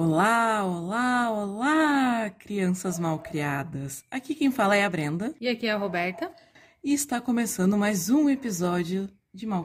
Olá, 0.00 0.64
olá, 0.64 1.28
olá, 1.28 2.30
crianças 2.30 3.00
mal 3.00 3.18
criadas. 3.18 4.04
Aqui 4.08 4.32
quem 4.32 4.48
fala 4.48 4.76
é 4.76 4.84
a 4.84 4.88
Brenda. 4.88 5.34
E 5.40 5.48
aqui 5.48 5.66
é 5.66 5.72
a 5.72 5.76
Roberta. 5.76 6.30
E 6.84 6.92
está 6.92 7.20
começando 7.20 7.76
mais 7.76 8.08
um 8.08 8.30
episódio 8.30 9.10
de 9.34 9.44
Mal 9.44 9.64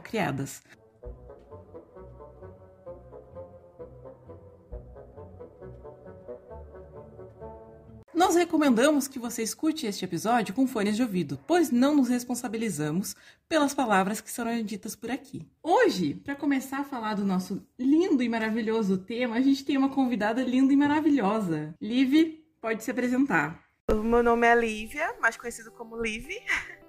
Nós 8.24 8.36
recomendamos 8.36 9.06
que 9.06 9.20
você 9.20 9.44
escute 9.44 9.86
este 9.86 10.06
episódio 10.06 10.54
com 10.54 10.66
fones 10.66 10.96
de 10.96 11.02
ouvido, 11.02 11.38
pois 11.46 11.70
não 11.70 11.94
nos 11.94 12.08
responsabilizamos 12.08 13.18
pelas 13.50 13.74
palavras 13.74 14.22
que 14.22 14.32
serão 14.32 14.64
ditas 14.64 14.96
por 14.96 15.12
aqui. 15.12 15.46
Hoje, 15.62 16.16
para 16.16 16.34
começar 16.34 16.80
a 16.80 16.84
falar 16.86 17.16
do 17.16 17.26
nosso 17.26 17.68
lindo 17.78 18.24
e 18.24 18.30
maravilhoso 18.30 18.98
tema, 18.98 19.36
a 19.36 19.42
gente 19.42 19.66
tem 19.66 19.76
uma 19.76 19.94
convidada 19.94 20.42
linda 20.42 20.72
e 20.72 20.78
maravilhosa. 20.78 21.76
Liv, 21.82 22.42
pode 22.62 22.82
se 22.82 22.92
apresentar. 22.92 23.62
Meu 23.92 24.24
nome 24.24 24.48
é 24.48 24.56
Lívia, 24.56 25.14
mais 25.20 25.36
conhecido 25.36 25.70
como 25.74 26.02
Liv. 26.02 26.30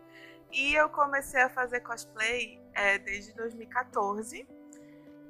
E 0.53 0.73
eu 0.73 0.89
comecei 0.89 1.43
a 1.43 1.51
fazer 1.51 1.81
cosplay 1.81 2.61
é, 2.75 2.97
desde 2.97 3.35
2014. 3.35 4.47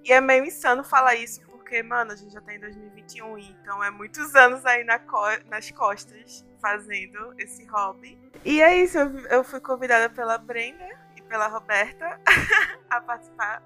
E 0.05 0.13
é 0.13 0.21
meio 0.21 0.45
insano 0.45 0.85
falar 0.85 1.15
isso, 1.15 1.41
porque, 1.65 1.83
mano, 1.83 2.13
a 2.13 2.17
gente 2.17 2.31
já 2.31 2.43
tá 2.43 2.55
em 2.55 2.61
2021, 2.61 3.39
então 3.39 3.83
é 3.83 3.91
muitos 3.91 4.35
anos 4.35 4.65
aí 4.67 4.85
na 4.85 4.99
co 4.99 5.19
nas 5.49 5.71
costas 5.71 6.45
fazendo 6.61 7.35
esse 7.39 7.65
hobby. 7.65 8.19
E 8.45 8.61
é 8.61 8.85
isso, 8.85 8.99
eu, 8.99 9.19
eu 9.31 9.45
fui 9.45 9.61
convidada 9.61 10.11
pela 10.11 10.37
Brenda 10.37 10.87
e 11.17 11.23
pela 11.23 11.49
Roberta 11.49 12.21
a 12.91 13.01
participar. 13.01 13.63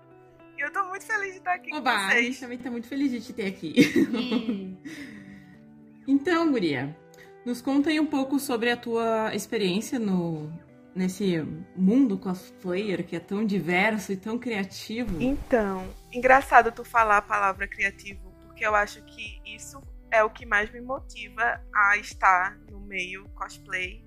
E 0.57 0.61
eu 0.61 0.73
tô 0.73 0.85
muito 0.85 1.05
feliz 1.05 1.33
de 1.33 1.39
estar 1.39 1.55
aqui 1.55 1.75
Oba, 1.75 1.93
com 1.93 1.99
vocês. 1.99 2.19
A 2.19 2.23
gente 2.23 2.41
também 2.41 2.59
tá 2.59 2.71
muito 2.71 2.87
feliz 2.87 3.11
de 3.11 3.21
te 3.21 3.33
ter 3.33 3.47
aqui. 3.47 3.75
então, 6.07 6.53
Guria, 6.53 6.97
nos 7.45 7.61
conta 7.61 7.91
aí 7.91 7.99
um 7.99 8.07
pouco 8.07 8.39
sobre 8.39 8.71
a 8.71 8.77
tua 8.77 9.35
experiência 9.35 9.99
no, 9.99 10.53
nesse 10.95 11.45
mundo 11.77 12.17
cosplayer 12.17 13.05
que 13.05 13.17
é 13.17 13.21
tão 13.21 13.45
diverso 13.45 14.13
e 14.13 14.17
tão 14.17 14.39
criativo? 14.39 15.21
Então, 15.21 15.85
engraçado 16.13 16.73
tu 16.73 16.85
falar 16.85 17.19
a 17.19 17.23
palavra 17.23 17.67
criativo, 17.67 18.33
porque 18.45 18.67
eu 18.67 18.75
acho 18.75 19.03
que 19.05 19.41
isso 19.45 19.81
é 20.11 20.23
o 20.23 20.31
que 20.31 20.47
mais 20.47 20.71
me 20.71 20.81
motiva 20.81 21.63
a 21.75 21.97
estar 21.97 22.57
no 22.71 22.81
meio 22.81 23.29
cosplay, 23.31 24.05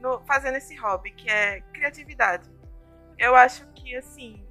no, 0.00 0.20
fazendo 0.26 0.56
esse 0.56 0.74
hobby, 0.76 1.12
que 1.12 1.30
é 1.30 1.60
criatividade. 1.72 2.50
Eu 3.18 3.34
acho 3.34 3.66
que, 3.72 3.96
assim, 3.96 4.44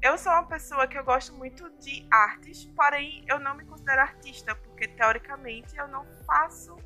eu 0.00 0.16
sou 0.16 0.32
uma 0.32 0.46
pessoa 0.46 0.86
que 0.86 0.96
eu 0.96 1.04
gosto 1.04 1.32
muito 1.34 1.68
de 1.78 2.06
artes, 2.10 2.64
porém 2.76 3.24
eu 3.26 3.38
não 3.38 3.56
me 3.56 3.64
considero 3.64 4.00
artista, 4.00 4.54
porque 4.54 4.86
teoricamente 4.88 5.76
eu 5.76 5.88
não 5.88 6.06
faço, 6.24 6.76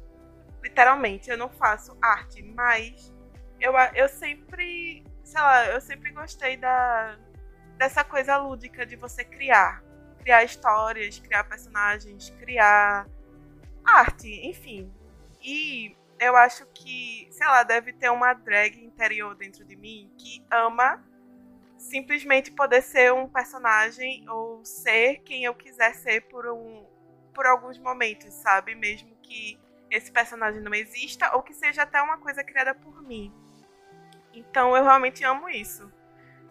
literalmente, 0.62 1.31
eu 1.31 1.36
não 1.36 1.50
faço 1.50 1.97
arte, 2.00 2.42
mas 2.42 3.14
eu, 3.61 3.75
eu 3.94 4.08
sempre, 4.08 5.05
sei 5.22 5.41
lá, 5.41 5.66
eu 5.66 5.81
sempre 5.81 6.11
gostei 6.12 6.56
da, 6.56 7.19
dessa 7.80 8.04
coisa 8.04 8.36
lúdica 8.36 8.84
de 8.84 8.94
você 8.94 9.24
criar. 9.24 9.82
Criar 10.18 10.44
histórias, 10.44 11.18
criar 11.18 11.44
personagens, 11.44 12.28
criar 12.38 13.08
arte, 13.82 14.28
enfim. 14.46 14.92
E 15.42 15.96
eu 16.18 16.36
acho 16.36 16.66
que, 16.74 17.26
sei 17.30 17.46
lá, 17.46 17.62
deve 17.62 17.94
ter 17.94 18.10
uma 18.10 18.34
drag 18.34 18.84
interior 18.84 19.34
dentro 19.34 19.64
de 19.64 19.76
mim 19.76 20.12
que 20.18 20.44
ama 20.50 21.02
simplesmente 21.78 22.52
poder 22.52 22.82
ser 22.82 23.14
um 23.14 23.26
personagem 23.26 24.28
ou 24.28 24.62
ser 24.62 25.22
quem 25.24 25.44
eu 25.44 25.54
quiser 25.54 25.94
ser 25.94 26.20
por 26.28 26.46
um 26.48 26.84
por 27.32 27.46
alguns 27.46 27.78
momentos, 27.78 28.34
sabe? 28.34 28.74
Mesmo 28.74 29.16
que 29.22 29.58
esse 29.90 30.12
personagem 30.12 30.60
não 30.60 30.74
exista 30.74 31.34
ou 31.34 31.42
que 31.42 31.54
seja 31.54 31.84
até 31.84 32.02
uma 32.02 32.18
coisa 32.18 32.44
criada 32.44 32.74
por 32.74 33.02
mim. 33.02 33.32
Então 34.34 34.76
eu 34.76 34.84
realmente 34.84 35.24
amo 35.24 35.48
isso. 35.48 35.90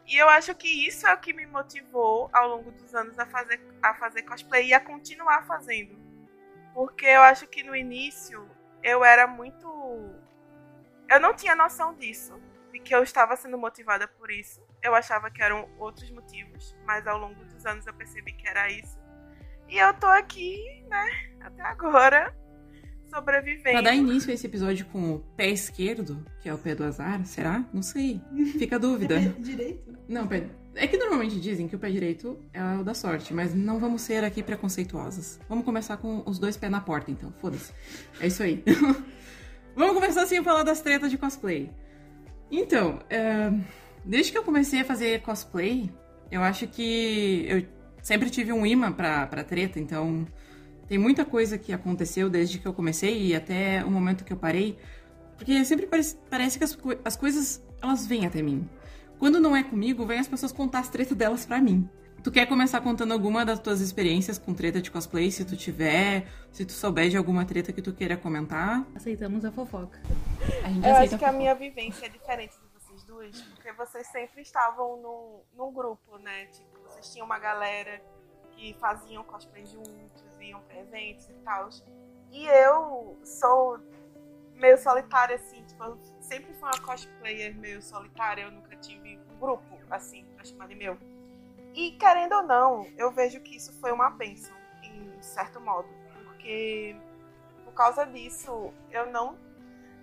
E 0.10 0.18
eu 0.18 0.28
acho 0.28 0.56
que 0.56 0.68
isso 0.88 1.06
é 1.06 1.14
o 1.14 1.20
que 1.20 1.32
me 1.32 1.46
motivou 1.46 2.32
ao 2.34 2.48
longo 2.50 2.72
dos 2.72 2.96
anos 2.96 3.18
a 3.20 3.28
fazer, 3.28 3.62
a 3.80 3.94
fazer 3.94 4.24
cosplay 4.24 4.70
e 4.70 4.74
a 4.74 4.80
continuar 4.80 5.46
fazendo. 5.46 6.00
Porque 6.74 7.06
eu 7.06 7.22
acho 7.22 7.46
que 7.46 7.62
no 7.62 7.76
início 7.76 8.50
eu 8.82 9.06
era 9.06 9.28
muito. 9.28 9.68
Eu 11.08 11.20
não 11.20 11.36
tinha 11.36 11.56
noção 11.56 11.94
disso, 11.94 12.42
de 12.72 12.80
que 12.80 12.94
eu 12.94 13.04
estava 13.04 13.36
sendo 13.36 13.56
motivada 13.56 14.08
por 14.08 14.32
isso. 14.32 14.66
Eu 14.82 14.96
achava 14.96 15.30
que 15.30 15.44
eram 15.44 15.70
outros 15.78 16.10
motivos, 16.10 16.76
mas 16.86 17.06
ao 17.06 17.20
longo 17.20 17.46
dos 17.46 17.64
anos 17.68 17.86
eu 17.86 17.94
percebi 17.94 18.34
que 18.34 18.48
era 18.48 18.68
isso. 18.68 19.00
E 19.68 19.78
eu 19.78 19.94
tô 19.94 20.08
aqui, 20.08 20.84
né, 20.90 21.06
até 21.42 21.62
agora, 21.62 22.36
sobrevivendo. 23.10 23.72
Pra 23.72 23.82
dar 23.82 23.96
início 23.96 24.32
a 24.32 24.34
esse 24.34 24.46
episódio 24.46 24.86
com 24.86 25.16
o 25.16 25.20
pé 25.36 25.50
esquerdo, 25.50 26.26
que 26.42 26.48
é 26.48 26.54
o 26.54 26.58
pé 26.58 26.76
do 26.76 26.84
azar, 26.84 27.26
será? 27.26 27.66
Não 27.74 27.82
sei. 27.82 28.22
Fica 28.58 28.76
a 28.76 28.80
dúvida. 28.80 29.20
É 29.20 29.30
pé 29.30 29.42
direito? 29.42 29.98
Não, 30.08 30.28
pé... 30.28 30.48
é 30.76 30.88
que 30.88 30.98
normalmente 30.98 31.40
dizem 31.40 31.68
que 31.68 31.76
o 31.76 31.80
pé 31.80 31.90
direito 31.90 32.40
é 32.54 32.62
o 32.80 32.84
da 32.84 32.94
sorte, 32.94 33.34
mas 33.34 33.54
não 33.54 33.80
vamos 33.80 34.02
ser 34.02 34.24
aqui 34.24 34.42
preconceituosas. 34.42 35.40
Vamos 35.50 35.66
começar 35.66 35.98
com 35.98 36.24
os 36.26 36.40
dois 36.40 36.56
pés 36.56 36.72
na 36.72 36.82
porta, 36.82 37.12
então. 37.12 37.32
Foda-se. 37.40 37.74
É 38.20 38.28
isso 38.28 38.44
aí. 38.44 38.64
vamos 39.76 39.94
começar 39.94 40.24
assim 40.24 40.38
a 40.38 40.44
falar 40.44 40.64
das 40.64 40.82
tretas 40.82 41.12
de 41.12 41.18
cosplay. 41.18 41.70
Então, 42.52 43.00
é... 43.10 43.52
desde 44.06 44.32
que 44.32 44.38
eu 44.38 44.44
comecei 44.44 44.82
a 44.82 44.86
fazer 44.86 45.22
cosplay, 45.22 45.92
eu 46.32 46.42
acho 46.42 46.68
que 46.68 47.46
eu 47.48 47.66
sempre 48.02 48.30
tive 48.30 48.54
um 48.54 48.66
imã 48.66 48.92
pra, 48.92 49.28
pra 49.28 49.44
treta, 49.44 49.80
então 49.80 50.26
tem 50.90 50.98
muita 50.98 51.24
coisa 51.24 51.56
que 51.56 51.72
aconteceu 51.72 52.32
desde 52.32 52.58
que 52.58 52.68
eu 52.68 52.74
comecei 52.74 53.28
e 53.28 53.36
até 53.36 53.86
o 53.86 53.92
momento 53.92 54.26
que 54.26 54.34
eu 54.34 54.38
parei, 54.38 54.78
porque 55.38 55.64
sempre 55.64 55.86
parece, 55.86 56.18
parece 56.30 56.58
que 56.58 56.64
as, 56.64 56.76
as 57.06 57.16
coisas 57.16 57.64
elas 57.80 58.08
vêm 58.08 58.26
até 58.26 58.42
mim. 58.42 58.68
Quando 59.20 59.40
não 59.40 59.56
é 59.56 59.64
comigo, 59.64 60.04
vem 60.06 60.18
as 60.18 60.28
pessoas 60.28 60.52
contar 60.52 60.80
as 60.80 60.90
tretas 60.90 61.16
delas 61.16 61.46
pra 61.46 61.62
mim. 61.62 61.88
Tu 62.24 62.32
quer 62.32 62.48
começar 62.48 62.82
contando 62.82 63.14
alguma 63.14 63.46
das 63.46 63.60
tuas 63.60 63.82
experiências 63.82 64.38
com 64.38 64.54
treta 64.54 64.82
de 64.82 64.90
cosplay, 64.90 65.32
se 65.32 65.46
tu 65.46 65.56
tiver, 65.56 66.28
se 66.52 66.66
tu 66.66 66.74
souber 66.74 67.10
de 67.10 67.16
alguma 67.16 67.46
treta 67.46 67.72
que 67.72 67.82
tu 67.82 67.94
queira 67.94 68.18
comentar? 68.18 68.86
Aceitamos 68.96 69.46
a 69.46 69.52
fofoca. 69.52 70.02
A 70.64 70.70
gente 70.70 70.86
Eu 70.86 70.96
acho 70.96 71.18
que 71.18 71.26
a 71.26 71.32
minha 71.32 71.54
vivência 71.54 72.08
é 72.08 72.10
diferente 72.10 72.56
de 72.60 72.68
vocês 72.80 73.04
duas, 73.04 73.40
porque 73.54 73.72
vocês 73.74 74.08
sempre 74.08 74.42
estavam 74.42 75.00
num, 75.02 75.40
num 75.56 75.72
grupo, 75.72 76.18
né? 76.18 76.48
Tipo, 76.48 76.80
vocês 76.90 77.14
tinham 77.14 77.26
uma 77.26 77.40
galera 77.40 78.02
que 78.52 78.76
faziam 78.80 79.24
cosplay 79.24 79.66
juntos, 79.66 80.29
iam 80.42 80.62
pra 80.62 80.80
eventos 80.80 81.30
e 81.30 81.34
tal. 81.44 81.70
E 82.32 82.46
eu 82.46 83.20
sou 83.24 83.80
meio 84.56 84.78
solitária, 84.78 85.36
assim, 85.36 85.64
tipo, 85.64 85.84
eu 85.84 85.98
sempre 86.20 86.54
fui 86.54 86.68
uma 86.68 86.82
cosplayer 86.82 87.56
meio 87.56 87.82
solitária, 87.82 88.44
eu 88.44 88.52
nunca 88.52 88.76
tive 88.76 89.20
um 89.32 89.40
grupo, 89.40 89.80
assim, 89.90 90.26
pra 90.36 90.44
chamar 90.44 90.68
de 90.68 90.76
meu. 90.76 90.98
E 91.74 91.92
querendo 91.92 92.34
ou 92.34 92.44
não, 92.44 92.86
eu 92.98 93.12
vejo 93.12 93.40
que 93.42 93.56
isso 93.56 93.72
foi 93.80 93.92
uma 93.92 94.10
bênção, 94.10 94.56
em 94.84 95.22
certo 95.22 95.62
modo, 95.62 95.88
porque 96.26 96.96
por 97.64 97.74
causa 97.74 98.06
disso 98.06 98.74
eu 98.92 99.06
não 99.12 99.38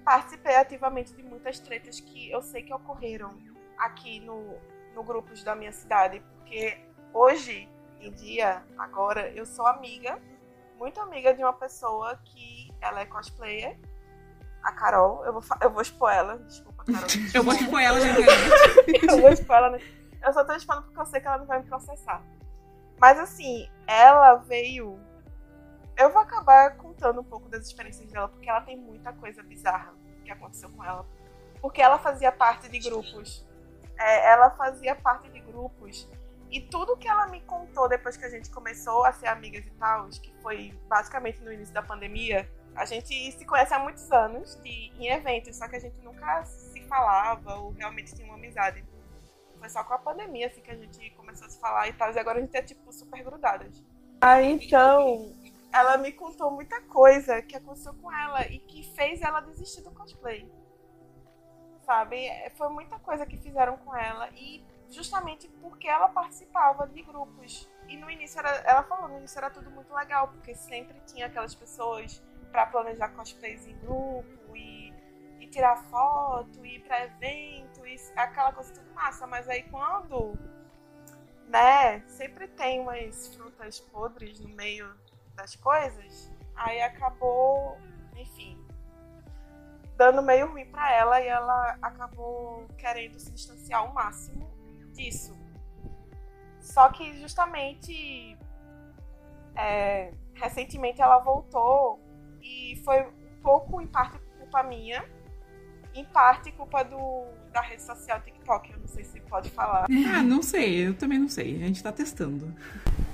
participei 0.04 0.56
ativamente 0.56 1.12
de 1.12 1.22
muitas 1.22 1.58
tretas 1.58 2.00
que 2.00 2.30
eu 2.30 2.40
sei 2.40 2.62
que 2.62 2.72
ocorreram 2.72 3.36
aqui 3.76 4.20
no, 4.20 4.56
no 4.94 5.02
grupos 5.02 5.42
da 5.42 5.54
minha 5.54 5.72
cidade, 5.72 6.22
porque 6.34 6.78
hoje 7.12 7.68
em 8.00 8.10
dia, 8.12 8.62
agora, 8.78 9.30
eu 9.30 9.46
sou 9.46 9.66
amiga, 9.66 10.20
muito 10.78 11.00
amiga 11.00 11.34
de 11.34 11.42
uma 11.42 11.52
pessoa 11.52 12.16
que 12.24 12.72
ela 12.80 13.00
é 13.00 13.06
cosplayer, 13.06 13.78
a 14.62 14.72
Carol, 14.72 15.24
eu 15.24 15.32
vou, 15.32 15.42
eu 15.62 15.70
vou 15.70 15.80
expor 15.80 16.10
ela, 16.10 16.38
desculpa, 16.38 16.84
Carol. 16.84 17.08
Eu 17.34 17.42
vou 17.42 17.54
expor 17.54 17.80
ela 17.80 17.98
internet. 18.00 19.06
eu 19.08 19.20
vou 19.20 19.30
expor 19.30 19.56
ela, 19.56 19.78
eu 20.26 20.32
só 20.32 20.44
tô 20.44 20.52
expondo 20.54 20.82
porque 20.82 21.00
eu 21.00 21.06
sei 21.06 21.20
que 21.20 21.26
ela 21.26 21.38
não 21.38 21.46
vai 21.46 21.60
me 21.60 21.68
processar. 21.68 22.22
Mas 22.98 23.18
assim, 23.18 23.68
ela 23.86 24.36
veio. 24.36 24.98
Eu 25.96 26.10
vou 26.10 26.20
acabar 26.20 26.76
contando 26.76 27.20
um 27.20 27.24
pouco 27.24 27.48
das 27.48 27.66
experiências 27.66 28.10
dela, 28.10 28.28
porque 28.28 28.48
ela 28.48 28.60
tem 28.60 28.76
muita 28.76 29.12
coisa 29.12 29.42
bizarra 29.42 29.94
que 30.24 30.30
aconteceu 30.30 30.68
com 30.70 30.84
ela. 30.84 31.06
Porque 31.60 31.80
ela 31.80 31.98
fazia 31.98 32.32
parte 32.32 32.68
de 32.68 32.78
grupos. 32.78 33.46
É, 33.98 34.32
ela 34.32 34.50
fazia 34.50 34.94
parte 34.94 35.28
de 35.30 35.40
grupos. 35.40 36.08
E 36.50 36.60
tudo 36.60 36.96
que 36.96 37.08
ela 37.08 37.26
me 37.26 37.40
contou 37.40 37.88
depois 37.88 38.16
que 38.16 38.24
a 38.24 38.30
gente 38.30 38.50
começou 38.50 39.04
a 39.04 39.12
ser 39.12 39.26
amigas 39.26 39.66
e 39.66 39.70
tal, 39.72 40.08
que 40.08 40.32
foi 40.40 40.72
basicamente 40.88 41.40
no 41.40 41.52
início 41.52 41.74
da 41.74 41.82
pandemia, 41.82 42.48
a 42.74 42.84
gente 42.84 43.32
se 43.32 43.44
conhece 43.44 43.74
há 43.74 43.78
muitos 43.78 44.10
anos 44.12 44.54
de, 44.62 44.92
em 44.98 45.08
eventos, 45.08 45.56
só 45.56 45.66
que 45.66 45.76
a 45.76 45.80
gente 45.80 45.98
nunca 46.02 46.44
se 46.44 46.82
falava 46.82 47.54
ou 47.56 47.72
realmente 47.72 48.14
tinha 48.14 48.26
uma 48.26 48.36
amizade. 48.36 48.84
Foi 49.58 49.68
só 49.70 49.82
com 49.82 49.94
a 49.94 49.98
pandemia 49.98 50.46
assim, 50.46 50.60
que 50.60 50.70
a 50.70 50.76
gente 50.76 51.10
começou 51.10 51.46
a 51.46 51.50
se 51.50 51.58
falar 51.58 51.88
e 51.88 51.92
tal, 51.94 52.12
e 52.12 52.18
agora 52.18 52.38
a 52.38 52.42
gente 52.42 52.56
é 52.56 52.62
tipo 52.62 52.92
super 52.92 53.24
grudadas. 53.24 53.82
Aí 54.20 54.52
então, 54.52 55.34
ela 55.72 55.96
me 55.96 56.12
contou 56.12 56.50
muita 56.50 56.80
coisa 56.82 57.42
que 57.42 57.56
aconteceu 57.56 57.94
com 57.94 58.12
ela 58.12 58.46
e 58.46 58.58
que 58.58 58.82
fez 58.94 59.22
ela 59.22 59.40
desistir 59.40 59.82
do 59.82 59.90
cosplay. 59.90 60.50
Sabe? 61.84 62.28
Foi 62.56 62.68
muita 62.68 62.98
coisa 62.98 63.24
que 63.24 63.36
fizeram 63.36 63.76
com 63.78 63.96
ela 63.96 64.28
e 64.30 64.62
justamente 64.90 65.48
porque 65.60 65.88
ela 65.88 66.08
participava 66.08 66.86
de 66.86 67.02
grupos. 67.02 67.68
E 67.88 67.96
no 67.96 68.10
início 68.10 68.38
era, 68.38 68.50
ela 68.64 68.82
falou, 68.82 69.08
no 69.08 69.18
início 69.18 69.38
era 69.38 69.50
tudo 69.50 69.70
muito 69.70 69.92
legal, 69.94 70.28
porque 70.28 70.54
sempre 70.54 71.00
tinha 71.06 71.26
aquelas 71.26 71.54
pessoas 71.54 72.22
para 72.50 72.66
planejar 72.66 73.10
cosplays 73.10 73.66
em 73.66 73.76
grupo 73.78 74.56
e, 74.56 74.92
e 75.40 75.46
tirar 75.48 75.76
foto, 75.76 76.64
e 76.64 76.76
ir 76.76 76.80
pra 76.80 77.04
evento, 77.04 77.86
e 77.86 77.96
aquela 78.16 78.52
coisa 78.52 78.72
tudo 78.72 78.92
massa. 78.94 79.26
Mas 79.26 79.48
aí 79.48 79.62
quando, 79.64 80.34
né, 81.48 82.00
sempre 82.08 82.48
tem 82.48 82.80
umas 82.80 83.34
frutas 83.34 83.80
podres 83.80 84.40
no 84.40 84.48
meio 84.48 84.92
das 85.34 85.54
coisas, 85.56 86.32
aí 86.56 86.80
acabou, 86.80 87.78
enfim, 88.16 88.58
dando 89.96 90.22
meio 90.22 90.50
ruim 90.50 90.66
para 90.66 90.92
ela 90.92 91.20
e 91.20 91.26
ela 91.26 91.78
acabou 91.82 92.66
querendo 92.78 93.18
se 93.18 93.30
distanciar 93.32 93.80
ao 93.80 93.92
máximo 93.92 94.55
disso. 94.96 95.36
Só 96.60 96.88
que 96.88 97.20
justamente 97.20 98.36
é, 99.54 100.12
recentemente 100.34 101.00
ela 101.00 101.18
voltou 101.18 102.00
e 102.42 102.80
foi 102.84 103.02
um 103.02 103.42
pouco 103.42 103.80
em 103.80 103.86
parte 103.86 104.18
culpa 104.38 104.62
minha, 104.62 105.04
em 105.94 106.04
parte 106.04 106.52
culpa 106.52 106.84
do, 106.84 107.24
da 107.52 107.60
rede 107.62 107.82
social 107.82 108.20
TikTok, 108.20 108.70
eu 108.70 108.78
não 108.78 108.86
sei 108.86 109.04
se 109.04 109.20
pode 109.20 109.50
falar. 109.50 109.86
Ah, 110.14 110.22
não 110.22 110.42
sei, 110.42 110.86
eu 110.86 110.94
também 110.94 111.18
não 111.18 111.28
sei, 111.28 111.56
a 111.56 111.66
gente 111.66 111.82
tá 111.82 111.90
testando. 111.90 112.54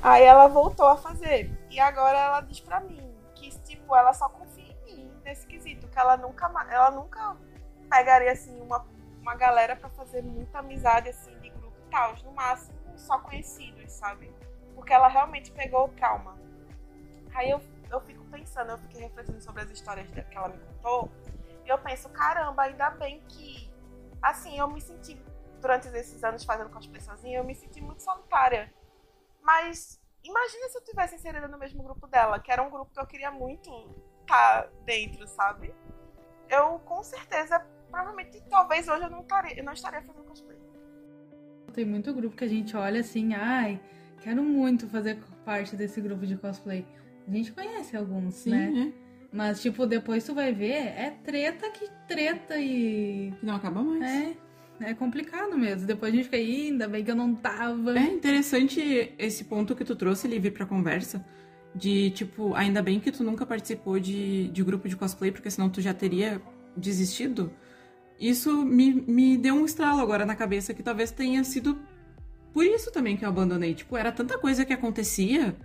Aí 0.02 0.24
ela 0.24 0.48
voltou 0.48 0.86
a 0.86 0.96
fazer. 0.96 1.50
E 1.70 1.78
agora 1.78 2.18
ela 2.18 2.40
diz 2.40 2.58
pra 2.58 2.80
mim 2.80 3.14
que, 3.34 3.50
tipo, 3.60 3.94
ela 3.94 4.12
só 4.12 4.28
confia 4.28 4.76
em 4.88 4.96
mim 4.96 5.10
nesse 5.24 5.46
quesito, 5.46 5.86
que 5.86 5.98
ela 5.98 6.16
nunca, 6.16 6.46
ela 6.68 6.90
nunca 6.90 7.36
pegaria, 7.88 8.32
assim, 8.32 8.60
uma, 8.60 8.84
uma 9.20 9.36
galera 9.36 9.76
para 9.76 9.88
fazer 9.90 10.22
muita 10.22 10.58
amizade, 10.58 11.08
assim, 11.08 11.32
No 12.24 12.32
máximo, 12.32 12.78
só 12.96 13.18
conhecidos, 13.18 13.92
sabe? 13.92 14.34
Porque 14.74 14.92
ela 14.92 15.08
realmente 15.08 15.50
pegou 15.52 15.86
o 15.86 15.88
trauma. 15.88 16.38
Aí 17.34 17.50
eu, 17.50 17.60
eu 17.90 18.00
fico 18.00 18.24
pensando, 18.26 18.70
eu 18.70 18.78
fiquei 18.78 19.02
refletindo 19.02 19.40
sobre 19.42 19.62
as 19.62 19.70
histórias 19.70 20.08
que 20.10 20.36
ela 20.36 20.48
me 20.48 20.58
contou. 20.58 21.10
E 21.64 21.68
eu 21.68 21.78
penso, 21.78 22.08
caramba, 22.10 22.62
ainda 22.62 22.90
bem 22.90 23.22
que, 23.28 23.70
assim, 24.20 24.58
eu 24.58 24.68
me 24.68 24.80
senti, 24.80 25.14
durante 25.60 25.88
esses 25.88 26.24
anos 26.24 26.44
fazendo 26.44 26.70
cosplay 26.70 27.00
sozinha, 27.00 27.38
eu 27.38 27.44
me 27.44 27.54
senti 27.54 27.80
muito 27.80 28.02
solitária 28.02 28.72
mas 29.42 30.00
imagina 30.22 30.68
se 30.68 30.78
eu 30.78 30.84
tivesse 30.84 31.16
inserida 31.16 31.48
no 31.48 31.58
mesmo 31.58 31.82
grupo 31.82 32.06
dela, 32.06 32.38
que 32.38 32.50
era 32.50 32.62
um 32.62 32.70
grupo 32.70 32.92
que 32.92 33.00
eu 33.00 33.06
queria 33.06 33.30
muito 33.30 33.70
estar 34.22 34.62
tá 34.62 34.68
dentro, 34.84 35.26
sabe? 35.26 35.74
Eu 36.48 36.78
com 36.80 37.02
certeza, 37.02 37.58
provavelmente, 37.90 38.40
talvez 38.48 38.88
hoje 38.88 39.02
eu 39.02 39.10
não 39.10 39.22
estaria, 39.22 39.58
eu 39.58 39.64
não 39.64 39.72
estaria 39.72 40.00
fazendo 40.02 40.24
cosplay. 40.24 40.58
Tem 41.72 41.84
muito 41.84 42.12
grupo 42.12 42.36
que 42.36 42.44
a 42.44 42.48
gente 42.48 42.76
olha 42.76 43.00
assim, 43.00 43.34
ai, 43.34 43.80
quero 44.22 44.42
muito 44.42 44.86
fazer 44.86 45.18
parte 45.44 45.74
desse 45.76 46.00
grupo 46.00 46.26
de 46.26 46.36
cosplay. 46.36 46.86
A 47.26 47.30
gente 47.30 47.52
conhece 47.52 47.96
alguns, 47.96 48.34
Sim, 48.34 48.50
né? 48.50 48.92
é. 48.98 49.02
Mas, 49.32 49.62
tipo, 49.62 49.86
depois 49.86 50.24
tu 50.24 50.34
vai 50.34 50.52
ver, 50.52 50.72
é 50.72 51.16
treta 51.24 51.70
que 51.70 51.88
treta 52.06 52.56
e. 52.60 53.32
Não 53.42 53.54
acaba 53.56 53.82
mais. 53.82 54.02
É. 54.02 54.36
É 54.80 54.94
complicado 54.94 55.56
mesmo. 55.56 55.86
Depois 55.86 56.12
a 56.12 56.16
gente 56.16 56.24
fica, 56.24 56.36
"Ih, 56.38 56.70
ainda 56.70 56.88
bem 56.88 57.04
que 57.04 57.10
eu 57.10 57.14
não 57.16 57.34
tava. 57.34 57.96
É 57.98 58.02
interessante 58.12 59.12
esse 59.18 59.44
ponto 59.44 59.76
que 59.76 59.84
tu 59.84 59.94
trouxe, 59.94 60.26
Livre, 60.26 60.50
pra 60.50 60.66
conversa. 60.66 61.24
De, 61.74 62.10
tipo, 62.10 62.52
ainda 62.54 62.82
bem 62.82 63.00
que 63.00 63.10
tu 63.12 63.22
nunca 63.24 63.46
participou 63.46 63.98
de, 63.98 64.48
de 64.48 64.62
grupo 64.62 64.88
de 64.88 64.96
cosplay, 64.96 65.30
porque 65.30 65.50
senão 65.50 65.70
tu 65.70 65.80
já 65.80 65.94
teria 65.94 66.42
desistido. 66.76 67.50
Isso 68.18 68.64
me, 68.64 68.92
me 68.92 69.36
deu 69.36 69.54
um 69.54 69.64
estralo 69.64 70.00
agora 70.00 70.24
na 70.24 70.36
cabeça, 70.36 70.72
que 70.72 70.82
talvez 70.82 71.10
tenha 71.10 71.42
sido 71.44 71.78
por 72.52 72.64
isso 72.64 72.90
também 72.92 73.16
que 73.16 73.24
eu 73.24 73.28
abandonei. 73.28 73.74
Tipo, 73.74 73.96
era 73.96 74.12
tanta 74.12 74.38
coisa 74.38 74.64
que 74.64 74.72
acontecia 74.72 75.56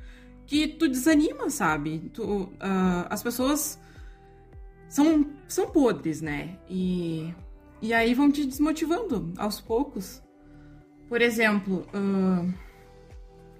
que 0.45 0.67
tu 0.67 0.87
desanima, 0.87 1.49
sabe? 1.49 2.09
Tu, 2.13 2.49
ah, 2.59 3.07
as 3.09 3.21
pessoas 3.21 3.79
são, 4.87 5.29
são 5.47 5.69
podres, 5.69 6.21
né? 6.21 6.57
E, 6.69 7.33
e 7.81 7.93
aí 7.93 8.13
vão 8.13 8.31
te 8.31 8.45
desmotivando 8.45 9.33
aos 9.37 9.59
poucos. 9.59 10.23
Por 11.09 11.21
exemplo, 11.21 11.85
ah, 11.93 12.45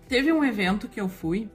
teve 0.07 0.31
um 0.31 0.43
evento 0.43 0.87
que 0.87 0.99
eu 0.99 1.09
fui. 1.09 1.49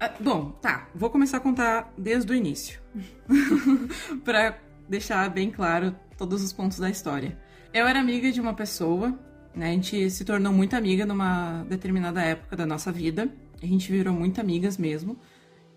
Ah, 0.00 0.12
bom, 0.18 0.50
tá, 0.60 0.88
vou 0.92 1.08
começar 1.08 1.36
a 1.36 1.40
contar 1.40 1.94
desde 1.96 2.32
o 2.32 2.34
início. 2.34 2.80
pra 4.24 4.58
deixar 4.88 5.30
bem 5.30 5.50
claro 5.50 5.94
todos 6.16 6.42
os 6.42 6.52
pontos 6.52 6.78
da 6.78 6.90
história. 6.90 7.38
Eu 7.72 7.86
era 7.86 8.00
amiga 8.00 8.30
de 8.30 8.40
uma 8.40 8.54
pessoa, 8.54 9.18
né? 9.54 9.70
A 9.70 9.72
gente 9.72 10.10
se 10.10 10.24
tornou 10.24 10.52
muito 10.52 10.74
amiga 10.74 11.04
numa 11.04 11.64
determinada 11.64 12.22
época 12.22 12.56
da 12.56 12.66
nossa 12.66 12.90
vida. 12.90 13.28
A 13.62 13.66
gente 13.66 13.90
virou 13.90 14.12
muito 14.12 14.40
amigas 14.40 14.76
mesmo. 14.76 15.18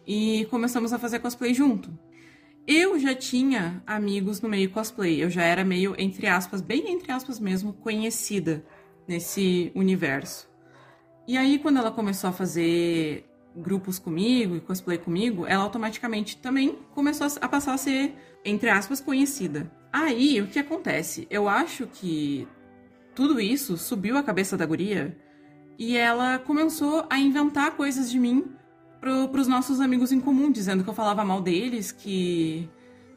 E 0.06 0.46
começamos 0.50 0.94
a 0.94 1.00
fazer 1.00 1.20
cosplay 1.20 1.54
junto. 1.54 1.92
Eu 2.66 3.00
já 3.00 3.16
tinha 3.16 3.82
amigos 3.86 4.42
no 4.42 4.50
meio 4.50 4.70
cosplay. 4.70 5.22
Eu 5.24 5.30
já 5.30 5.44
era 5.44 5.64
meio, 5.64 5.96
entre 5.98 6.28
aspas, 6.28 6.62
bem 6.62 6.92
entre 6.92 7.12
aspas 7.12 7.40
mesmo, 7.40 7.74
conhecida 7.74 8.66
nesse 9.08 9.72
universo. 9.74 10.50
E 11.28 11.38
aí, 11.38 11.60
quando 11.60 11.78
ela 11.78 11.92
começou 11.92 12.30
a 12.30 12.34
fazer 12.34 13.27
grupos 13.58 13.98
comigo 14.00 14.56
e 14.56 14.62
cosplay 14.62 14.98
comigo, 14.98 15.46
ela 15.46 15.64
automaticamente 15.64 16.38
também 16.38 16.78
começou 16.94 17.28
a 17.42 17.48
passar 17.48 17.74
a 17.74 17.78
ser, 17.78 18.16
entre 18.46 18.70
aspas, 18.70 19.02
conhecida. 19.02 19.72
Aí, 19.92 20.40
o 20.42 20.48
que 20.48 20.60
acontece? 20.60 21.28
Eu 21.30 21.50
acho 21.50 21.88
que 21.88 22.48
tudo 23.16 23.40
isso 23.40 23.78
subiu 23.78 24.18
a 24.18 24.24
cabeça 24.24 24.56
da 24.56 24.66
guria 24.66 25.18
e 25.78 25.98
ela 25.98 26.40
começou 26.40 27.06
a 27.10 27.20
inventar 27.20 27.72
coisas 27.72 28.10
de 28.12 28.20
mim 28.20 28.46
pro, 29.00 29.28
pros 29.30 29.48
nossos 29.48 29.80
amigos 29.80 30.12
em 30.12 30.20
comum, 30.20 30.52
dizendo 30.52 30.84
que 30.84 30.90
eu 30.90 30.94
falava 30.94 31.26
mal 31.26 31.42
deles, 31.42 31.92
que, 31.92 32.70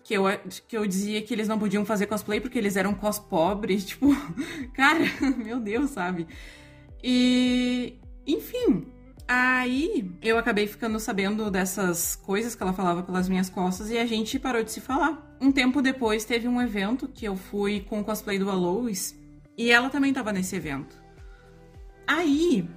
que, 0.02 0.14
eu, 0.14 0.24
que 0.66 0.76
eu 0.76 0.86
dizia 0.86 1.20
que 1.22 1.34
eles 1.34 1.48
não 1.48 1.58
podiam 1.58 1.84
fazer 1.84 2.06
cosplay 2.06 2.40
porque 2.40 2.58
eles 2.58 2.76
eram 2.76 2.94
cos 2.94 3.18
pobres. 3.18 3.84
Tipo, 3.90 4.08
cara, 4.74 5.00
meu 5.36 5.60
Deus, 5.60 5.90
sabe? 5.90 6.26
E, 7.02 7.98
enfim, 8.26 8.86
aí 9.32 10.10
eu 10.20 10.36
acabei 10.36 10.66
ficando 10.66 10.98
sabendo 10.98 11.52
dessas 11.52 12.16
coisas 12.16 12.56
que 12.56 12.62
ela 12.62 12.72
falava 12.72 13.04
pelas 13.04 13.28
minhas 13.28 13.48
costas 13.48 13.88
e 13.88 13.96
a 13.96 14.04
gente 14.04 14.40
parou 14.40 14.64
de 14.64 14.72
se 14.72 14.80
falar. 14.80 15.36
Um 15.40 15.52
tempo 15.52 15.80
depois 15.80 16.24
teve 16.24 16.48
um 16.48 16.60
evento 16.60 17.06
que 17.06 17.26
eu 17.26 17.36
fui 17.36 17.80
com 17.80 18.00
o 18.00 18.04
cosplay 18.04 18.40
do 18.40 18.50
Alois 18.50 19.16
e 19.56 19.70
ela 19.70 19.88
também 19.88 20.10
estava 20.10 20.32
nesse 20.32 20.56
evento. 20.56 21.00
Aí, 22.08 22.68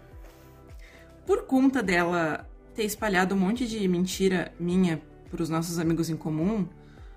por 1.25 1.47
conta 1.47 1.81
dela 1.81 2.47
ter 2.75 2.83
espalhado 2.83 3.33
um 3.33 3.39
monte 3.39 3.67
de 3.67 3.87
mentira 3.87 4.53
minha 4.59 5.01
pros 5.31 5.49
nossos 5.49 5.79
amigos 5.79 6.11
em 6.11 6.15
comum, 6.15 6.67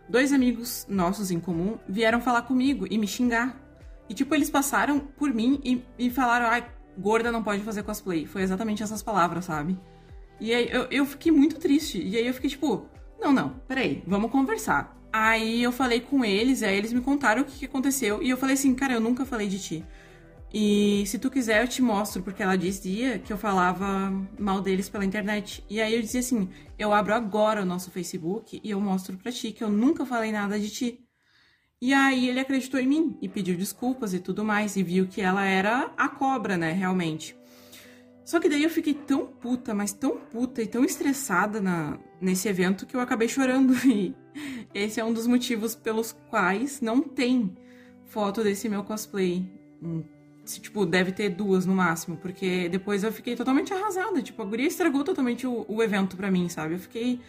dois 0.09 0.33
amigos 0.33 0.87
nossos 0.88 1.31
em 1.31 1.38
comum 1.38 1.76
vieram 1.87 2.23
falar 2.23 2.43
comigo 2.43 2.87
e 2.90 2.97
me 2.97 3.07
xingar. 3.07 3.61
E, 4.09 4.14
tipo, 4.14 4.35
eles 4.35 4.49
passaram 4.49 4.99
por 5.00 5.35
mim 5.35 5.61
e, 5.62 5.85
e 5.99 6.11
falaram: 6.11 6.47
ai, 6.47 6.64
gorda 6.99 7.33
não 7.33 7.43
pode 7.43 7.62
fazer 7.62 7.83
cosplay. 7.83 8.26
Foi 8.26 8.43
exatamente 8.43 8.83
essas 8.83 9.03
palavras, 9.03 9.45
sabe? 9.45 9.79
E 10.41 10.53
aí 10.53 10.69
eu, 10.71 10.87
eu 10.91 11.07
fiquei 11.07 11.33
muito 11.33 11.59
triste. 11.59 12.03
E 12.03 12.17
aí 12.17 12.26
eu 12.26 12.35
fiquei 12.35 12.50
tipo: 12.50 12.87
não, 13.21 13.33
não, 13.33 13.50
peraí, 13.67 14.03
vamos 14.07 14.31
conversar. 14.31 14.97
Aí 15.12 15.62
eu 15.62 15.73
falei 15.73 16.00
com 16.00 16.25
eles, 16.25 16.62
aí 16.62 16.76
eles 16.76 16.93
me 16.93 17.00
contaram 17.00 17.43
o 17.43 17.45
que, 17.45 17.61
que 17.61 17.65
aconteceu. 17.65 18.23
E 18.23 18.31
eu 18.31 18.37
falei 18.37 18.55
assim: 18.55 18.75
cara, 18.75 18.95
eu 18.95 19.00
nunca 19.00 19.25
falei 19.25 19.49
de 19.49 19.59
ti. 19.59 19.85
E 20.53 21.05
se 21.07 21.19
tu 21.19 21.31
quiser, 21.31 21.62
eu 21.62 21.69
te 21.69 21.83
mostro, 21.83 22.23
porque 22.23 22.43
ela 22.43 22.57
dizia 22.57 23.19
que 23.19 23.33
eu 23.33 23.37
falava 23.37 24.11
mal 24.38 24.61
deles 24.61 24.88
pela 24.88 25.05
internet. 25.05 25.65
E 25.69 25.81
aí 25.81 25.95
eu 25.95 26.00
dizia 26.00 26.21
assim: 26.21 26.49
eu 26.79 26.93
abro 26.93 27.15
agora 27.15 27.62
o 27.62 27.65
nosso 27.65 27.91
Facebook 27.91 28.61
e 28.62 28.71
eu 28.71 28.81
mostro 28.81 29.17
pra 29.17 29.33
ti 29.33 29.53
que 29.53 29.65
eu 29.65 29.71
nunca 29.71 30.05
falei 30.07 30.33
nada 30.33 30.59
de 30.59 30.71
ti. 30.71 31.06
E 31.87 31.95
aí 31.95 32.28
ele 32.28 32.40
acreditou 32.40 32.81
em 32.81 32.87
mim 32.88 33.16
e 33.23 33.28
pediu 33.28 33.57
desculpas 33.57 34.12
e 34.12 34.19
tudo 34.19 34.45
mais, 34.45 34.75
e 34.75 34.83
viu 34.83 35.07
que 35.07 35.21
ela 35.21 35.45
era 35.45 35.93
a 35.97 36.09
cobra, 36.09 36.57
né, 36.57 36.73
realmente. 36.73 37.38
Só 38.25 38.40
que 38.40 38.49
daí 38.49 38.64
eu 38.64 38.71
fiquei 38.71 38.93
tão 38.93 39.25
puta, 39.25 39.73
mas 39.73 39.93
tão 39.93 40.16
puta 40.16 40.61
e 40.61 40.66
tão 40.66 40.85
estressada 40.85 41.61
na, 41.61 41.97
nesse 42.21 42.49
evento 42.49 42.87
que 42.87 42.97
eu 42.97 43.00
acabei 43.00 43.28
chorando. 43.28 43.73
E 43.88 44.16
esse 44.75 44.99
é 44.99 45.05
um 45.05 45.12
dos 45.12 45.28
motivos 45.28 45.76
pelos 45.76 46.11
quais 46.28 46.81
não 46.81 47.00
tem 47.00 47.57
foto 48.05 48.43
desse 48.43 48.69
meu 48.69 48.83
cosplay 48.83 49.49
se, 50.45 50.61
tipo, 50.61 50.85
deve 50.85 51.12
ter 51.12 51.28
duas 51.28 51.66
no 51.66 51.75
máximo, 51.75 52.16
porque 52.16 52.69
depois 52.69 53.05
eu 53.05 53.12
fiquei 53.12 53.37
totalmente 53.37 53.73
arrasada. 53.73 54.21
Tipo, 54.21 54.43
a 54.43 54.45
guria 54.45 54.66
estragou 54.66 55.05
totalmente 55.05 55.47
o, 55.47 55.64
o 55.69 55.83
evento 55.85 56.16
pra 56.16 56.33
mim, 56.33 56.49
sabe? 56.49 56.75
Eu 56.75 56.81
fiquei 56.81 57.21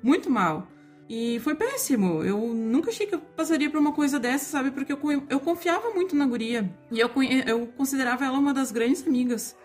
muito 0.00 0.30
mal. 0.30 0.68
E 1.08 1.38
foi 1.40 1.54
péssimo. 1.54 2.22
Eu 2.22 2.38
nunca 2.54 2.90
achei 2.90 3.06
que 3.06 3.14
eu 3.14 3.20
passaria 3.20 3.70
por 3.70 3.78
uma 3.78 3.92
coisa 3.92 4.18
dessa, 4.18 4.46
sabe? 4.46 4.70
Porque 4.70 4.92
eu, 4.92 4.98
eu 5.28 5.40
confiava 5.40 5.90
muito 5.90 6.16
na 6.16 6.26
guria. 6.26 6.70
E 6.90 6.98
eu, 6.98 7.10
eu 7.46 7.66
considerava 7.66 8.24
ela 8.24 8.38
uma 8.38 8.54
das 8.54 8.72
grandes 8.72 9.06
amigas. 9.06 9.56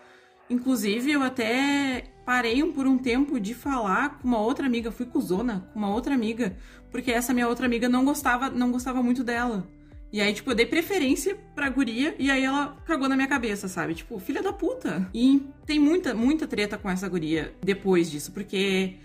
Inclusive, 0.48 1.12
eu 1.12 1.22
até 1.22 2.04
parei 2.26 2.62
por 2.72 2.86
um 2.86 2.98
tempo 2.98 3.40
de 3.40 3.54
falar 3.54 4.18
com 4.18 4.28
uma 4.28 4.40
outra 4.40 4.66
amiga. 4.66 4.90
Fui 4.90 5.06
cuzona 5.06 5.68
com 5.72 5.78
uma 5.78 5.94
outra 5.94 6.14
amiga. 6.14 6.56
Porque 6.90 7.10
essa 7.10 7.32
minha 7.32 7.48
outra 7.48 7.66
amiga 7.66 7.88
não 7.88 8.04
gostava, 8.04 8.50
não 8.50 8.70
gostava 8.70 9.02
muito 9.02 9.24
dela. 9.24 9.66
E 10.12 10.20
aí, 10.20 10.32
tipo, 10.32 10.50
eu 10.50 10.54
dei 10.56 10.66
preferência 10.66 11.38
pra 11.54 11.68
guria 11.68 12.16
e 12.18 12.30
aí 12.30 12.42
ela 12.42 12.76
cagou 12.84 13.08
na 13.08 13.14
minha 13.14 13.28
cabeça, 13.28 13.68
sabe? 13.68 13.94
Tipo, 13.94 14.18
filha 14.18 14.42
da 14.42 14.52
puta. 14.52 15.08
E 15.14 15.40
tem 15.64 15.78
muita, 15.78 16.12
muita 16.12 16.48
treta 16.48 16.76
com 16.76 16.90
essa 16.90 17.08
guria 17.08 17.54
depois 17.62 18.10
disso, 18.10 18.32
porque 18.32 18.96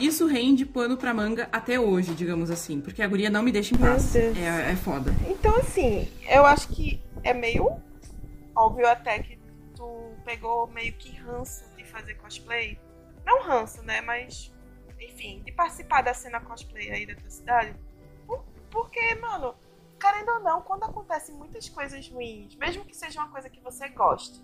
isso 0.00 0.26
rende 0.26 0.64
pano 0.64 0.96
pra 0.96 1.12
manga 1.12 1.48
até 1.52 1.78
hoje, 1.78 2.14
digamos 2.14 2.50
assim. 2.50 2.80
Porque 2.80 3.02
a 3.02 3.08
guria 3.08 3.30
não 3.30 3.42
me 3.42 3.52
deixa 3.52 3.74
em 3.74 3.78
paz. 3.78 4.14
É, 4.16 4.72
é 4.72 4.76
foda. 4.76 5.14
Então, 5.28 5.54
assim, 5.56 6.10
eu 6.28 6.44
acho 6.46 6.68
que 6.68 7.02
é 7.22 7.34
meio 7.34 7.80
óbvio 8.54 8.86
até 8.86 9.18
que 9.20 9.38
tu 9.74 10.12
pegou 10.24 10.66
meio 10.68 10.92
que 10.94 11.10
ranço 11.16 11.64
de 11.76 11.84
fazer 11.84 12.14
cosplay. 12.14 12.78
Não 13.24 13.42
ranço, 13.42 13.82
né? 13.82 14.00
Mas, 14.00 14.52
enfim, 15.00 15.42
de 15.44 15.52
participar 15.52 16.02
da 16.02 16.14
cena 16.14 16.40
cosplay 16.40 16.90
aí 16.90 17.06
da 17.06 17.14
tua 17.14 17.30
cidade. 17.30 17.74
Porque, 18.70 19.14
mano, 19.16 19.54
querendo 20.00 20.30
ou 20.30 20.40
não, 20.40 20.62
quando 20.62 20.84
acontecem 20.84 21.34
muitas 21.34 21.68
coisas 21.68 22.08
ruins, 22.08 22.54
mesmo 22.56 22.84
que 22.84 22.96
seja 22.96 23.20
uma 23.20 23.30
coisa 23.30 23.50
que 23.50 23.60
você 23.60 23.88
goste. 23.88 24.40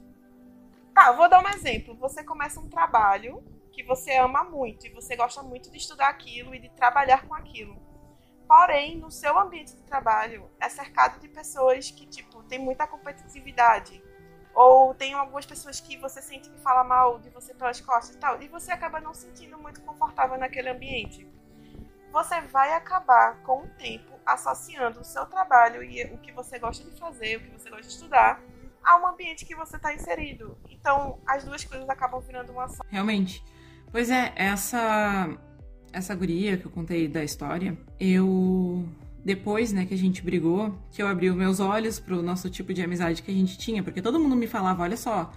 Tá, 0.95 1.13
vou 1.13 1.29
dar 1.29 1.43
um 1.43 1.49
exemplo. 1.49 1.95
Você 1.97 2.25
começa 2.25 2.59
um 2.59 2.69
trabalho 2.69 3.43
que 3.77 3.83
você 3.83 4.17
ama 4.17 4.43
muito 4.43 4.87
e 4.87 4.91
você 4.91 5.15
gosta 5.15 5.43
muito 5.43 5.71
de 5.71 5.77
estudar 5.77 6.09
aquilo 6.09 6.55
e 6.55 6.59
de 6.59 6.71
trabalhar 6.71 7.29
com 7.29 7.35
aquilo. 7.35 7.77
Porém, 8.49 8.97
no 8.97 9.11
seu 9.11 9.39
ambiente 9.39 9.77
de 9.77 9.83
trabalho 9.83 10.51
é 10.59 10.67
cercado 10.67 11.21
de 11.21 11.29
pessoas 11.29 11.91
que, 11.91 12.07
tipo, 12.07 12.43
tem 12.45 12.59
muita 12.59 12.87
competitividade. 12.87 14.03
Ou 14.55 14.95
tem 14.95 15.13
algumas 15.13 15.45
pessoas 15.45 15.79
que 15.79 15.99
você 15.99 16.23
sente 16.23 16.49
que 16.49 16.59
fala 16.61 16.83
mal 16.85 17.19
de 17.19 17.29
você 17.29 17.53
pelas 17.53 17.79
costas 17.79 18.17
e 18.17 18.19
tal. 18.19 18.41
E 18.41 18.49
você 18.49 18.73
acaba 18.73 18.99
não 18.99 19.13
se 19.13 19.27
sentindo 19.27 19.59
muito 19.59 19.83
confortável 19.83 20.39
naquele 20.39 20.71
ambiente. 20.71 21.29
Você 22.11 22.41
vai 22.41 22.73
acabar, 22.73 23.43
com 23.43 23.65
o 23.65 23.69
tempo, 23.77 24.19
associando 24.25 25.01
o 25.01 25.05
seu 25.05 25.27
trabalho 25.27 25.85
e 25.85 26.03
o 26.05 26.17
que 26.17 26.33
você 26.33 26.59
gosta 26.59 26.83
de 26.83 26.99
fazer, 26.99 27.37
o 27.37 27.41
que 27.41 27.51
você 27.51 27.69
gosta 27.69 27.87
de 27.87 27.93
estudar, 27.93 28.41
a 28.83 28.97
um 28.97 29.07
ambiente 29.07 29.45
que 29.45 29.55
você 29.55 29.77
está 29.77 29.93
inserido. 29.93 30.57
Então, 30.71 31.21
as 31.27 31.45
duas 31.45 31.63
coisas 31.63 31.87
acabam 31.91 32.23
virando 32.23 32.53
uma 32.53 32.69
só. 32.69 32.83
Realmente. 32.89 33.45
Pois 33.97 34.11
é, 34.11 34.31
essa 34.37 35.27
essa 35.91 36.15
guria 36.15 36.59
que 36.59 36.67
eu 36.67 36.71
contei 36.71 37.09
da 37.09 37.25
história, 37.25 37.79
eu 37.99 38.87
depois, 39.25 39.73
né, 39.73 39.87
que 39.87 39.95
a 39.95 39.97
gente 39.97 40.23
brigou, 40.23 40.79
que 40.93 41.01
eu 41.01 41.09
abri 41.09 41.31
os 41.31 41.35
meus 41.35 41.61
olhos 41.61 41.99
pro 41.99 42.21
nosso 42.21 42.51
tipo 42.51 42.75
de 42.75 42.83
amizade 42.83 43.23
que 43.23 43.31
a 43.31 43.35
gente 43.35 43.57
tinha, 43.57 43.83
porque 43.83 44.03
todo 44.03 44.21
mundo 44.21 44.37
me 44.37 44.47
falava, 44.47 44.83
olha 44.83 44.99
só, 44.99 45.33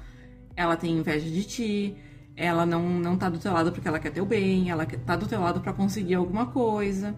ela 0.57 0.75
tem 0.75 0.97
inveja 0.97 1.29
de 1.29 1.45
ti, 1.45 1.95
ela 2.35 2.65
não 2.65 2.99
não 2.99 3.15
tá 3.15 3.29
do 3.29 3.39
teu 3.39 3.53
lado 3.53 3.71
porque 3.71 3.87
ela 3.87 3.97
quer 3.97 4.11
teu 4.11 4.25
bem, 4.25 4.69
ela 4.69 4.85
tá 4.85 5.15
do 5.15 5.25
teu 5.25 5.39
lado 5.39 5.61
para 5.61 5.71
conseguir 5.71 6.15
alguma 6.15 6.47
coisa. 6.47 7.17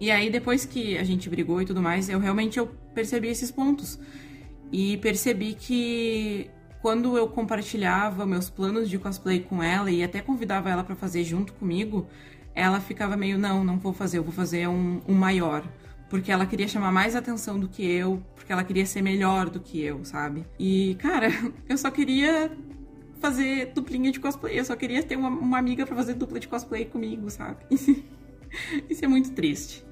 E 0.00 0.10
aí 0.10 0.30
depois 0.30 0.64
que 0.64 0.98
a 0.98 1.04
gente 1.04 1.30
brigou 1.30 1.62
e 1.62 1.64
tudo 1.64 1.80
mais, 1.80 2.08
eu 2.08 2.18
realmente 2.18 2.58
eu 2.58 2.66
percebi 2.92 3.28
esses 3.28 3.52
pontos. 3.52 4.00
E 4.72 4.96
percebi 4.96 5.54
que 5.54 6.50
quando 6.80 7.16
eu 7.16 7.28
compartilhava 7.28 8.24
meus 8.24 8.48
planos 8.48 8.88
de 8.88 8.98
cosplay 8.98 9.40
com 9.40 9.62
ela 9.62 9.90
e 9.90 10.02
até 10.02 10.20
convidava 10.20 10.70
ela 10.70 10.82
para 10.82 10.96
fazer 10.96 11.24
junto 11.24 11.52
comigo, 11.52 12.06
ela 12.54 12.80
ficava 12.80 13.16
meio, 13.16 13.38
não, 13.38 13.62
não 13.62 13.78
vou 13.78 13.92
fazer, 13.92 14.18
eu 14.18 14.22
vou 14.22 14.32
fazer 14.32 14.66
um, 14.66 15.00
um 15.06 15.14
maior. 15.14 15.62
Porque 16.08 16.32
ela 16.32 16.44
queria 16.46 16.66
chamar 16.66 16.90
mais 16.90 17.14
atenção 17.14 17.58
do 17.60 17.68
que 17.68 17.84
eu, 17.84 18.22
porque 18.34 18.52
ela 18.52 18.64
queria 18.64 18.84
ser 18.84 19.02
melhor 19.02 19.48
do 19.48 19.60
que 19.60 19.80
eu, 19.80 20.04
sabe? 20.04 20.44
E, 20.58 20.96
cara, 20.98 21.28
eu 21.68 21.78
só 21.78 21.90
queria 21.90 22.50
fazer 23.20 23.72
duplinha 23.74 24.10
de 24.10 24.18
cosplay, 24.18 24.58
eu 24.58 24.64
só 24.64 24.74
queria 24.74 25.02
ter 25.02 25.16
uma, 25.16 25.28
uma 25.28 25.58
amiga 25.58 25.86
para 25.86 25.94
fazer 25.94 26.14
dupla 26.14 26.40
de 26.40 26.48
cosplay 26.48 26.86
comigo, 26.86 27.30
sabe? 27.30 27.58
Isso 28.88 29.04
é 29.04 29.08
muito 29.08 29.30
triste. 29.32 29.84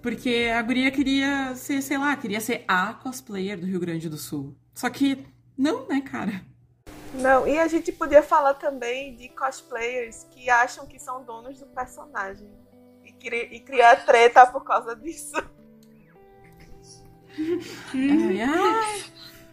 Porque 0.00 0.50
a 0.52 0.60
guria 0.62 0.90
queria 0.90 1.54
ser, 1.54 1.80
sei 1.80 1.96
lá, 1.96 2.16
queria 2.16 2.40
ser 2.40 2.64
a 2.66 2.94
cosplayer 2.94 3.60
do 3.60 3.66
Rio 3.66 3.78
Grande 3.78 4.08
do 4.08 4.16
Sul. 4.16 4.56
Só 4.74 4.90
que 4.90 5.18
não, 5.62 5.86
né, 5.86 6.00
cara? 6.00 6.42
Não, 7.14 7.46
e 7.46 7.56
a 7.58 7.68
gente 7.68 7.92
podia 7.92 8.22
falar 8.22 8.54
também 8.54 9.14
de 9.14 9.28
cosplayers 9.28 10.26
que 10.30 10.50
acham 10.50 10.86
que 10.86 10.98
são 10.98 11.22
donos 11.22 11.60
do 11.60 11.66
personagem 11.66 12.50
e, 13.04 13.12
cri 13.12 13.48
e 13.52 13.60
criar 13.60 14.04
treta 14.04 14.44
por 14.46 14.64
causa 14.64 14.96
disso. 14.96 15.36
Ai, 17.94 18.40
ai. 18.42 19.04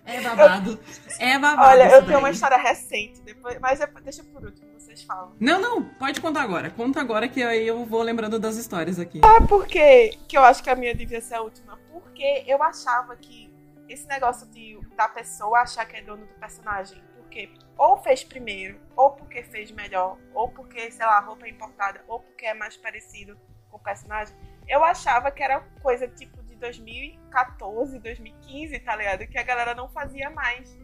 É 0.05 0.21
babado. 0.21 0.79
É 1.19 1.37
babado. 1.37 1.69
Olha, 1.69 1.91
eu 1.91 2.03
tenho 2.03 2.17
uma 2.17 2.31
história 2.31 2.57
recente, 2.57 3.21
depois, 3.21 3.59
mas 3.59 3.79
é, 3.79 3.85
deixa 4.03 4.23
por 4.23 4.43
último, 4.43 4.67
vocês 4.73 5.03
falam. 5.03 5.35
Não, 5.39 5.61
não, 5.61 5.83
pode 5.83 6.19
contar 6.19 6.41
agora. 6.41 6.71
Conta 6.71 6.99
agora 6.99 7.27
que 7.27 7.43
aí 7.43 7.67
eu 7.67 7.85
vou 7.85 8.01
lembrando 8.01 8.39
das 8.39 8.55
histórias 8.55 8.97
aqui. 8.97 9.21
É 9.23 9.45
porque 9.45 10.17
que 10.27 10.35
eu 10.35 10.43
acho 10.43 10.63
que 10.63 10.69
a 10.69 10.75
minha 10.75 10.95
devia 10.95 11.21
ser 11.21 11.35
a 11.35 11.41
última? 11.41 11.77
Porque 11.91 12.43
eu 12.47 12.63
achava 12.63 13.15
que 13.15 13.48
esse 13.89 14.07
negócio 14.07 14.47
de 14.47 14.79
da 14.95 15.07
pessoa 15.07 15.59
achar 15.59 15.85
que 15.85 15.97
é 15.97 16.01
dono 16.01 16.25
do 16.25 16.33
personagem, 16.35 17.03
porque 17.15 17.51
ou 17.77 17.97
fez 17.97 18.23
primeiro, 18.23 18.79
ou 18.95 19.11
porque 19.11 19.43
fez 19.43 19.71
melhor, 19.71 20.17
ou 20.33 20.49
porque, 20.49 20.91
sei 20.91 21.05
lá, 21.05 21.17
a 21.17 21.21
roupa 21.21 21.45
é 21.45 21.49
importada, 21.49 22.03
ou 22.07 22.19
porque 22.19 22.45
é 22.45 22.53
mais 22.53 22.77
parecido 22.77 23.37
com 23.69 23.77
o 23.77 23.79
personagem, 23.79 24.35
eu 24.67 24.83
achava 24.83 25.31
que 25.31 25.41
era 25.41 25.61
coisa 25.81 26.07
tipo 26.07 26.43
de 26.43 26.55
2014, 26.55 27.99
2015, 27.99 28.79
tá 28.79 28.95
ligado? 28.95 29.27
Que 29.27 29.37
a 29.37 29.43
galera 29.43 29.73
não 29.73 29.89
fazia 29.89 30.29
mais. 30.29 30.77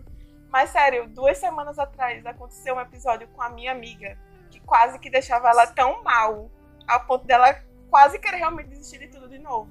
Mas 0.49 0.69
sério, 0.69 1.07
duas 1.07 1.37
semanas 1.37 1.77
atrás 1.77 2.25
aconteceu 2.25 2.75
um 2.75 2.81
episódio 2.81 3.27
com 3.29 3.41
a 3.41 3.49
minha 3.49 3.71
amiga 3.71 4.17
que 4.49 4.59
quase 4.61 4.97
que 4.99 5.09
deixava 5.09 5.49
ela 5.49 5.67
tão 5.67 6.01
mal, 6.01 6.49
ao 6.87 7.05
ponto 7.05 7.25
dela 7.25 7.61
quase 7.89 8.19
querer 8.19 8.37
realmente 8.37 8.69
desistir 8.69 8.99
de 8.99 9.07
tudo 9.07 9.27
de 9.27 9.39
novo. 9.39 9.69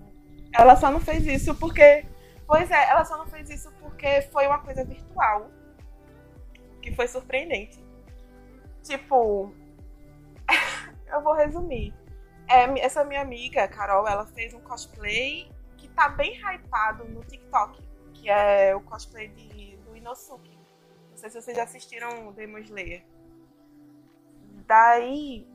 Ela 0.52 0.76
só 0.76 0.90
não 0.90 1.00
fez 1.00 1.26
isso 1.26 1.54
porque 1.54 2.04
Pois 2.46 2.70
é, 2.70 2.90
ela 2.90 3.04
só 3.04 3.16
não 3.16 3.26
fez 3.26 3.48
isso 3.50 3.72
porque 3.80 4.22
foi 4.32 4.46
uma 4.46 4.58
coisa 4.58 4.84
virtual. 4.84 5.50
Que 6.82 6.94
foi 6.94 7.08
surpreendente. 7.08 7.82
Tipo. 8.82 9.54
eu 11.10 11.22
vou 11.22 11.34
resumir. 11.34 11.94
É, 12.48 12.64
essa 12.80 13.04
minha 13.04 13.22
amiga, 13.22 13.66
Carol, 13.68 14.06
ela 14.06 14.26
fez 14.26 14.52
um 14.52 14.60
cosplay 14.60 15.50
que 15.78 15.88
tá 15.88 16.08
bem 16.08 16.34
hypado 16.34 17.04
no 17.04 17.24
TikTok. 17.24 17.82
Que 18.12 18.28
é 18.28 18.74
o 18.74 18.80
cosplay 18.80 19.28
de, 19.28 19.76
do 19.78 19.96
Inosuke. 19.96 20.58
Não 21.10 21.16
sei 21.16 21.30
se 21.30 21.40
vocês 21.40 21.56
já 21.56 21.64
assistiram 21.64 22.28
o 22.28 22.32
Demon 22.32 22.58
Slayer. 22.58 23.04
Daí, 24.66 25.46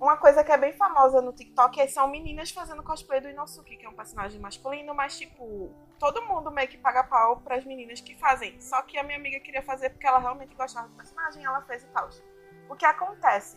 uma 0.00 0.16
coisa 0.16 0.42
que 0.42 0.52
é 0.52 0.58
bem 0.58 0.72
famosa 0.72 1.20
no 1.22 1.32
TikTok 1.32 1.80
é, 1.80 1.86
são 1.86 2.08
meninas 2.08 2.50
fazendo 2.50 2.82
cosplay 2.82 3.20
do 3.20 3.28
Inosuke, 3.28 3.76
que 3.76 3.86
é 3.86 3.88
um 3.88 3.94
personagem 3.94 4.40
masculino, 4.40 4.94
mas 4.94 5.18
tipo, 5.18 5.72
todo 5.98 6.22
mundo 6.22 6.50
meio 6.50 6.68
que 6.68 6.76
paga 6.76 7.04
pau 7.04 7.38
pras 7.40 7.64
meninas 7.64 8.00
que 8.00 8.14
fazem. 8.14 8.60
Só 8.60 8.82
que 8.82 8.98
a 8.98 9.02
minha 9.02 9.18
amiga 9.18 9.40
queria 9.40 9.62
fazer 9.62 9.90
porque 9.90 10.06
ela 10.06 10.18
realmente 10.18 10.54
gostava 10.54 10.88
do 10.88 10.96
personagem, 10.96 11.44
ela 11.44 11.62
fez 11.62 11.82
e 11.84 11.86
tal. 11.86 12.08
O 12.68 12.74
que 12.74 12.84
acontece? 12.84 13.56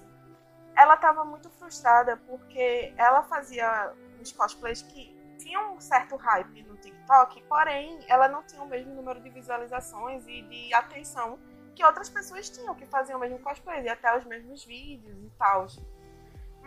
Ela 0.75 0.95
tava 0.95 1.25
muito 1.25 1.49
frustrada 1.49 2.17
porque 2.27 2.93
ela 2.97 3.23
fazia 3.23 3.93
uns 4.19 4.31
cosplays 4.31 4.81
que 4.81 5.15
tinham 5.37 5.75
um 5.75 5.79
certo 5.79 6.15
hype 6.15 6.63
no 6.63 6.75
TikTok, 6.77 7.41
porém 7.43 7.99
ela 8.07 8.27
não 8.27 8.43
tinha 8.43 8.61
o 8.61 8.67
mesmo 8.67 8.93
número 8.93 9.19
de 9.21 9.29
visualizações 9.29 10.27
e 10.27 10.41
de 10.43 10.73
atenção 10.73 11.39
que 11.75 11.83
outras 11.85 12.09
pessoas 12.09 12.49
tinham 12.49 12.73
que 12.73 12.85
faziam 12.87 13.17
o 13.17 13.21
mesmo 13.21 13.39
cosplay 13.39 13.83
e 13.83 13.89
até 13.89 14.15
os 14.17 14.25
mesmos 14.25 14.65
vídeos 14.65 15.23
e 15.23 15.29
tal. 15.37 15.67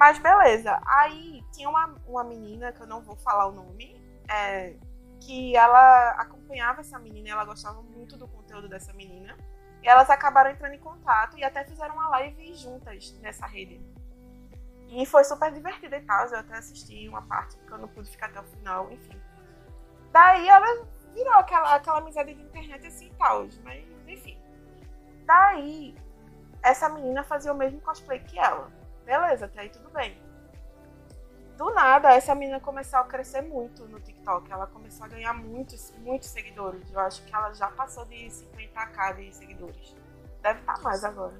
Mas 0.00 0.18
beleza. 0.18 0.80
Aí 0.86 1.44
tinha 1.52 1.68
uma, 1.68 1.94
uma 2.06 2.24
menina, 2.24 2.72
que 2.72 2.80
eu 2.80 2.86
não 2.86 3.02
vou 3.02 3.16
falar 3.16 3.48
o 3.48 3.52
nome, 3.52 4.02
é, 4.30 4.74
que 5.20 5.54
ela 5.54 6.12
acompanhava 6.12 6.80
essa 6.80 6.98
menina, 6.98 7.28
ela 7.28 7.44
gostava 7.44 7.82
muito 7.82 8.16
do 8.16 8.26
conteúdo 8.26 8.66
dessa 8.66 8.94
menina. 8.94 9.36
E 9.82 9.88
elas 9.88 10.08
acabaram 10.08 10.50
entrando 10.50 10.72
em 10.72 10.78
contato 10.78 11.36
e 11.36 11.44
até 11.44 11.64
fizeram 11.64 11.96
uma 11.96 12.08
live 12.08 12.54
juntas 12.54 13.12
nessa 13.20 13.46
rede. 13.46 13.78
E 14.88 15.04
foi 15.04 15.22
super 15.22 15.52
divertida 15.52 15.98
e 15.98 16.00
tal. 16.00 16.26
Eu 16.28 16.38
até 16.38 16.56
assisti 16.56 17.06
uma 17.06 17.20
parte 17.20 17.58
que 17.58 17.70
eu 17.70 17.76
não 17.76 17.88
pude 17.88 18.10
ficar 18.10 18.30
até 18.30 18.40
o 18.40 18.44
final, 18.44 18.90
enfim. 18.90 19.20
Daí 20.12 20.48
ela 20.48 20.82
virou 21.12 21.34
aquela, 21.34 21.74
aquela 21.74 21.98
amizade 21.98 22.32
de 22.32 22.42
internet 22.42 22.86
assim 22.86 23.08
e 23.08 23.14
tal. 23.16 23.46
Mas, 23.62 23.84
enfim. 24.08 24.40
Daí, 25.26 25.94
essa 26.62 26.88
menina 26.88 27.22
fazia 27.22 27.52
o 27.52 27.56
mesmo 27.56 27.82
cosplay 27.82 28.20
que 28.20 28.38
ela. 28.38 28.79
Beleza, 29.04 29.46
até 29.46 29.60
aí 29.60 29.68
tudo 29.68 29.90
bem. 29.90 30.20
Do 31.60 31.68
nada, 31.74 32.14
essa 32.14 32.34
menina 32.34 32.58
começou 32.58 33.00
a 33.00 33.04
crescer 33.04 33.42
muito 33.42 33.86
no 33.86 34.00
TikTok. 34.00 34.50
Ela 34.50 34.66
começou 34.66 35.04
a 35.04 35.08
ganhar 35.08 35.34
muitos, 35.34 35.92
muitos 35.98 36.30
seguidores. 36.30 36.90
Eu 36.90 37.00
acho 37.00 37.22
que 37.24 37.34
ela 37.34 37.52
já 37.52 37.70
passou 37.70 38.06
de 38.06 38.16
50k 38.16 39.16
de 39.16 39.34
seguidores. 39.34 39.94
Deve 40.40 40.60
estar 40.60 40.76
tá 40.76 40.80
mais 40.80 41.04
agora. 41.04 41.36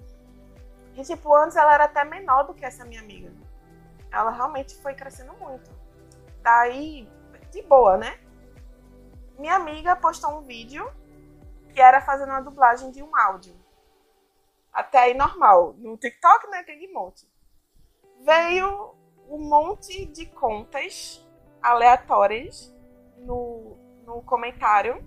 E, 0.94 1.02
tipo, 1.04 1.34
antes 1.34 1.56
ela 1.56 1.72
era 1.72 1.84
até 1.84 2.04
menor 2.04 2.42
do 2.42 2.52
que 2.52 2.66
essa 2.66 2.84
minha 2.84 3.00
amiga. 3.00 3.32
Ela 4.12 4.30
realmente 4.30 4.74
foi 4.82 4.92
crescendo 4.92 5.32
muito. 5.34 5.70
Daí, 6.42 7.08
de 7.50 7.62
boa, 7.62 7.96
né? 7.96 8.20
Minha 9.38 9.56
amiga 9.56 9.96
postou 9.96 10.38
um 10.38 10.42
vídeo 10.42 10.86
que 11.72 11.80
era 11.80 12.02
fazendo 12.02 12.28
uma 12.28 12.42
dublagem 12.42 12.90
de 12.90 13.02
um 13.02 13.16
áudio. 13.16 13.54
Até 14.70 14.98
aí 14.98 15.14
normal. 15.14 15.72
No 15.78 15.96
TikTok, 15.96 16.46
né, 16.48 16.62
tem 16.62 16.78
de 16.78 16.92
monte 16.92 17.29
veio 18.24 18.94
um 19.28 19.38
monte 19.38 20.06
de 20.06 20.26
contas 20.26 21.26
aleatórias 21.62 22.74
no, 23.18 23.76
no 24.04 24.22
comentário, 24.22 25.06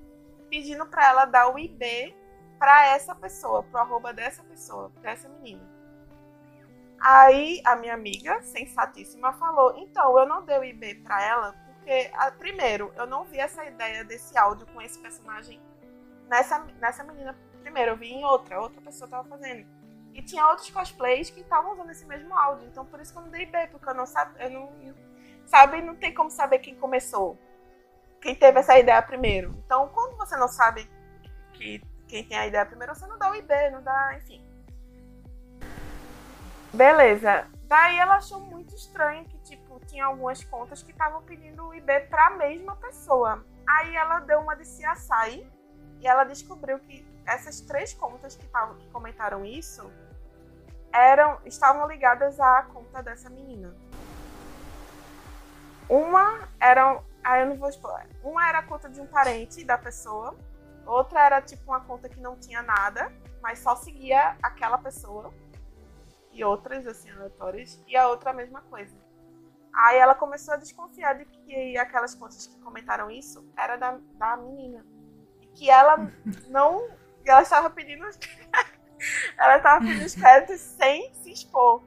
pedindo 0.49 0.85
para 0.85 1.07
ela 1.09 1.25
dar 1.25 1.53
o 1.53 1.59
IB 1.59 2.15
para 2.57 2.87
essa 2.87 3.13
pessoa, 3.13 3.63
pro 3.63 3.79
arroba 3.79 4.13
dessa 4.13 4.43
pessoa, 4.43 4.91
dessa 5.01 5.27
menina. 5.27 5.67
Aí 6.99 7.61
a 7.65 7.75
minha 7.75 7.93
amiga, 7.93 8.41
sensatíssima, 8.41 9.33
falou: 9.33 9.75
então, 9.77 10.17
eu 10.17 10.25
não 10.25 10.45
dei 10.45 10.57
o 10.57 10.63
IB 10.63 10.95
para 10.95 11.21
ela 11.21 11.63
porque, 11.83 12.09
primeiro, 12.39 12.93
eu 12.95 13.05
não 13.05 13.25
vi 13.25 13.37
essa 13.39 13.65
ideia 13.65 14.05
desse 14.05 14.37
áudio 14.37 14.65
com 14.67 14.81
esse 14.81 14.97
personagem 14.99 15.61
nessa, 16.29 16.59
nessa 16.79 17.03
menina. 17.03 17.37
Primeiro, 17.61 17.91
eu 17.91 17.97
vi 17.97 18.07
em 18.07 18.23
outra, 18.23 18.61
outra 18.61 18.81
pessoa 18.81 19.09
tava 19.09 19.27
fazendo. 19.27 19.67
E 20.13 20.21
tinha 20.21 20.47
outros 20.47 20.69
cosplays 20.69 21.29
que 21.29 21.41
estavam 21.41 21.73
usando 21.73 21.89
esse 21.89 22.05
mesmo 22.05 22.37
áudio. 22.37 22.67
Então, 22.67 22.85
por 22.85 22.99
isso 22.99 23.11
que 23.11 23.17
eu 23.17 23.23
não 23.23 23.29
dei 23.29 23.45
B, 23.45 23.67
porque 23.67 23.89
eu 23.89 23.93
não 23.93 24.05
sabia. 24.05 24.43
Eu 24.43 24.51
não, 24.51 24.95
sabe, 25.45 25.81
não 25.81 25.95
tem 25.95 26.13
como 26.13 26.29
saber 26.29 26.59
quem 26.59 26.75
começou. 26.75 27.37
Quem 28.21 28.35
teve 28.35 28.59
essa 28.59 28.77
ideia 28.77 29.01
primeiro. 29.01 29.51
Então, 29.65 29.89
quando 29.89 30.15
você 30.15 30.37
não 30.37 30.47
sabe 30.47 30.89
que 31.53 31.81
quem 32.07 32.23
tem 32.23 32.37
a 32.37 32.47
ideia 32.47 32.65
primeiro, 32.65 32.93
você 32.93 33.07
não 33.07 33.17
dá 33.17 33.31
o 33.31 33.35
IB, 33.35 33.71
não 33.71 33.81
dá, 33.81 34.15
enfim. 34.17 34.45
Beleza. 36.71 37.47
Daí 37.65 37.97
ela 37.97 38.17
achou 38.17 38.39
muito 38.39 38.75
estranho 38.75 39.25
que, 39.25 39.37
tipo, 39.39 39.79
tinha 39.87 40.05
algumas 40.05 40.43
contas 40.43 40.83
que 40.83 40.91
estavam 40.91 41.23
pedindo 41.23 41.65
o 41.65 41.73
IB 41.73 42.01
pra 42.01 42.31
mesma 42.31 42.75
pessoa. 42.75 43.43
Aí 43.67 43.95
ela 43.95 44.19
deu 44.19 44.39
uma 44.39 44.55
de 44.55 44.63
CSI 44.63 45.47
e 45.99 46.07
ela 46.07 46.23
descobriu 46.23 46.77
que 46.79 47.05
essas 47.25 47.61
três 47.61 47.93
contas 47.93 48.35
que, 48.35 48.47
tavam, 48.47 48.77
que 48.77 48.87
comentaram 48.89 49.45
isso 49.45 49.91
eram 50.91 51.39
estavam 51.45 51.87
ligadas 51.87 52.39
à 52.39 52.63
conta 52.63 53.01
dessa 53.01 53.29
menina. 53.29 53.75
Uma 55.89 56.47
era, 56.59 57.01
aí 57.23 57.41
eu 57.41 57.47
não 57.47 57.55
vou. 57.57 57.69
Uma 58.23 58.47
era 58.47 58.59
a 58.59 58.63
conta 58.63 58.89
de 58.89 59.01
um 59.01 59.07
parente 59.07 59.63
da 59.63 59.77
pessoa, 59.77 60.35
outra 60.85 61.25
era 61.25 61.41
tipo 61.41 61.63
uma 61.71 61.81
conta 61.81 62.07
que 62.07 62.19
não 62.19 62.37
tinha 62.37 62.61
nada, 62.61 63.11
mas 63.41 63.59
só 63.59 63.75
seguia 63.75 64.37
aquela 64.41 64.77
pessoa 64.77 65.33
e 66.31 66.43
outras 66.43 66.85
assim 66.87 67.09
aleatórias, 67.11 67.79
e 67.87 67.95
a 67.95 68.07
outra 68.07 68.31
a 68.31 68.33
mesma 68.33 68.61
coisa. 68.61 68.95
Aí 69.73 69.97
ela 69.97 70.13
começou 70.13 70.53
a 70.53 70.57
desconfiar 70.57 71.13
de 71.13 71.25
que 71.25 71.77
aquelas 71.77 72.13
contas 72.13 72.45
que 72.45 72.59
comentaram 72.59 73.09
isso 73.09 73.47
era 73.57 73.75
da, 73.75 73.97
da 74.13 74.37
menina. 74.37 74.85
E 75.41 75.47
que 75.47 75.69
ela 75.69 75.97
não. 76.49 76.87
Ela 77.25 77.41
estava 77.41 77.69
pedindo. 77.69 78.05
ela 79.37 79.57
estava 79.57 79.85
pedindo 79.85 80.05
os 80.05 80.15
créditos 80.15 80.59
sem 80.59 81.13
se 81.15 81.31
expor. 81.31 81.83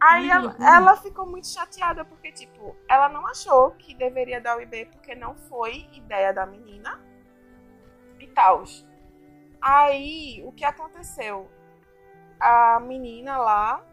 Aí 0.00 0.30
ela, 0.30 0.56
ela, 0.60 0.96
ficou 0.96 1.26
muito 1.26 1.48
chateada, 1.48 2.04
porque, 2.04 2.30
tipo, 2.30 2.76
ela 2.88 3.08
não 3.08 3.26
achou 3.26 3.72
que 3.72 3.94
deveria 3.94 4.40
dar 4.40 4.56
o 4.56 4.60
IB 4.60 4.86
porque 4.86 5.12
não 5.14 5.34
foi 5.34 5.88
ideia 5.92 6.32
da 6.32 6.46
menina 6.46 7.00
e 8.20 8.26
tal. 8.28 8.62
Aí, 9.60 10.40
o 10.46 10.52
que 10.52 10.64
aconteceu? 10.64 11.50
a 12.40 12.80
menina 12.80 13.36
lá, 13.38 13.84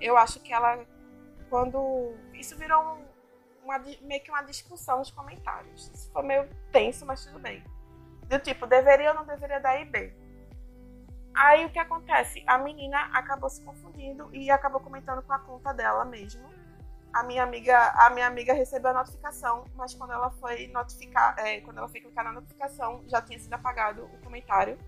eu 0.00 0.16
acho 0.16 0.40
que 0.40 0.52
ela, 0.52 0.84
quando. 1.48 2.14
Isso 2.34 2.56
virou 2.56 2.98
uma, 3.62 3.78
meio 4.00 4.22
que 4.22 4.30
uma 4.30 4.42
discussão 4.42 4.98
nos 4.98 5.10
comentários. 5.10 5.90
Isso 5.94 6.10
foi 6.12 6.22
meio 6.22 6.48
tenso, 6.70 7.04
mas 7.06 7.24
tudo 7.24 7.38
bem. 7.38 7.62
Do 8.28 8.38
tipo, 8.38 8.66
deveria 8.66 9.10
ou 9.10 9.16
não 9.16 9.26
deveria 9.26 9.60
dar 9.60 9.80
IB? 9.80 10.22
Aí 11.34 11.64
o 11.64 11.70
que 11.70 11.78
acontece? 11.78 12.42
A 12.46 12.58
menina 12.58 13.08
acabou 13.12 13.48
se 13.48 13.62
confundindo 13.64 14.28
e 14.32 14.50
acabou 14.50 14.80
comentando 14.80 15.22
com 15.22 15.32
a 15.32 15.38
conta 15.38 15.72
dela 15.72 16.04
mesmo. 16.04 16.42
A 17.12 17.22
minha 17.22 17.42
amiga, 17.42 17.92
a 17.96 18.10
minha 18.10 18.26
amiga 18.26 18.52
recebeu 18.52 18.90
a 18.90 18.94
notificação, 18.94 19.64
mas 19.74 19.94
quando 19.94 20.12
ela 20.12 20.30
foi 20.30 20.68
notificar, 20.68 21.34
é, 21.38 21.60
quando 21.60 21.78
ela 21.78 21.88
foi 21.88 22.00
clicar 22.00 22.24
na 22.24 22.32
notificação, 22.32 23.02
já 23.06 23.20
tinha 23.20 23.38
sido 23.38 23.52
apagado 23.52 24.04
o 24.04 24.24
comentário. 24.24 24.78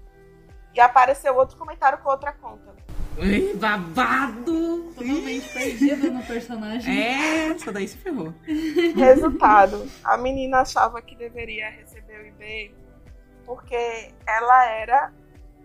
E 0.75 0.81
apareceu 0.81 1.37
outro 1.37 1.57
comentário 1.57 1.99
com 1.99 2.09
outra 2.09 2.33
conta. 2.33 2.75
Ui, 3.17 3.55
babado! 3.55 4.93
Totalmente 4.95 5.49
perdida 5.53 6.11
no 6.11 6.23
personagem. 6.25 6.99
É, 6.99 7.49
essa 7.49 7.73
daí 7.73 7.87
se 7.87 7.97
ferrou. 7.97 8.35
Resultado: 8.97 9.89
a 10.03 10.17
menina 10.17 10.61
achava 10.61 11.01
que 11.01 11.15
deveria 11.15 11.71
receber 11.71 12.21
o 12.23 12.27
IB 12.27 12.84
porque 13.45 14.15
ela 14.27 14.67
era 14.67 15.13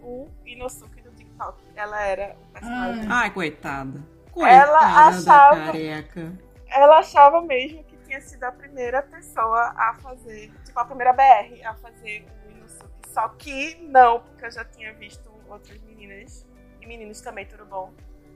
o 0.01 0.27
Inosuke 0.45 1.01
do 1.01 1.11
TikTok. 1.11 1.61
Ela 1.75 2.01
era 2.01 2.35
o 2.41 2.51
personagem. 2.51 3.07
Ai, 3.09 3.31
coitada. 3.31 4.03
Coitada 4.31 4.55
ela 4.55 5.07
achava, 5.07 5.55
da 5.55 5.65
careca. 5.65 6.33
Ela 6.67 6.99
achava 6.99 7.41
mesmo 7.41 7.83
que 7.83 7.97
tinha 7.97 8.21
sido 8.21 8.43
a 8.43 8.51
primeira 8.51 9.01
pessoa 9.01 9.73
a 9.75 9.95
fazer, 9.95 10.51
tipo, 10.63 10.79
a 10.79 10.85
primeira 10.85 11.13
BR 11.13 11.63
a 11.65 11.73
fazer 11.75 12.25
o 12.45 12.51
Inosuke. 12.51 13.09
Só 13.09 13.27
que 13.29 13.75
não, 13.81 14.21
porque 14.21 14.45
eu 14.45 14.51
já 14.51 14.65
tinha 14.65 14.93
visto 14.93 15.29
outras 15.49 15.79
meninas 15.81 16.45
e 16.79 16.85
meninos 16.85 17.21
também, 17.21 17.45
tudo 17.45 17.65
bom, 17.65 17.91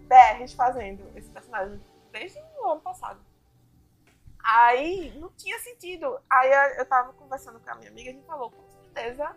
BRs 0.07 0.53
fazendo 0.53 1.03
esse 1.15 1.29
personagem 1.29 1.79
desde 2.11 2.39
o 2.59 2.69
ano 2.69 2.81
passado. 2.81 3.19
Aí 4.43 5.13
não 5.17 5.29
tinha 5.37 5.57
sentido. 5.59 6.19
Aí 6.29 6.51
eu 6.77 6.85
tava 6.85 7.13
conversando 7.13 7.59
com 7.59 7.69
a 7.69 7.75
minha 7.75 7.89
amiga 7.89 8.09
e 8.09 8.11
a 8.11 8.15
gente 8.15 8.25
falou, 8.25 8.51
com 8.51 8.61
certeza 8.93 9.35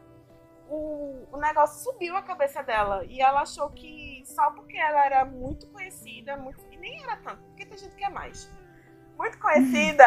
o, 0.69 1.27
o 1.33 1.37
negócio 1.39 1.83
subiu 1.83 2.17
a 2.17 2.23
cabeça 2.23 2.63
dela. 2.63 3.05
E 3.05 3.21
ela 3.21 3.43
achou 3.43 3.71
que 3.71 4.23
só 4.25 4.51
porque 4.51 4.77
ela 4.77 5.05
era 5.05 5.25
muito 5.25 5.67
conhecida, 5.69 6.37
muito, 6.37 6.61
e 6.71 6.77
nem 6.77 7.03
era 7.03 7.17
tanto, 7.17 7.43
porque 7.45 7.65
tem 7.65 7.79
gente 7.79 7.95
que 7.95 8.05
é 8.05 8.11
mais. 8.11 8.51
Muito 9.17 9.39
conhecida. 9.39 10.05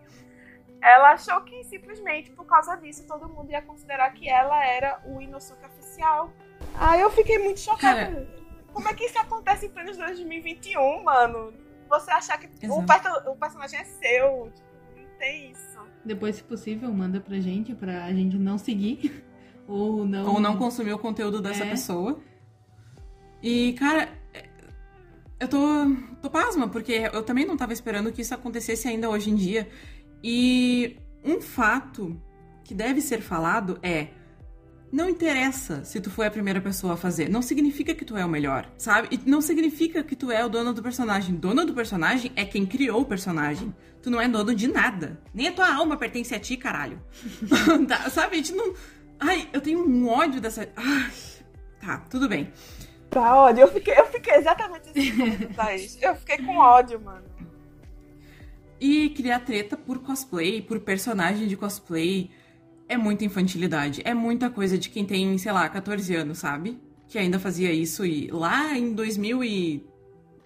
ela 0.82 1.12
achou 1.12 1.40
que 1.42 1.62
simplesmente 1.64 2.30
por 2.32 2.44
causa 2.44 2.76
disso 2.76 3.06
todo 3.06 3.28
mundo 3.28 3.50
ia 3.50 3.62
considerar 3.62 4.12
que 4.12 4.28
ela 4.28 4.64
era 4.64 5.00
o 5.04 5.20
Inosuke 5.20 5.64
oficial. 5.64 6.32
Aí 6.74 7.00
eu 7.00 7.10
fiquei 7.10 7.38
muito 7.38 7.60
chocada. 7.60 8.06
Cara, 8.06 8.26
Como 8.72 8.88
é 8.88 8.94
que 8.94 9.04
isso 9.04 9.18
acontece 9.18 9.66
em 9.66 9.70
pleno 9.70 9.96
2021, 9.96 11.02
mano? 11.02 11.54
Você 11.88 12.10
achar 12.10 12.38
que 12.38 12.46
o, 12.66 12.84
perso 12.84 13.30
o, 13.30 13.36
personagem 13.36 13.78
é 13.78 13.84
seu. 13.84 14.50
Tipo, 14.54 14.68
não 14.96 15.18
tem 15.18 15.50
isso. 15.50 15.71
Depois, 16.04 16.36
se 16.36 16.42
possível, 16.42 16.92
manda 16.92 17.20
pra 17.20 17.38
gente, 17.38 17.74
pra 17.74 18.12
gente 18.12 18.36
não 18.36 18.58
seguir. 18.58 19.24
Ou 19.68 20.04
não. 20.04 20.34
Ou 20.34 20.40
não 20.40 20.56
consumir 20.56 20.92
o 20.92 20.98
conteúdo 20.98 21.40
dessa 21.40 21.64
é. 21.64 21.70
pessoa. 21.70 22.20
E, 23.42 23.72
cara, 23.74 24.08
eu 25.38 25.48
tô, 25.48 25.58
tô 26.20 26.30
pasma, 26.30 26.68
porque 26.68 26.92
eu 27.12 27.22
também 27.22 27.44
não 27.44 27.56
tava 27.56 27.72
esperando 27.72 28.12
que 28.12 28.22
isso 28.22 28.34
acontecesse 28.34 28.86
ainda 28.86 29.08
hoje 29.10 29.30
em 29.30 29.34
dia. 29.34 29.68
E 30.22 30.96
um 31.24 31.40
fato 31.40 32.20
que 32.62 32.74
deve 32.74 33.00
ser 33.00 33.20
falado 33.20 33.78
é 33.82 34.08
não 34.92 35.08
interessa 35.08 35.82
se 35.84 35.98
tu 36.02 36.10
foi 36.10 36.26
a 36.26 36.30
primeira 36.30 36.60
pessoa 36.60 36.92
a 36.92 36.96
fazer. 36.98 37.30
Não 37.30 37.40
significa 37.40 37.94
que 37.94 38.04
tu 38.04 38.14
é 38.14 38.24
o 38.24 38.28
melhor, 38.28 38.70
sabe? 38.76 39.08
E 39.10 39.28
não 39.28 39.40
significa 39.40 40.02
que 40.02 40.14
tu 40.14 40.30
é 40.30 40.44
o 40.44 40.50
dono 40.50 40.74
do 40.74 40.82
personagem. 40.82 41.34
Dono 41.34 41.64
do 41.64 41.72
personagem 41.72 42.30
é 42.36 42.44
quem 42.44 42.66
criou 42.66 43.00
o 43.00 43.04
personagem. 43.06 43.74
Tu 44.02 44.10
não 44.10 44.20
é 44.20 44.28
dono 44.28 44.54
de 44.54 44.68
nada. 44.68 45.18
Nem 45.32 45.48
a 45.48 45.52
tua 45.52 45.74
alma 45.74 45.96
pertence 45.96 46.34
a 46.34 46.38
ti, 46.38 46.58
caralho. 46.58 47.00
tá, 47.88 48.10
sabe? 48.10 48.34
A 48.34 48.36
gente 48.36 48.52
não. 48.52 48.74
Ai, 49.18 49.48
eu 49.50 49.62
tenho 49.62 49.82
um 49.88 50.08
ódio 50.08 50.42
dessa. 50.42 50.68
Ai, 50.76 51.10
tá, 51.80 51.98
tudo 52.10 52.28
bem. 52.28 52.52
Tá, 53.08 53.34
ódio. 53.34 53.62
Eu 53.62 53.68
fiquei, 53.68 53.98
eu 53.98 54.06
fiquei 54.06 54.34
exatamente 54.34 54.90
assim, 54.90 55.36
Thaís. 55.56 55.98
Eu 56.02 56.14
fiquei 56.16 56.36
com 56.36 56.58
ódio, 56.58 57.00
mano. 57.00 57.24
E 58.78 59.08
criar 59.10 59.40
treta 59.40 59.74
por 59.74 60.00
cosplay, 60.00 60.60
por 60.60 60.80
personagem 60.80 61.46
de 61.46 61.56
cosplay 61.56 62.30
é 62.92 62.96
muita 62.96 63.24
infantilidade. 63.24 64.02
É 64.04 64.12
muita 64.12 64.50
coisa 64.50 64.76
de 64.76 64.90
quem 64.90 65.04
tem, 65.04 65.36
sei 65.38 65.50
lá, 65.50 65.68
14 65.68 66.14
anos, 66.14 66.38
sabe? 66.38 66.78
Que 67.08 67.18
ainda 67.18 67.38
fazia 67.38 67.72
isso 67.72 68.04
e 68.04 68.28
lá 68.30 68.76
em 68.76 68.92
2000 68.92 69.44
e 69.44 69.86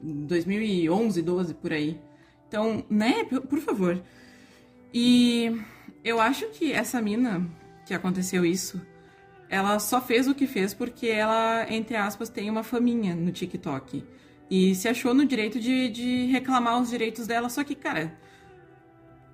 2011, 0.00 1.22
12 1.22 1.54
por 1.54 1.72
aí. 1.72 2.00
Então, 2.48 2.84
né, 2.88 3.24
por 3.24 3.58
favor. 3.60 4.00
E 4.94 5.60
eu 6.04 6.20
acho 6.20 6.46
que 6.50 6.72
essa 6.72 7.02
mina 7.02 7.44
que 7.84 7.92
aconteceu 7.92 8.44
isso, 8.44 8.80
ela 9.48 9.78
só 9.78 10.00
fez 10.00 10.28
o 10.28 10.34
que 10.34 10.46
fez 10.46 10.72
porque 10.72 11.08
ela, 11.08 11.66
entre 11.68 11.96
aspas, 11.96 12.28
tem 12.28 12.48
uma 12.48 12.62
faminha 12.62 13.14
no 13.14 13.32
TikTok. 13.32 14.04
E 14.48 14.74
se 14.76 14.88
achou 14.88 15.12
no 15.12 15.26
direito 15.26 15.58
de, 15.58 15.88
de 15.88 16.26
reclamar 16.26 16.80
os 16.80 16.90
direitos 16.90 17.26
dela. 17.26 17.48
Só 17.48 17.64
que, 17.64 17.74
cara, 17.74 18.16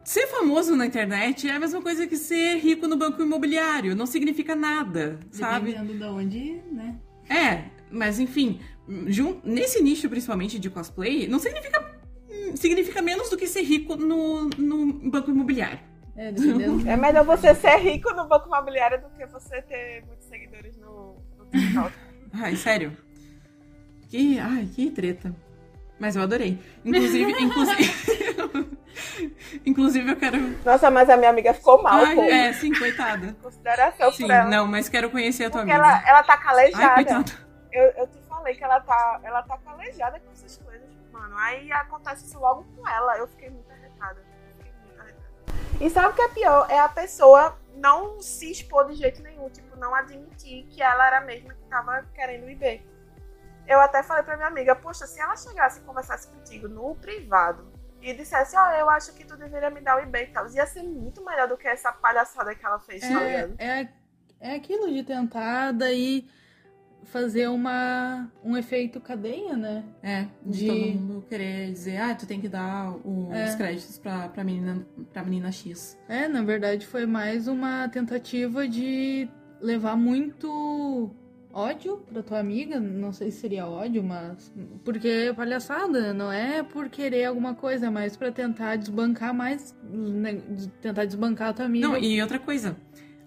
Ser 0.04 0.26
famoso 0.26 0.74
na 0.74 0.86
internet 0.86 1.48
é 1.48 1.52
a 1.52 1.60
mesma 1.60 1.80
coisa 1.80 2.06
que 2.06 2.16
ser 2.16 2.56
rico 2.56 2.88
no 2.88 2.96
banco 2.96 3.22
imobiliário. 3.22 3.94
Não 3.94 4.06
significa 4.06 4.54
nada, 4.56 5.20
sabe? 5.30 5.72
Dependendo 5.72 5.98
de 5.98 6.04
onde, 6.04 6.62
né? 6.72 6.98
É, 7.30 7.64
mas 7.90 8.18
enfim, 8.18 8.60
nesse 9.44 9.80
nicho 9.82 10.08
principalmente 10.08 10.58
de 10.58 10.68
cosplay, 10.68 11.28
não 11.28 11.38
significa 11.38 12.02
significa 12.56 13.00
menos 13.00 13.30
do 13.30 13.36
que 13.36 13.46
ser 13.46 13.62
rico 13.62 13.96
no, 13.96 14.48
no 14.58 15.10
banco 15.10 15.30
imobiliário. 15.30 15.78
É, 16.16 16.28
é 16.92 16.96
melhor 16.96 17.24
você 17.24 17.54
ser 17.54 17.76
rico 17.76 18.12
no 18.12 18.26
banco 18.26 18.46
imobiliário 18.46 19.00
do 19.00 19.08
que 19.10 19.24
você 19.26 19.62
ter 19.62 20.04
muitos 20.06 20.26
seguidores 20.26 20.76
no, 20.78 21.16
no 21.38 21.46
TikTok. 21.46 21.92
ai, 22.32 22.56
sério. 22.56 22.96
Que, 24.08 24.38
ai, 24.38 24.68
que 24.74 24.90
treta. 24.90 25.34
Mas 26.02 26.16
eu 26.16 26.22
adorei. 26.22 26.58
Inclusive, 26.84 27.30
inclusive. 27.40 28.76
inclusive, 29.64 30.10
eu 30.10 30.16
quero. 30.16 30.36
Nossa, 30.64 30.90
mas 30.90 31.08
a 31.08 31.16
minha 31.16 31.30
amiga 31.30 31.54
ficou 31.54 31.80
mal, 31.80 32.04
Ai, 32.04 32.18
é, 32.28 32.52
sim, 32.54 32.74
coitada. 32.76 33.36
Consideração 33.40 34.10
Sim, 34.10 34.26
não, 34.26 34.66
mas 34.66 34.88
quero 34.88 35.08
conhecer 35.10 35.44
a 35.44 35.50
tua 35.50 35.60
Porque 35.60 35.70
amiga. 35.70 35.88
ela, 35.88 36.08
ela 36.08 36.22
tá 36.24 36.36
calejada. 36.36 36.86
Ai, 36.86 36.94
coitada. 37.04 37.32
eu, 37.70 37.84
eu 37.84 38.08
te 38.08 38.18
falei 38.28 38.52
que 38.56 38.64
ela 38.64 38.80
tá, 38.80 39.20
ela 39.22 39.44
tá 39.44 39.56
calejada 39.58 40.18
com 40.18 40.32
essas 40.32 40.56
coisas, 40.56 40.88
mano. 41.12 41.38
Aí 41.38 41.70
acontece 41.70 42.26
isso 42.26 42.40
logo 42.40 42.64
com 42.74 42.88
ela. 42.88 43.18
Eu 43.18 43.28
fiquei 43.28 43.50
muito 43.50 43.70
arretada. 43.70 44.24
Fiquei 44.58 44.72
muito 44.84 45.00
arretada. 45.00 45.24
E 45.80 45.88
sabe 45.88 46.08
o 46.08 46.12
que 46.14 46.22
é 46.22 46.28
pior? 46.30 46.66
É 46.68 46.80
a 46.80 46.88
pessoa 46.88 47.56
não 47.76 48.20
se 48.20 48.50
expor 48.50 48.88
de 48.88 48.94
jeito 48.96 49.22
nenhum. 49.22 49.48
Tipo, 49.50 49.76
não 49.76 49.94
admitir 49.94 50.66
que 50.68 50.82
ela 50.82 51.06
era 51.06 51.18
a 51.18 51.20
mesma 51.20 51.54
que 51.54 51.62
tava 51.70 52.04
querendo 52.12 52.46
o 52.46 52.50
IB. 52.50 52.90
Eu 53.66 53.80
até 53.80 54.02
falei 54.02 54.22
pra 54.22 54.36
minha 54.36 54.48
amiga, 54.48 54.74
poxa, 54.74 55.06
se 55.06 55.20
ela 55.20 55.36
chegasse 55.36 55.80
e 55.80 55.82
conversasse 55.84 56.28
contigo 56.28 56.68
no 56.68 56.94
privado 56.96 57.72
e 58.00 58.12
dissesse, 58.12 58.56
ó, 58.56 58.70
eu 58.72 58.90
acho 58.90 59.12
que 59.14 59.24
tu 59.24 59.36
deveria 59.36 59.70
me 59.70 59.80
dar 59.80 59.96
o 59.98 60.02
IB 60.02 60.18
e 60.22 60.26
tal, 60.26 60.50
ia 60.50 60.66
ser 60.66 60.82
muito 60.82 61.24
melhor 61.24 61.46
do 61.48 61.56
que 61.56 61.68
essa 61.68 61.92
palhaçada 61.92 62.54
que 62.54 62.66
ela 62.66 62.78
fez, 62.80 63.00
tá 63.00 63.20
É, 63.22 63.26
ligado? 63.26 63.54
é, 63.58 63.88
é 64.40 64.54
aquilo 64.56 64.92
de 64.92 65.04
tentar 65.04 65.70
daí 65.72 66.28
fazer 67.04 67.48
uma, 67.48 68.30
um 68.44 68.56
efeito 68.56 69.00
cadeia, 69.00 69.56
né? 69.56 69.84
É, 70.02 70.26
de, 70.44 70.58
De- 70.60 70.66
todo 70.66 70.78
mundo 71.00 71.24
querer 71.28 71.70
dizer, 71.72 71.96
ah, 71.98 72.14
tu 72.14 72.26
tem 72.26 72.40
que 72.40 72.48
dar 72.48 72.92
os 73.04 73.32
É. 73.54 73.56
créditos 73.56 73.98
pra, 73.98 74.28
pra, 74.28 74.42
menina, 74.44 74.84
pra 75.12 75.22
menina 75.24 75.50
X. 75.52 75.96
É, 76.08 76.26
na 76.28 76.42
verdade 76.42 76.86
foi 76.86 77.06
mais 77.06 77.46
uma 77.48 77.88
tentativa 77.88 78.66
de 78.68 79.28
levar 79.60 79.96
muito 79.96 81.10
ódio 81.52 81.98
pra 82.10 82.22
tua 82.22 82.38
amiga, 82.38 82.80
não 82.80 83.12
sei 83.12 83.30
se 83.30 83.40
seria 83.40 83.66
ódio, 83.66 84.02
mas 84.02 84.52
porque 84.84 85.08
é 85.08 85.32
palhaçada, 85.32 86.14
não 86.14 86.32
é 86.32 86.62
por 86.62 86.88
querer 86.88 87.26
alguma 87.26 87.54
coisa, 87.54 87.90
mas 87.90 88.16
pra 88.16 88.32
tentar 88.32 88.76
desbancar 88.76 89.34
mais, 89.34 89.76
né, 89.82 90.40
tentar 90.80 91.04
desbancar 91.04 91.50
a 91.50 91.52
tua 91.52 91.64
amiga. 91.66 91.86
Não, 91.86 91.96
e 91.96 92.20
outra 92.22 92.38
coisa, 92.38 92.76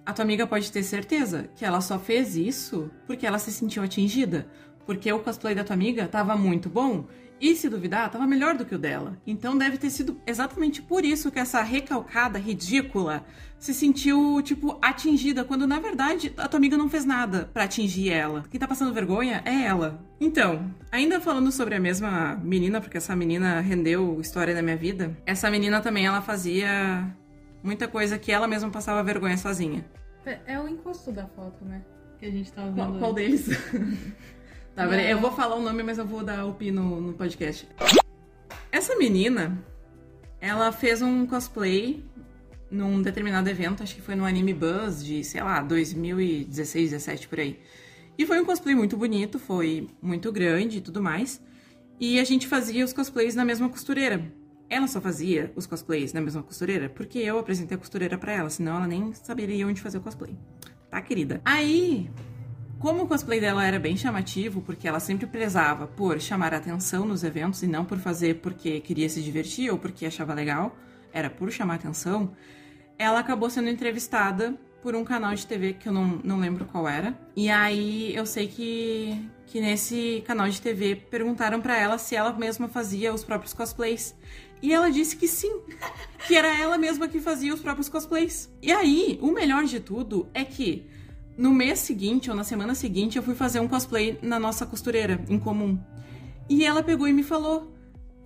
a 0.06 0.14
tua 0.14 0.24
amiga 0.24 0.48
pode 0.48 0.72
ter 0.72 0.84
certeza 0.84 1.50
que 1.56 1.64
ela 1.64 1.82
só 1.82 2.00
fez 2.00 2.36
isso 2.36 2.90
porque 3.06 3.26
ela 3.26 3.40
se 3.40 3.52
sentiu 3.52 3.84
atingida. 3.84 4.48
Porque 4.86 5.12
o 5.12 5.20
cosplay 5.20 5.56
da 5.56 5.64
tua 5.64 5.74
amiga 5.74 6.08
tava 6.08 6.36
muito 6.36 6.70
bom 6.70 7.08
e, 7.45 7.55
se 7.55 7.69
duvidar, 7.69 8.10
tava 8.10 8.25
melhor 8.25 8.58
do 8.58 8.65
que 8.65 8.73
o 8.73 8.79
dela. 8.79 9.15
Então 9.27 9.55
deve 9.55 9.77
ter 9.77 9.91
sido 9.91 10.19
exatamente 10.25 10.81
por 10.81 11.05
isso 11.05 11.29
que 11.29 11.38
essa 11.38 11.62
recalcada 11.62 12.39
ridícula 12.39 13.23
se 13.60 13.71
sentiu, 13.71 14.41
tipo, 14.41 14.79
atingida, 14.81 15.43
quando 15.43 15.67
na 15.67 15.79
verdade 15.79 16.34
a 16.38 16.47
tua 16.47 16.58
amiga 16.58 16.75
não 16.75 16.89
fez 16.89 17.05
nada 17.05 17.47
pra 17.53 17.65
atingir 17.65 18.10
ela. 18.10 18.43
Quem 18.49 18.60
tá 18.60 18.67
passando 18.67 18.91
vergonha 18.93 19.43
é 19.45 19.62
ela. 19.62 20.03
Então, 20.19 20.73
ainda 20.91 21.21
falando 21.21 21.51
sobre 21.51 21.75
a 21.75 21.79
mesma 21.79 22.36
menina, 22.43 22.81
porque 22.81 22.97
essa 22.97 23.15
menina 23.15 23.60
rendeu 23.60 24.19
história 24.19 24.55
da 24.55 24.63
minha 24.63 24.75
vida, 24.77 25.15
essa 25.23 25.49
menina 25.51 25.79
também 25.81 26.08
ela 26.08 26.21
fazia 26.23 27.15
muita 27.63 27.88
coisa 27.88 28.17
que 28.17 28.31
ela 28.31 28.47
mesma 28.47 28.71
passava 28.71 29.03
vergonha 29.03 29.38
sozinha. 29.38 29.86
É, 30.25 30.39
é 30.47 30.60
o 30.60 30.67
encosto 30.67 31.12
da 31.12 31.27
foto, 31.27 31.63
né? 31.63 31.84
Que 32.19 32.25
a 32.25 32.31
gente 32.31 32.51
tava 32.51 32.71
Qual, 32.73 32.88
vendo. 32.88 32.99
qual 32.99 33.13
deles? 33.13 33.47
tá, 34.76 34.88
peraí, 34.88 35.06
Não. 35.06 35.12
eu 35.12 35.20
vou 35.20 35.32
falar 35.32 35.56
o 35.56 35.62
nome, 35.62 35.82
mas 35.84 35.98
eu 35.98 36.06
vou 36.06 36.24
dar 36.24 36.46
o 36.46 36.54
pi 36.54 36.72
no, 36.72 37.02
no 37.02 37.14
podcast. 37.14 37.68
Essa 38.72 38.96
menina, 38.98 39.58
ela 40.42 40.72
fez 40.72 41.02
um 41.02 41.26
cosplay 41.26 42.04
num 42.70 43.02
determinado 43.02 43.50
evento, 43.50 43.84
acho 43.84 43.96
que 43.96 44.02
foi 44.02 44.16
no 44.16 44.26
Anime 44.26 44.54
Buzz 44.54 45.04
de, 45.04 45.24
sei 45.24 45.42
lá, 45.42 45.62
2016, 45.62 46.92
17 46.92 47.28
por 47.28 47.40
aí. 47.40 47.60
E 48.18 48.26
foi 48.26 48.40
um 48.40 48.46
cosplay 48.46 48.76
muito 48.76 48.98
bonito, 48.98 49.40
foi 49.40 49.88
muito 50.02 50.32
grande 50.32 50.78
e 50.78 50.82
tudo 50.82 51.02
mais. 51.02 51.42
E 52.00 52.20
a 52.20 52.24
gente 52.24 52.48
fazia 52.48 52.84
os 52.84 52.92
cosplays 52.94 53.36
na 53.36 53.46
mesma 53.46 53.70
costureira. 53.70 54.32
Ela 54.70 54.88
só 54.88 55.00
fazia 55.00 55.52
os 55.56 55.66
cosplays 55.68 56.12
na 56.12 56.20
mesma 56.20 56.42
costureira 56.42 56.90
porque 56.90 57.20
eu 57.20 57.38
apresentei 57.38 57.76
a 57.76 57.80
costureira 57.80 58.18
pra 58.18 58.34
ela, 58.34 58.50
senão 58.50 58.78
ela 58.78 58.88
nem 58.88 59.14
saberia 59.14 59.68
onde 59.68 59.82
fazer 59.82 60.00
o 60.00 60.02
cosplay. 60.02 60.36
Tá, 60.90 61.02
querida? 61.02 61.42
Aí, 61.46 62.10
como 62.80 63.04
o 63.04 63.08
cosplay 63.08 63.40
dela 63.40 63.66
era 63.66 63.80
bem 63.80 63.96
chamativo, 63.96 64.62
porque 64.62 64.88
ela 64.88 65.00
sempre 65.00 65.26
prezava 65.26 65.88
por 65.88 66.20
chamar 66.20 66.54
atenção 66.54 67.06
nos 67.06 67.24
eventos 67.24 67.64
e 67.64 67.68
não 67.68 67.86
por 67.86 67.98
fazer 67.98 68.36
porque 68.36 68.80
queria 68.82 69.10
se 69.10 69.22
divertir 69.22 69.72
ou 69.72 69.78
porque 69.78 70.06
achava 70.06 70.34
legal, 70.34 70.76
era 71.14 71.30
por 71.30 71.52
chamar 71.52 71.76
atenção, 71.76 72.32
ela 72.98 73.20
acabou 73.20 73.50
sendo 73.50 73.70
entrevistada 73.70 74.58
por 74.82 74.96
um 74.96 75.04
canal 75.04 75.34
de 75.34 75.48
TV 75.48 75.74
que 75.74 75.90
eu 75.90 75.94
não, 75.94 76.20
não 76.24 76.40
lembro 76.40 76.66
qual 76.66 76.88
era. 76.88 77.18
E 77.36 77.50
aí 77.50 78.16
eu 78.16 78.26
sei 78.26 78.48
que, 78.48 79.20
que 79.48 79.60
nesse 79.60 80.24
canal 80.28 80.48
de 80.48 80.62
TV 80.62 80.96
perguntaram 80.96 81.60
pra 81.60 81.76
ela 81.76 81.98
se 81.98 82.16
ela 82.16 82.32
mesma 82.34 82.68
fazia 82.68 83.12
os 83.12 83.24
próprios 83.24 83.52
cosplays. 83.52 84.16
E 84.62 84.74
ela 84.74 84.92
disse 84.92 85.16
que 85.16 85.28
sim, 85.28 85.62
que 86.28 86.36
era 86.36 86.56
ela 86.60 86.78
mesma 86.78 87.08
que 87.08 87.20
fazia 87.20 87.54
os 87.54 87.62
próprios 87.62 87.90
cosplays. 87.90 88.52
E 88.62 88.72
aí, 88.72 89.18
o 89.22 89.32
melhor 89.32 89.64
de 89.64 89.80
tudo 89.80 90.30
é 90.34 90.44
que 90.44 90.86
no 91.38 91.52
mês 91.54 91.80
seguinte 91.80 92.30
ou 92.30 92.36
na 92.36 92.43
semana 92.43 92.74
seguinte 92.76 93.17
eu 93.17 93.24
fui 93.24 93.36
fazer 93.36 93.60
um 93.60 93.67
cosplay 93.67 94.17
na 94.21 94.39
nossa 94.39 94.65
costureira 94.65 95.24
em 95.30 95.38
comum. 95.39 95.80
E 96.50 96.63
ela 96.65 96.82
pegou 96.84 97.08
e 97.08 97.13
me 97.13 97.24
falou: 97.24 97.71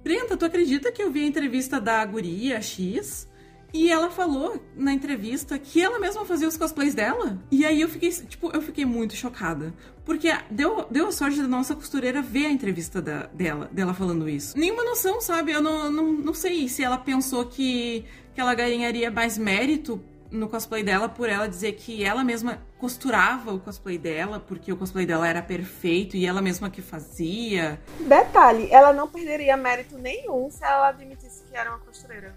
Brenda, 0.04 0.36
tu 0.38 0.46
acredita 0.46 0.92
que 0.92 1.02
eu 1.02 1.12
vi 1.12 1.22
a 1.22 1.26
entrevista 1.28 1.80
da 1.80 2.04
Guria 2.06 2.62
X? 2.62 3.28
E 3.72 3.92
ela 3.92 4.10
falou 4.10 4.60
na 4.76 4.92
entrevista 4.92 5.60
que 5.60 5.80
ela 5.80 6.00
mesma 6.00 6.26
fazia 6.26 6.48
os 6.48 6.58
cosplays 6.58 6.96
dela. 6.96 7.38
E 7.52 7.64
aí 7.64 7.80
eu 7.82 7.88
fiquei, 7.88 8.10
tipo, 8.10 8.50
eu 8.52 8.64
fiquei 8.64 8.84
muito 8.84 9.16
chocada. 9.16 9.72
Porque 10.04 10.28
deu, 10.50 10.88
deu 10.90 11.08
a 11.08 11.12
sorte 11.12 11.38
da 11.40 11.48
nossa 11.48 11.76
costureira 11.76 12.20
ver 12.20 12.48
a 12.48 12.52
entrevista 12.52 13.00
da- 13.00 13.28
dela, 13.28 13.70
dela 13.72 13.94
falando 13.94 14.28
isso. 14.28 14.58
Nenhuma 14.58 14.84
noção, 14.84 15.22
sabe? 15.22 15.52
Eu 15.52 15.62
não, 15.62 15.92
não, 15.92 16.14
não 16.14 16.34
sei 16.34 16.68
se 16.68 16.84
ela 16.84 16.98
pensou 16.98 17.46
que, 17.46 18.04
que 18.34 18.42
ela 18.42 18.56
ganharia 18.56 19.12
mais 19.12 19.38
mérito 19.38 20.02
no 20.32 20.48
cosplay 20.48 20.84
dela 20.84 21.10
por 21.10 21.28
ela 21.30 21.48
dizer 21.48 21.74
que 21.74 22.04
ela 22.04 22.24
mesma 22.24 22.62
costurava 22.78 23.54
o 23.54 23.60
cosplay 23.60 23.98
dela, 23.98 24.40
porque 24.40 24.72
o 24.72 24.78
cosplay 24.78 25.06
dela 25.06 25.28
era 25.28 25.42
perfeito 25.42 26.16
e 26.16 26.26
ela 26.26 26.42
mesma 26.42 26.70
que 26.70 26.82
fazia. 26.82 27.80
Detalhe, 28.00 28.70
ela 28.72 28.94
não 28.94 29.08
perderia 29.08 29.58
mérito 29.58 29.98
nenhum 29.98 30.50
se 30.50 30.64
ela 30.64 30.90
admitisse 30.90 31.44
que 31.44 31.56
era 31.56 31.72
uma 31.72 31.80
costureira. 31.80 32.36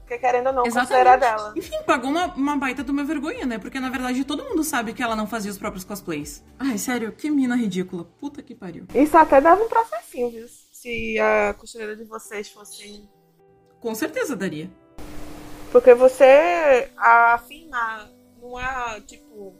Porque 0.00 0.18
querendo 0.18 0.46
ou 0.46 0.52
não, 0.54 0.62
a 0.62 0.72
costureira 0.72 1.18
dela. 1.18 1.52
Enfim, 1.54 1.76
pagou 1.84 2.10
uma, 2.10 2.26
uma 2.34 2.56
baita 2.56 2.82
de 2.82 2.90
uma 2.90 3.04
vergonha, 3.04 3.44
né? 3.44 3.58
Porque 3.58 3.78
na 3.78 3.90
verdade 3.90 4.24
todo 4.24 4.42
mundo 4.42 4.64
sabe 4.64 4.94
que 4.94 5.02
ela 5.02 5.14
não 5.14 5.26
fazia 5.26 5.50
os 5.50 5.58
próprios 5.58 5.84
cosplays. 5.84 6.42
Ai, 6.58 6.78
sério, 6.78 7.12
que 7.12 7.30
mina 7.30 7.54
ridícula. 7.54 8.04
Puta 8.18 8.42
que 8.42 8.54
pariu. 8.54 8.86
Isso 8.94 9.16
até 9.18 9.38
dava 9.38 9.62
um 9.62 9.68
processinho, 9.68 10.30
viu? 10.30 10.46
Se 10.72 11.18
a 11.20 11.54
costureira 11.54 11.94
de 11.94 12.04
vocês 12.04 12.48
fosse. 12.48 13.06
Com 13.80 13.94
certeza 13.94 14.34
daria. 14.34 14.70
Porque 15.70 15.94
você 15.94 16.90
afirma 16.96 18.10
numa, 18.40 19.00
tipo. 19.02 19.54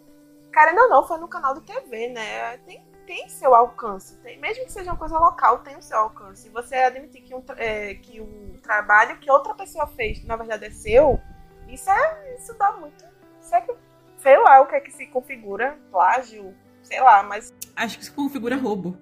Querendo 0.53 0.81
ou 0.83 0.89
não, 0.89 1.07
foi 1.07 1.19
no 1.19 1.29
canal 1.29 1.55
de 1.55 1.61
TV, 1.61 2.09
né? 2.09 2.57
Tem, 2.59 2.85
tem 3.07 3.29
seu 3.29 3.55
alcance. 3.55 4.17
Tem, 4.19 4.39
mesmo 4.39 4.65
que 4.65 4.73
seja 4.73 4.91
uma 4.91 4.99
coisa 4.99 5.19
local, 5.19 5.59
tem 5.59 5.77
o 5.77 5.83
seu 5.83 5.99
alcance. 5.99 6.49
Você 6.49 6.77
admitir 6.77 7.23
que 7.23 7.35
um, 7.35 7.45
é, 7.57 7.95
que 7.95 8.21
um 8.21 8.59
trabalho 8.63 9.19
que 9.19 9.31
outra 9.31 9.55
pessoa 9.55 9.87
fez, 9.87 10.25
na 10.25 10.37
verdade, 10.37 10.65
é 10.65 10.71
seu, 10.71 11.21
isso 11.69 11.91
é. 11.91 12.37
Isso 12.37 12.55
dá 12.55 12.73
muito. 12.73 13.05
Isso 13.41 13.55
é 13.55 13.61
que, 13.61 13.75
sei 14.17 14.39
lá 14.39 14.61
o 14.61 14.67
que 14.67 14.75
é 14.75 14.81
que 14.81 14.91
se 14.91 15.07
configura, 15.07 15.79
plágio, 15.91 16.55
sei 16.89 17.01
lá, 17.01 17.23
mas 17.23 17.53
Acho 17.77 17.97
que 17.97 18.03
isso 18.03 18.13
configura 18.13 18.57
roubo. 18.57 18.97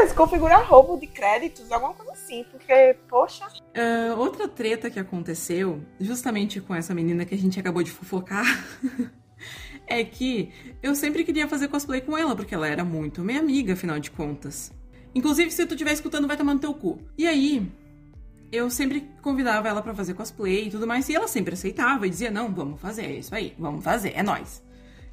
é, 0.00 0.06
se 0.06 0.14
configura 0.14 0.58
roubo 0.58 0.98
de 0.98 1.06
créditos, 1.06 1.72
alguma 1.72 1.94
coisa 1.94 2.12
assim. 2.12 2.44
Porque, 2.50 2.94
poxa. 3.08 3.46
Ah, 3.74 4.14
outra 4.16 4.46
treta 4.46 4.90
que 4.90 4.98
aconteceu, 4.98 5.80
justamente 5.98 6.60
com 6.60 6.74
essa 6.74 6.94
menina 6.94 7.24
que 7.24 7.34
a 7.34 7.38
gente 7.38 7.58
acabou 7.58 7.82
de 7.82 7.90
fofocar, 7.90 8.44
é 9.86 10.04
que 10.04 10.52
eu 10.82 10.94
sempre 10.94 11.24
queria 11.24 11.48
fazer 11.48 11.68
cosplay 11.68 12.02
com 12.02 12.18
ela, 12.18 12.36
porque 12.36 12.54
ela 12.54 12.68
era 12.68 12.84
muito 12.84 13.22
minha 13.22 13.40
amiga, 13.40 13.72
afinal 13.72 13.98
de 13.98 14.10
contas. 14.10 14.70
Inclusive, 15.14 15.50
se 15.50 15.64
tu 15.64 15.72
estiver 15.72 15.92
escutando, 15.92 16.28
vai 16.28 16.36
tomar 16.36 16.52
no 16.52 16.60
teu 16.60 16.74
cu. 16.74 16.98
E 17.16 17.26
aí, 17.26 17.66
eu 18.50 18.68
sempre 18.68 19.08
convidava 19.22 19.68
ela 19.68 19.80
pra 19.80 19.94
fazer 19.94 20.12
cosplay 20.12 20.66
e 20.66 20.70
tudo 20.70 20.86
mais, 20.86 21.08
e 21.08 21.14
ela 21.14 21.28
sempre 21.28 21.54
aceitava 21.54 22.06
e 22.06 22.10
dizia: 22.10 22.30
Não, 22.30 22.52
vamos 22.52 22.78
fazer, 22.78 23.06
é 23.06 23.12
isso 23.12 23.34
aí, 23.34 23.54
vamos 23.58 23.82
fazer, 23.82 24.12
é 24.14 24.22
nóis. 24.22 24.62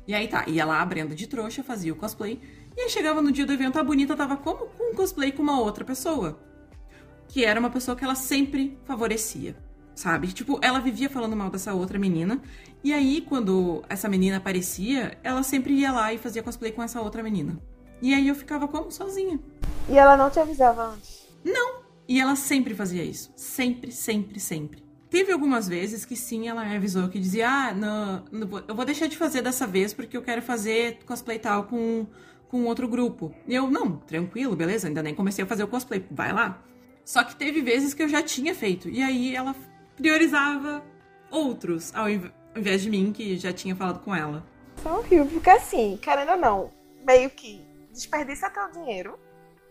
E 0.09 0.15
aí 0.15 0.27
tá, 0.27 0.43
ia 0.47 0.65
lá, 0.65 0.81
a 0.81 0.85
Brenda 0.87 1.13
de 1.13 1.27
trouxa, 1.27 1.61
fazia 1.61 1.93
o 1.93 1.95
cosplay, 1.95 2.41
e 2.75 2.81
aí 2.81 2.89
chegava 2.89 3.21
no 3.21 3.31
dia 3.31 3.45
do 3.45 3.53
evento, 3.53 3.77
a 3.77 3.83
bonita 3.83 4.15
tava 4.15 4.35
como 4.35 4.65
com 4.65 4.91
um 4.91 4.95
cosplay 4.95 5.31
com 5.31 5.43
uma 5.43 5.61
outra 5.61 5.85
pessoa 5.85 6.39
que 7.27 7.45
era 7.45 7.59
uma 7.59 7.69
pessoa 7.69 7.95
que 7.95 8.03
ela 8.03 8.15
sempre 8.15 8.75
favorecia, 8.85 9.55
sabe? 9.93 10.29
Tipo, 10.29 10.59
ela 10.63 10.79
vivia 10.79 11.11
falando 11.11 11.35
mal 11.35 11.51
dessa 11.51 11.75
outra 11.75 11.99
menina, 11.99 12.41
e 12.83 12.91
aí 12.91 13.21
quando 13.21 13.83
essa 13.87 14.09
menina 14.09 14.37
aparecia, 14.37 15.15
ela 15.23 15.43
sempre 15.43 15.73
ia 15.73 15.91
lá 15.91 16.11
e 16.11 16.17
fazia 16.17 16.41
cosplay 16.41 16.71
com 16.71 16.81
essa 16.81 16.99
outra 16.99 17.21
menina. 17.21 17.61
E 18.01 18.11
aí 18.11 18.29
eu 18.29 18.33
ficava 18.33 18.67
como 18.67 18.91
sozinha. 18.91 19.39
E 19.87 19.95
ela 19.95 20.17
não 20.17 20.31
te 20.31 20.39
avisava 20.39 20.87
antes. 20.87 21.27
E 22.07 22.19
ela 22.19 22.35
sempre 22.35 22.73
fazia 22.73 23.03
isso, 23.03 23.31
sempre, 23.35 23.91
sempre, 23.91 24.39
sempre. 24.39 24.88
Teve 25.09 25.31
algumas 25.31 25.67
vezes 25.67 26.05
que 26.05 26.15
sim, 26.15 26.47
ela 26.47 26.63
me 26.63 26.75
avisou 26.75 27.09
que 27.09 27.19
dizia: 27.19 27.49
"Ah, 27.49 27.73
não, 27.73 28.23
não 28.31 28.63
eu 28.67 28.75
vou 28.75 28.85
deixar 28.85 29.07
de 29.07 29.17
fazer 29.17 29.41
dessa 29.41 29.65
vez 29.65 29.91
porque 29.93 30.15
eu 30.15 30.21
quero 30.21 30.41
fazer 30.41 30.99
cosplay 31.05 31.39
tal 31.39 31.63
com 31.63 32.05
com 32.47 32.65
outro 32.65 32.87
grupo". 32.87 33.33
E 33.47 33.55
eu: 33.55 33.69
"Não, 33.69 33.97
tranquilo, 33.97 34.55
beleza, 34.55 34.87
ainda 34.87 35.01
nem 35.01 35.15
comecei 35.15 35.43
a 35.43 35.47
fazer 35.47 35.63
o 35.63 35.67
cosplay, 35.67 36.05
vai 36.11 36.31
lá". 36.31 36.61
Só 37.03 37.23
que 37.23 37.35
teve 37.35 37.61
vezes 37.61 37.95
que 37.95 38.03
eu 38.03 38.07
já 38.07 38.21
tinha 38.21 38.53
feito. 38.53 38.87
E 38.87 39.01
aí 39.01 39.35
ela 39.35 39.55
priorizava 39.95 40.83
outros, 41.31 41.91
ao 41.95 42.07
invés 42.55 42.83
de 42.83 42.89
mim, 42.91 43.11
que 43.11 43.35
já 43.35 43.51
tinha 43.51 43.75
falado 43.75 43.99
com 44.01 44.13
ela. 44.13 44.45
Só 44.77 44.99
horrível, 44.99 45.25
porque 45.25 45.49
assim, 45.49 45.97
querendo 45.99 46.33
ou 46.33 46.37
não, 46.37 46.71
meio 47.05 47.31
que 47.31 47.65
desperdiça 47.91 48.49
teu 48.51 48.71
dinheiro. 48.71 49.17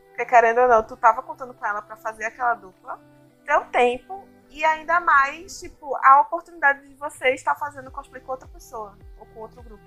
Porque 0.09 0.24
querendo 0.24 0.62
ou 0.62 0.68
não, 0.68 0.83
tu 0.83 0.96
tava 0.96 1.22
contando 1.22 1.55
com 1.55 1.64
ela 1.64 1.81
para 1.81 1.96
fazer 1.96 2.24
aquela 2.24 2.55
dupla. 2.55 3.01
Teu 3.46 3.61
tempo 3.66 4.27
e 4.59 4.64
ainda 4.64 5.01
mais, 5.01 5.61
tipo, 5.61 5.94
a 6.03 6.21
oportunidade 6.21 6.88
de 6.88 6.94
você 6.97 7.33
estar 7.33 7.55
fazendo 7.55 7.92
cosplay 7.92 8.21
com 8.21 8.33
outra 8.33 8.49
pessoa 8.49 8.99
ou 9.21 9.27
com 9.27 9.40
outro 9.40 9.62
grupo. 9.62 9.85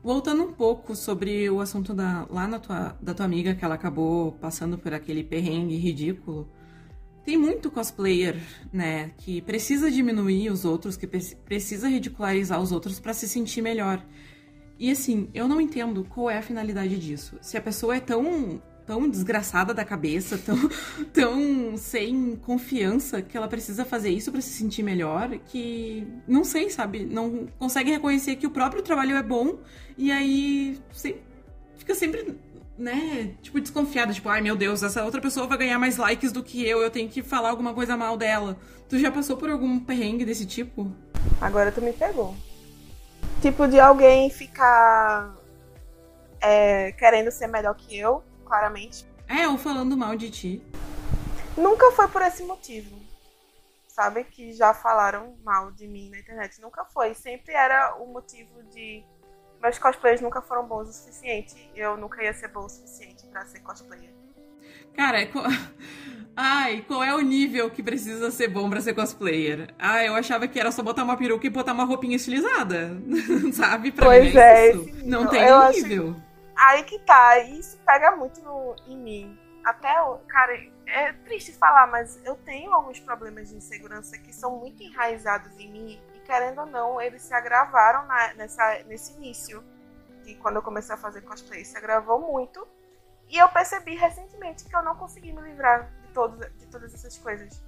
Voltando 0.00 0.44
um 0.44 0.52
pouco 0.52 0.94
sobre 0.94 1.50
o 1.50 1.60
assunto 1.60 1.92
da, 1.92 2.24
lá 2.30 2.46
na 2.46 2.60
tua, 2.60 2.96
da 3.02 3.12
tua 3.12 3.26
amiga, 3.26 3.52
que 3.52 3.64
ela 3.64 3.74
acabou 3.74 4.32
passando 4.32 4.78
por 4.78 4.94
aquele 4.94 5.24
perrengue 5.24 5.76
ridículo. 5.76 6.48
Tem 7.24 7.36
muito 7.36 7.68
cosplayer, 7.68 8.36
né, 8.72 9.10
que 9.18 9.42
precisa 9.42 9.90
diminuir 9.90 10.50
os 10.50 10.64
outros, 10.64 10.96
que 10.96 11.06
precisa 11.06 11.88
ridicularizar 11.88 12.60
os 12.60 12.70
outros 12.70 13.00
para 13.00 13.12
se 13.12 13.28
sentir 13.28 13.60
melhor. 13.60 14.00
E 14.78 14.88
assim, 14.90 15.28
eu 15.34 15.48
não 15.48 15.60
entendo 15.60 16.04
qual 16.04 16.30
é 16.30 16.38
a 16.38 16.42
finalidade 16.42 16.96
disso. 16.96 17.36
Se 17.42 17.56
a 17.56 17.60
pessoa 17.60 17.96
é 17.96 18.00
tão 18.00 18.62
tão 18.86 19.08
desgraçada 19.08 19.72
da 19.72 19.84
cabeça, 19.84 20.38
tão, 20.38 20.56
tão 21.12 21.76
sem 21.76 22.36
confiança 22.36 23.22
que 23.22 23.36
ela 23.36 23.48
precisa 23.48 23.84
fazer 23.84 24.10
isso 24.10 24.30
para 24.32 24.40
se 24.40 24.50
sentir 24.50 24.82
melhor, 24.82 25.30
que 25.46 26.06
não 26.26 26.44
sei, 26.44 26.70
sabe? 26.70 27.04
Não 27.04 27.46
consegue 27.58 27.90
reconhecer 27.90 28.36
que 28.36 28.46
o 28.46 28.50
próprio 28.50 28.82
trabalho 28.82 29.16
é 29.16 29.22
bom 29.22 29.58
e 29.96 30.10
aí 30.10 30.80
fica 31.76 31.94
sempre, 31.94 32.36
né, 32.78 33.34
tipo, 33.42 33.60
desconfiada, 33.60 34.12
tipo, 34.12 34.28
ai 34.28 34.40
meu 34.40 34.56
Deus, 34.56 34.82
essa 34.82 35.04
outra 35.04 35.20
pessoa 35.20 35.46
vai 35.46 35.58
ganhar 35.58 35.78
mais 35.78 35.96
likes 35.96 36.32
do 36.32 36.42
que 36.42 36.66
eu, 36.66 36.80
eu 36.80 36.90
tenho 36.90 37.08
que 37.08 37.22
falar 37.22 37.50
alguma 37.50 37.74
coisa 37.74 37.96
mal 37.96 38.16
dela. 38.16 38.56
Tu 38.88 38.98
já 38.98 39.10
passou 39.10 39.36
por 39.36 39.50
algum 39.50 39.78
perrengue 39.78 40.24
desse 40.24 40.44
tipo? 40.44 40.92
Agora 41.40 41.70
tu 41.70 41.80
me 41.80 41.92
pegou. 41.92 42.34
Tipo, 43.40 43.68
de 43.68 43.78
alguém 43.78 44.28
ficar 44.28 45.34
é, 46.40 46.92
querendo 46.92 47.30
ser 47.30 47.46
melhor 47.46 47.74
que 47.74 47.98
eu, 47.98 48.22
claramente. 48.50 49.06
É, 49.28 49.46
ou 49.46 49.56
falando 49.56 49.96
mal 49.96 50.16
de 50.16 50.28
ti. 50.28 50.62
Nunca 51.56 51.92
foi 51.92 52.08
por 52.08 52.20
esse 52.20 52.42
motivo. 52.42 52.98
Sabe? 53.86 54.24
Que 54.24 54.52
já 54.52 54.74
falaram 54.74 55.36
mal 55.44 55.70
de 55.70 55.86
mim 55.86 56.10
na 56.10 56.18
internet. 56.18 56.60
Nunca 56.60 56.84
foi. 56.84 57.14
Sempre 57.14 57.54
era 57.54 57.94
o 57.96 58.06
motivo 58.06 58.62
de. 58.74 59.04
Meus 59.62 59.78
cosplays 59.78 60.20
nunca 60.20 60.42
foram 60.42 60.66
bons 60.66 60.88
o 60.88 60.92
suficiente. 60.92 61.70
Eu 61.76 61.96
nunca 61.96 62.22
ia 62.24 62.32
ser 62.34 62.48
bom 62.48 62.64
o 62.64 62.68
suficiente 62.68 63.24
para 63.26 63.46
ser 63.46 63.60
cosplayer. 63.60 64.10
Cara, 64.96 65.22
é. 65.22 65.30
Ai, 66.34 66.84
qual 66.88 67.04
é 67.04 67.14
o 67.14 67.20
nível 67.20 67.70
que 67.70 67.82
precisa 67.82 68.30
ser 68.30 68.48
bom 68.48 68.68
para 68.68 68.80
ser 68.80 68.94
cosplayer? 68.94 69.74
Ah, 69.78 70.02
eu 70.04 70.14
achava 70.14 70.48
que 70.48 70.58
era 70.58 70.72
só 70.72 70.82
botar 70.82 71.04
uma 71.04 71.16
peruca 71.16 71.46
e 71.46 71.50
botar 71.50 71.72
uma 71.72 71.84
roupinha 71.84 72.16
estilizada. 72.16 72.96
Sabe? 73.52 73.92
Pra 73.92 74.06
pois 74.06 74.32
mim 74.32 74.38
é, 74.38 74.42
é 74.42 74.70
isso. 74.74 74.88
Não 75.04 75.26
tem 75.26 75.42
eu 75.42 75.70
nível. 75.70 76.10
Acho... 76.10 76.29
Aí 76.60 76.82
que 76.82 76.98
tá, 76.98 77.38
isso 77.38 77.78
pega 77.86 78.14
muito 78.14 78.42
no, 78.42 78.76
em 78.86 78.94
mim. 78.94 79.38
Até, 79.64 79.94
cara, 80.28 80.52
é 80.86 81.10
triste 81.24 81.52
falar, 81.52 81.86
mas 81.86 82.22
eu 82.22 82.36
tenho 82.36 82.74
alguns 82.74 83.00
problemas 83.00 83.48
de 83.48 83.56
insegurança 83.56 84.18
que 84.18 84.30
são 84.30 84.58
muito 84.58 84.82
enraizados 84.82 85.58
em 85.58 85.72
mim 85.72 86.02
e, 86.14 86.20
querendo 86.20 86.60
ou 86.60 86.66
não, 86.66 87.00
eles 87.00 87.22
se 87.22 87.32
agravaram 87.32 88.04
na, 88.06 88.34
nessa, 88.34 88.82
nesse 88.84 89.14
início. 89.14 89.64
Que 90.22 90.34
quando 90.34 90.56
eu 90.56 90.62
comecei 90.62 90.94
a 90.94 90.98
fazer 90.98 91.22
cosplay, 91.22 91.64
se 91.64 91.78
agravou 91.78 92.20
muito. 92.20 92.68
E 93.26 93.38
eu 93.38 93.48
percebi 93.48 93.94
recentemente 93.94 94.66
que 94.66 94.76
eu 94.76 94.82
não 94.82 94.94
consegui 94.96 95.32
me 95.32 95.40
livrar 95.40 95.90
de, 96.02 96.08
todo, 96.08 96.46
de 96.58 96.66
todas 96.66 96.92
essas 96.92 97.16
coisas. 97.16 97.64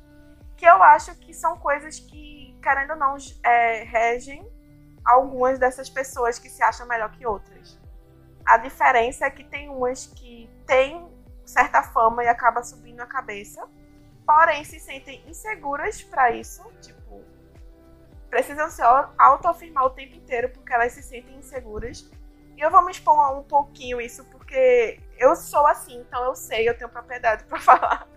Que 0.54 0.66
eu 0.66 0.82
acho 0.82 1.14
que 1.16 1.32
são 1.32 1.56
coisas 1.56 1.98
que, 1.98 2.54
querendo 2.62 2.90
ou 2.90 2.96
não, 2.96 3.16
é, 3.42 3.84
regem 3.84 4.46
algumas 5.02 5.58
dessas 5.58 5.88
pessoas 5.88 6.38
que 6.38 6.50
se 6.50 6.62
acham 6.62 6.86
melhor 6.86 7.10
que 7.12 7.26
outras. 7.26 7.80
A 8.44 8.56
diferença 8.56 9.26
é 9.26 9.30
que 9.30 9.44
tem 9.44 9.68
umas 9.68 10.06
que 10.06 10.50
têm 10.66 11.06
certa 11.44 11.82
fama 11.82 12.24
e 12.24 12.28
acaba 12.28 12.62
subindo 12.62 13.00
a 13.00 13.06
cabeça, 13.06 13.68
porém 14.26 14.64
se 14.64 14.80
sentem 14.80 15.22
inseguras 15.28 16.02
para 16.02 16.30
isso, 16.30 16.62
tipo, 16.80 17.22
precisam 18.30 18.70
se 18.70 18.80
autoafirmar 19.18 19.84
o 19.84 19.90
tempo 19.90 20.16
inteiro 20.16 20.48
porque 20.50 20.72
elas 20.72 20.92
se 20.92 21.02
sentem 21.02 21.36
inseguras. 21.36 22.10
E 22.56 22.60
eu 22.60 22.70
vou 22.70 22.84
me 22.84 22.90
expor 22.90 23.38
um 23.38 23.42
pouquinho 23.42 24.00
isso 24.00 24.24
porque 24.26 25.00
eu 25.18 25.34
sou 25.36 25.66
assim, 25.66 26.00
então 26.00 26.24
eu 26.24 26.34
sei, 26.34 26.68
eu 26.68 26.76
tenho 26.76 26.90
propriedade 26.90 27.44
para 27.46 27.58
falar 27.58 28.08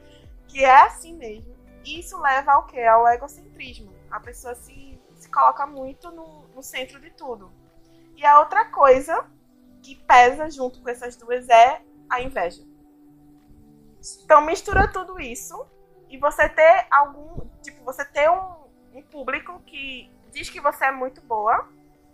que 0.48 0.64
é 0.64 0.82
assim 0.84 1.14
mesmo. 1.16 1.54
E 1.84 2.00
isso 2.00 2.20
leva 2.20 2.54
ao 2.54 2.66
que? 2.66 2.82
Ao 2.82 3.08
egocentrismo. 3.10 3.94
A 4.10 4.20
pessoa 4.20 4.56
se, 4.56 4.98
se 5.16 5.30
coloca 5.30 5.66
muito 5.66 6.10
no, 6.12 6.48
no 6.56 6.64
centro 6.64 7.00
de 7.00 7.12
tudo. 7.12 7.52
E 8.16 8.26
a 8.26 8.40
outra 8.40 8.66
coisa 8.66 9.26
que 9.86 9.96
pesa 9.96 10.50
junto 10.50 10.82
com 10.82 10.90
essas 10.90 11.16
duas 11.16 11.48
é 11.48 11.82
a 12.10 12.20
inveja. 12.20 12.64
Então 14.24 14.42
mistura 14.42 14.88
tudo 14.88 15.20
isso 15.20 15.64
e 16.10 16.18
você 16.18 16.50
ter 16.50 16.88
algum, 16.90 17.48
tipo, 17.62 17.84
você 17.84 18.04
ter 18.04 18.30
um, 18.30 18.66
um 18.96 19.04
público 19.04 19.62
que 19.62 20.12
diz 20.32 20.50
que 20.50 20.60
você 20.60 20.86
é 20.86 20.92
muito 20.92 21.22
boa, 21.22 21.70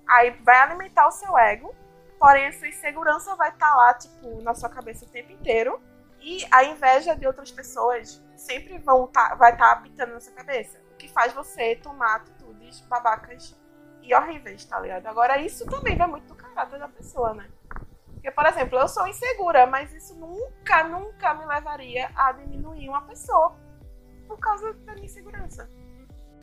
aí 0.06 0.32
vai 0.44 0.58
alimentar 0.58 1.08
o 1.08 1.12
seu 1.12 1.38
ego, 1.38 1.74
porém 2.20 2.48
a 2.48 2.52
sua 2.52 2.68
insegurança 2.68 3.36
vai 3.36 3.50
estar 3.50 3.70
tá 3.70 3.76
lá, 3.76 3.94
tipo, 3.94 4.42
na 4.42 4.54
sua 4.54 4.70
cabeça 4.70 5.06
o 5.06 5.10
tempo 5.10 5.32
inteiro. 5.32 5.82
E 6.20 6.46
a 6.52 6.66
inveja 6.66 7.16
de 7.16 7.26
outras 7.26 7.52
pessoas 7.52 8.24
sempre 8.36 8.78
vão 8.78 9.08
tá, 9.08 9.34
vai 9.36 9.54
estar 9.54 9.70
tá 9.70 9.72
apitando 9.72 10.14
na 10.14 10.20
sua 10.20 10.34
cabeça. 10.34 10.80
O 10.92 10.98
que 10.98 11.08
faz 11.08 11.34
você 11.34 11.76
tomar 11.78 12.18
atitudes 12.18 12.82
babacas 12.82 13.58
e 14.04 14.14
horríveis, 14.14 14.64
tá 14.66 14.80
ligado? 14.80 15.08
Agora, 15.08 15.42
isso 15.42 15.66
também 15.66 15.98
vai 15.98 16.08
muito 16.08 16.28
do 16.28 16.36
caráter 16.36 16.78
da 16.78 16.88
pessoa, 16.88 17.34
né? 17.34 17.50
Porque, 18.22 18.30
por 18.30 18.46
exemplo, 18.46 18.78
eu 18.78 18.88
sou 18.88 19.08
insegura, 19.08 19.66
mas 19.66 19.92
isso 19.96 20.14
nunca, 20.14 20.84
nunca 20.84 21.34
me 21.34 21.44
levaria 21.44 22.08
a 22.16 22.32
diminuir 22.32 22.88
uma 22.88 23.02
pessoa 23.02 23.58
por 24.28 24.38
causa 24.38 24.72
da 24.86 24.94
minha 24.94 25.06
insegurança. 25.06 25.68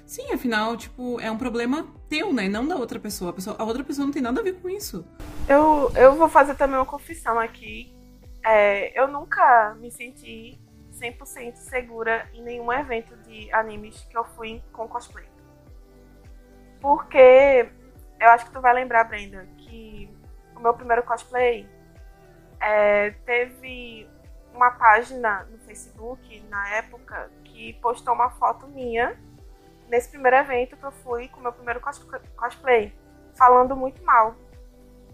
Sim, 0.04 0.32
afinal, 0.32 0.76
tipo, 0.76 1.20
é 1.20 1.30
um 1.30 1.38
problema 1.38 1.86
teu, 2.08 2.32
né? 2.32 2.48
Não 2.48 2.66
da 2.66 2.74
outra 2.74 2.98
pessoa. 2.98 3.30
A, 3.30 3.32
pessoa, 3.32 3.56
a 3.56 3.62
outra 3.62 3.84
pessoa 3.84 4.04
não 4.04 4.12
tem 4.12 4.20
nada 4.20 4.40
a 4.40 4.42
ver 4.42 4.54
com 4.54 4.68
isso. 4.68 5.06
Eu, 5.48 5.92
eu 5.94 6.16
vou 6.16 6.28
fazer 6.28 6.56
também 6.56 6.76
uma 6.76 6.84
confissão 6.84 7.38
aqui. 7.38 7.94
É, 8.44 8.98
eu 9.00 9.06
nunca 9.06 9.76
me 9.78 9.92
senti 9.92 10.58
100% 11.00 11.54
segura 11.54 12.28
em 12.34 12.42
nenhum 12.42 12.72
evento 12.72 13.16
de 13.18 13.52
animes 13.52 14.04
que 14.10 14.18
eu 14.18 14.24
fui 14.24 14.60
com 14.72 14.88
cosplay. 14.88 15.26
Porque 16.80 17.70
eu 18.20 18.28
acho 18.30 18.46
que 18.46 18.52
tu 18.52 18.60
vai 18.60 18.74
lembrar, 18.74 19.04
Brenda, 19.04 19.48
o 20.58 20.62
meu 20.62 20.74
primeiro 20.74 21.02
cosplay, 21.02 21.68
é, 22.60 23.10
teve 23.24 24.08
uma 24.52 24.72
página 24.72 25.44
no 25.44 25.58
Facebook, 25.58 26.40
na 26.50 26.68
época, 26.76 27.30
que 27.44 27.74
postou 27.74 28.14
uma 28.14 28.30
foto 28.30 28.66
minha 28.66 29.16
nesse 29.88 30.10
primeiro 30.10 30.36
evento 30.36 30.76
que 30.76 30.84
eu 30.84 30.90
fui 30.90 31.28
com 31.28 31.40
o 31.40 31.42
meu 31.42 31.52
primeiro 31.52 31.80
cos 31.80 31.98
cosplay, 32.36 32.92
falando 33.34 33.74
muito 33.74 34.02
mal. 34.04 34.34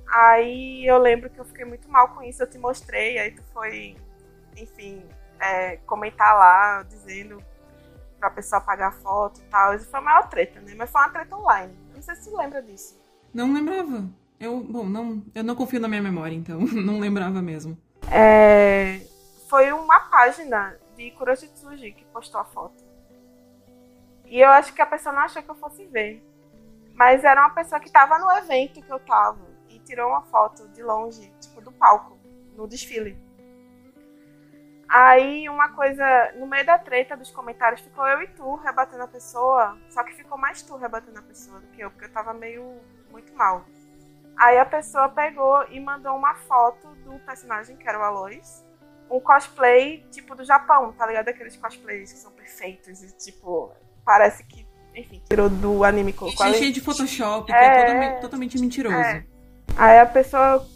Aí 0.08 0.84
eu 0.86 0.98
lembro 0.98 1.30
que 1.30 1.38
eu 1.38 1.44
fiquei 1.44 1.64
muito 1.64 1.88
mal 1.88 2.08
com 2.08 2.22
isso, 2.22 2.42
eu 2.42 2.50
te 2.50 2.58
mostrei, 2.58 3.18
aí 3.18 3.30
tu 3.30 3.42
foi, 3.52 3.96
enfim, 4.56 5.06
é, 5.38 5.76
comentar 5.78 6.34
lá, 6.34 6.82
dizendo 6.82 7.42
pra 8.18 8.30
pessoa 8.30 8.58
apagar 8.58 8.88
a 8.88 8.92
foto 8.92 9.40
e 9.40 9.44
tal. 9.44 9.74
Isso 9.74 9.88
foi 9.90 10.00
a 10.00 10.02
maior 10.02 10.28
treta, 10.28 10.60
né? 10.60 10.74
Mas 10.74 10.90
foi 10.90 11.00
uma 11.02 11.10
treta 11.10 11.36
online. 11.36 11.76
Não 11.94 12.02
sei 12.02 12.14
se 12.16 12.30
tu 12.30 12.36
lembra 12.36 12.62
disso. 12.62 12.98
Não 13.32 13.52
lembrava. 13.52 14.08
Eu, 14.38 14.60
bom, 14.60 14.84
não, 14.84 15.22
eu 15.34 15.44
não 15.44 15.54
confio 15.54 15.80
na 15.80 15.88
minha 15.88 16.02
memória, 16.02 16.34
então 16.34 16.60
não 16.84 16.98
lembrava 16.98 17.40
mesmo. 17.40 17.78
É, 18.10 19.00
foi 19.48 19.72
uma 19.72 20.00
página 20.00 20.78
de 20.96 21.10
Kuroshitsuji 21.12 21.92
que 21.92 22.04
postou 22.06 22.40
a 22.40 22.44
foto. 22.44 22.84
E 24.26 24.40
eu 24.40 24.48
acho 24.48 24.72
que 24.74 24.82
a 24.82 24.86
pessoa 24.86 25.14
não 25.14 25.22
achou 25.22 25.42
que 25.42 25.50
eu 25.50 25.54
fosse 25.54 25.86
ver. 25.86 26.22
Mas 26.94 27.24
era 27.24 27.40
uma 27.40 27.50
pessoa 27.50 27.80
que 27.80 27.86
estava 27.86 28.18
no 28.18 28.30
evento 28.32 28.80
que 28.80 28.92
eu 28.92 29.00
tava 29.00 29.44
e 29.68 29.78
tirou 29.80 30.10
uma 30.10 30.22
foto 30.22 30.68
de 30.68 30.82
longe, 30.82 31.32
tipo, 31.40 31.60
do 31.60 31.72
palco, 31.72 32.18
no 32.56 32.66
desfile. 32.68 33.18
Aí 34.88 35.48
uma 35.48 35.70
coisa, 35.70 36.04
no 36.36 36.46
meio 36.46 36.64
da 36.64 36.78
treta 36.78 37.16
dos 37.16 37.30
comentários, 37.30 37.80
ficou 37.80 38.06
eu 38.06 38.22
e 38.22 38.28
tu 38.28 38.54
rebatendo 38.56 39.02
a 39.02 39.08
pessoa, 39.08 39.76
só 39.88 40.04
que 40.04 40.14
ficou 40.14 40.38
mais 40.38 40.62
tu 40.62 40.76
rebatendo 40.76 41.18
a 41.18 41.22
pessoa 41.22 41.58
do 41.58 41.66
que 41.68 41.80
eu, 41.80 41.90
porque 41.90 42.04
eu 42.04 42.12
tava 42.12 42.32
meio 42.32 42.80
muito 43.10 43.34
mal. 43.34 43.64
Aí 44.36 44.58
a 44.58 44.64
pessoa 44.64 45.08
pegou 45.08 45.64
e 45.70 45.78
mandou 45.80 46.16
uma 46.16 46.34
foto 46.34 46.88
do 47.04 47.18
personagem, 47.20 47.76
que 47.76 47.88
era 47.88 47.98
o 47.98 48.02
Aloys, 48.02 48.64
um 49.10 49.20
cosplay 49.20 50.04
tipo 50.10 50.34
do 50.34 50.44
Japão, 50.44 50.92
tá 50.92 51.06
ligado? 51.06 51.28
Aqueles 51.28 51.56
cosplays 51.56 52.12
que 52.12 52.18
são 52.18 52.32
perfeitos 52.32 53.02
e 53.02 53.16
tipo, 53.16 53.72
parece 54.04 54.44
que, 54.44 54.66
enfim, 54.94 55.22
tirou 55.28 55.48
do 55.48 55.84
anime 55.84 56.12
colocou 56.12 56.46
ali. 56.46 56.56
cheio 56.56 56.72
de 56.72 56.80
Photoshop, 56.80 57.50
é, 57.52 57.56
que 57.56 57.64
é 57.64 57.80
totalmente, 57.80 58.20
totalmente 58.20 58.58
mentiroso. 58.58 58.96
É. 58.96 59.24
Aí 59.76 59.98
a 59.98 60.06
pessoa 60.06 60.66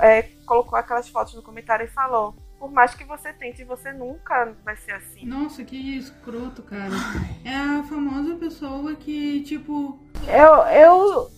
é, 0.00 0.22
colocou 0.46 0.78
aquelas 0.78 1.08
fotos 1.08 1.34
no 1.34 1.42
comentário 1.42 1.84
e 1.84 1.88
falou: 1.88 2.34
Por 2.58 2.70
mais 2.70 2.94
que 2.94 3.04
você 3.04 3.32
tente, 3.32 3.64
você 3.64 3.92
nunca 3.92 4.54
vai 4.64 4.76
ser 4.76 4.92
assim. 4.92 5.26
Nossa, 5.26 5.64
que 5.64 5.98
escroto, 5.98 6.62
cara. 6.62 6.94
É 7.44 7.54
a 7.54 7.82
famosa 7.84 8.34
pessoa 8.36 8.94
que, 8.94 9.42
tipo. 9.42 9.98
Eu, 10.26 10.54
eu, 10.68 11.30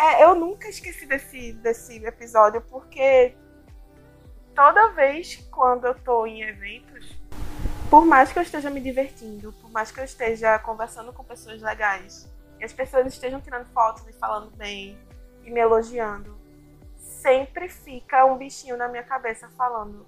é, 0.00 0.24
eu 0.24 0.34
nunca 0.34 0.66
esqueci 0.66 1.04
desse, 1.04 1.52
desse 1.52 2.02
episódio, 2.06 2.62
porque 2.62 3.36
toda 4.54 4.88
vez 4.92 5.36
quando 5.50 5.86
eu 5.86 5.94
tô 5.94 6.24
em 6.24 6.42
eventos, 6.42 7.20
por 7.90 8.06
mais 8.06 8.32
que 8.32 8.38
eu 8.38 8.42
esteja 8.42 8.70
me 8.70 8.80
divertindo, 8.80 9.52
por 9.52 9.70
mais 9.70 9.90
que 9.90 10.00
eu 10.00 10.04
esteja 10.04 10.58
conversando 10.58 11.12
com 11.12 11.22
pessoas 11.22 11.60
legais, 11.60 12.32
e 12.58 12.64
as 12.64 12.72
pessoas 12.72 13.06
estejam 13.08 13.42
tirando 13.42 13.66
fotos 13.74 14.06
e 14.08 14.12
falando 14.14 14.50
bem, 14.56 14.98
e 15.44 15.50
me 15.50 15.60
elogiando, 15.60 16.40
sempre 16.96 17.68
fica 17.68 18.24
um 18.24 18.38
bichinho 18.38 18.78
na 18.78 18.88
minha 18.88 19.02
cabeça 19.02 19.50
falando. 19.50 20.06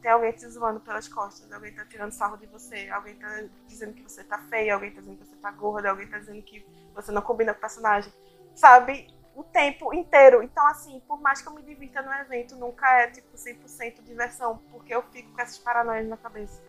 Tem 0.00 0.10
alguém 0.10 0.32
te 0.32 0.48
zoando 0.48 0.80
pelas 0.80 1.06
costas, 1.06 1.52
alguém 1.52 1.74
tá 1.74 1.84
tirando 1.84 2.12
sarro 2.12 2.38
de 2.38 2.46
você, 2.46 2.88
alguém 2.88 3.16
tá 3.16 3.44
dizendo 3.66 3.92
que 3.92 4.02
você 4.02 4.24
tá 4.24 4.38
feia, 4.38 4.72
alguém 4.72 4.90
tá 4.90 5.00
dizendo 5.00 5.18
que 5.18 5.26
você 5.26 5.36
tá 5.36 5.50
gorda, 5.50 5.90
alguém 5.90 6.06
tá 6.06 6.18
dizendo 6.18 6.40
que 6.40 6.64
você 6.94 7.12
não 7.12 7.20
combina 7.20 7.52
com 7.52 7.58
o 7.58 7.60
personagem. 7.60 8.12
Sabe? 8.54 9.17
O 9.38 9.44
tempo 9.44 9.94
inteiro. 9.94 10.42
Então, 10.42 10.66
assim, 10.66 11.00
por 11.06 11.20
mais 11.20 11.40
que 11.40 11.46
eu 11.46 11.54
me 11.54 11.62
divirta 11.62 12.02
no 12.02 12.12
evento, 12.12 12.56
nunca 12.56 12.90
é 12.98 13.06
tipo 13.06 13.36
100% 13.36 14.02
diversão, 14.02 14.60
porque 14.68 14.92
eu 14.92 15.00
fico 15.12 15.30
com 15.32 15.40
essas 15.40 15.58
paranoias 15.58 16.08
na 16.08 16.16
cabeça. 16.16 16.60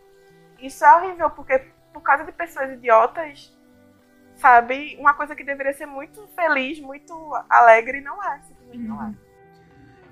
Isso 0.56 0.84
é 0.84 0.96
horrível, 0.96 1.30
porque 1.30 1.58
por 1.92 2.00
causa 2.00 2.22
de 2.22 2.30
pessoas 2.30 2.70
idiotas, 2.70 3.52
sabe? 4.36 4.96
Uma 5.00 5.14
coisa 5.14 5.34
que 5.34 5.42
deveria 5.42 5.72
ser 5.72 5.86
muito 5.86 6.24
feliz, 6.28 6.78
muito 6.78 7.12
alegre, 7.48 8.00
não 8.00 8.22
é. 8.22 8.40
Simplesmente 8.42 8.88
não 8.88 9.04
é. 9.04 9.14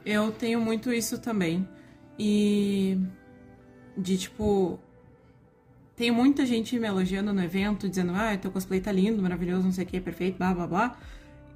Eu 0.05 0.33
tenho 0.33 0.61
muito 0.61 0.93
isso 0.93 1.21
também. 1.21 1.69
E. 2.19 2.99
De 3.97 4.19
tipo. 4.19 4.81
Tem 5.95 6.11
muita 6.11 6.45
gente 6.45 6.77
me 6.77 6.89
elogiando 6.89 7.33
no 7.33 7.43
evento, 7.43 7.89
dizendo, 7.89 8.15
ah, 8.17 8.37
teu 8.37 8.51
cosplay 8.51 8.81
tá 8.81 8.91
lindo, 8.91 9.23
maravilhoso, 9.23 9.65
não 9.65 9.73
sei 9.73 9.85
o 9.85 9.87
que, 9.87 10.01
perfeito, 10.01 10.39
blá 10.39 10.53
blá 10.55 10.67
blá. 10.67 10.97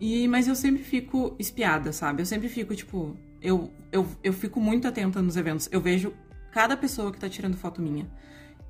E, 0.04 0.26
mas 0.26 0.48
eu 0.48 0.56
sempre 0.56 0.82
fico 0.82 1.36
espiada, 1.38 1.92
sabe? 1.92 2.22
Eu 2.22 2.26
sempre 2.26 2.48
fico, 2.48 2.74
tipo, 2.74 3.16
eu, 3.40 3.72
eu, 3.92 4.04
eu 4.24 4.32
fico 4.32 4.60
muito 4.60 4.88
atenta 4.88 5.22
nos 5.22 5.36
eventos. 5.36 5.68
Eu 5.70 5.80
vejo 5.80 6.12
cada 6.50 6.76
pessoa 6.76 7.12
que 7.12 7.20
tá 7.20 7.28
tirando 7.28 7.56
foto 7.56 7.80
minha 7.80 8.10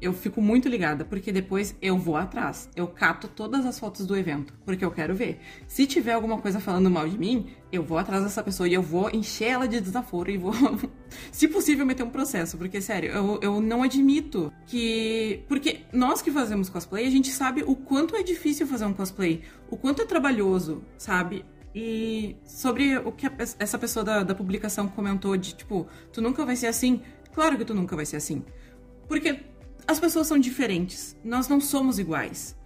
eu 0.03 0.13
fico 0.13 0.43
muito 0.43 0.69
ligada, 0.69 1.05
porque 1.05 1.31
depois 1.31 1.77
eu 1.81 1.97
vou 1.97 2.17
atrás. 2.17 2.69
Eu 2.75 2.89
cato 2.89 3.29
todas 3.29 3.65
as 3.65 3.79
fotos 3.79 4.05
do 4.05 4.17
evento, 4.17 4.53
porque 4.65 4.85
eu 4.85 4.91
quero 4.91 5.15
ver. 5.15 5.39
Se 5.69 5.87
tiver 5.87 6.13
alguma 6.13 6.39
coisa 6.39 6.59
falando 6.59 6.91
mal 6.91 7.09
de 7.09 7.17
mim, 7.17 7.47
eu 7.71 7.85
vou 7.85 7.97
atrás 7.97 8.25
dessa 8.25 8.43
pessoa 8.43 8.69
e 8.69 8.75
eu 8.75 8.83
vou 8.83 9.09
encher 9.11 9.51
ela 9.51 9.69
de 9.69 9.81
desaforo 9.81 10.29
e 10.29 10.37
vou, 10.37 10.53
se 11.31 11.47
possível, 11.47 11.87
meter 11.87 12.03
um 12.03 12.11
processo. 12.11 12.59
Porque, 12.59 12.81
sério, 12.81 13.13
eu, 13.13 13.39
eu 13.41 13.61
não 13.61 13.85
admito 13.85 14.53
que. 14.67 15.45
Porque 15.49 15.83
nós 15.93 16.21
que 16.21 16.33
fazemos 16.33 16.69
cosplay, 16.69 17.07
a 17.07 17.11
gente 17.11 17.31
sabe 17.31 17.63
o 17.63 17.77
quanto 17.77 18.17
é 18.17 18.25
difícil 18.25 18.67
fazer 18.67 18.85
um 18.85 18.93
cosplay, 18.93 19.43
o 19.71 19.77
quanto 19.77 20.03
é 20.03 20.05
trabalhoso, 20.05 20.83
sabe? 20.99 21.45
E 21.73 22.37
sobre 22.45 22.99
o 22.99 23.13
que 23.13 23.27
a, 23.27 23.33
essa 23.39 23.79
pessoa 23.79 24.05
da, 24.05 24.23
da 24.25 24.35
publicação 24.35 24.89
comentou 24.89 25.37
de 25.37 25.55
tipo, 25.55 25.87
tu 26.13 26.21
nunca 26.21 26.45
vai 26.45 26.57
ser 26.57 26.67
assim. 26.67 27.01
Claro 27.33 27.57
que 27.57 27.65
tu 27.65 27.73
nunca 27.73 27.95
vai 27.95 28.05
ser 28.05 28.17
assim. 28.17 28.45
Porque 29.09 29.41
as 29.87 30.01
pessoas 30.01 30.27
são 30.27 30.39
diferentes. 30.39 31.17
Nós 31.25 31.49
não 31.49 31.61
somos 31.61 31.99
iguais. 31.99 32.57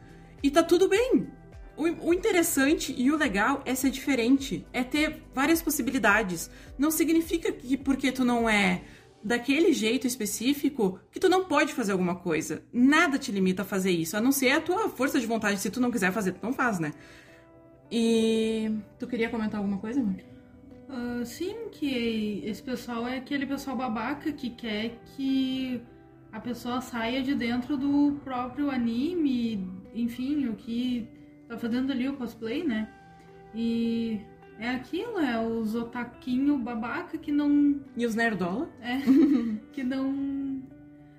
E 0.43 0.51
tá 0.51 0.63
tudo 0.63 0.89
bem. 0.89 1.29
O, 1.77 2.09
o, 2.09 2.15
interessante 2.15 2.95
e 2.97 3.11
o 3.11 3.17
legal 3.17 3.63
é 3.67 3.75
ser 3.75 3.91
diferente, 3.91 4.67
é 4.73 4.83
ter 4.83 5.23
várias 5.35 5.61
possibilidades. 5.61 6.51
Não 6.79 6.91
significa 6.91 7.53
que 7.53 7.77
porque 7.77 8.11
tu 8.11 8.25
não 8.25 8.49
é 8.49 8.83
daquele 9.23 9.73
jeito 9.73 10.07
específico 10.07 10.99
que 11.11 11.21
tu 11.21 11.29
não 11.29 11.45
pode 11.45 11.75
fazer 11.75 11.93
alguma 11.93 12.15
coisa. 12.15 12.63
Nada 12.73 13.19
te 13.19 13.31
limita 13.31 13.63
a 13.63 13.65
fazer 13.65 13.91
isso, 13.91 14.17
a 14.17 14.21
não 14.21 14.33
ser 14.33 14.53
a 14.53 14.61
tua 14.61 14.89
força 14.89 15.21
de 15.21 15.27
vontade. 15.27 15.61
Se 15.61 15.69
tu 15.69 15.81
não 15.81 15.91
quiser 15.91 16.13
fazer, 16.13 16.33
tu 16.33 16.43
não 16.43 16.53
faz, 16.53 16.79
né? 16.79 16.93
E 17.91 18.71
tu 18.99 19.07
queria 19.07 19.29
comentar 19.29 19.59
alguma 19.59 19.79
coisa, 19.79 20.03
mãe? 20.03 20.25
Uh, 20.89 21.27
sim, 21.27 21.69
que 21.73 22.43
esse 22.45 22.63
pessoal 22.63 23.07
é 23.07 23.19
aquele 23.19 23.45
pessoal 23.45 23.77
babaca 23.77 24.33
que 24.33 24.51
quer 24.51 24.99
que 25.17 25.83
a 26.37 26.41
pessoa 26.41 26.83
saia 26.83 27.23
de 27.23 27.35
dentro 27.35 27.79
do 27.79 28.21
próprio 28.23 28.71
anime, 28.71 29.71
enfim, 29.95 30.49
o 30.49 30.55
que 30.55 31.09
tá 31.49 31.57
fazendo 31.57 31.91
ali 31.91 32.07
o 32.07 32.13
cosplay, 32.13 32.63
né? 32.63 32.91
E 33.55 34.21
é 34.59 34.69
aquilo, 34.69 35.19
é 35.19 35.43
os 35.43 35.75
otaquinho 35.75 36.59
babaca 36.59 37.17
que 37.17 37.33
não. 37.33 37.81
E 37.97 38.05
os 38.05 38.15
nerdola? 38.15 38.71
É. 38.83 38.99
que 39.73 39.83
não. 39.83 40.63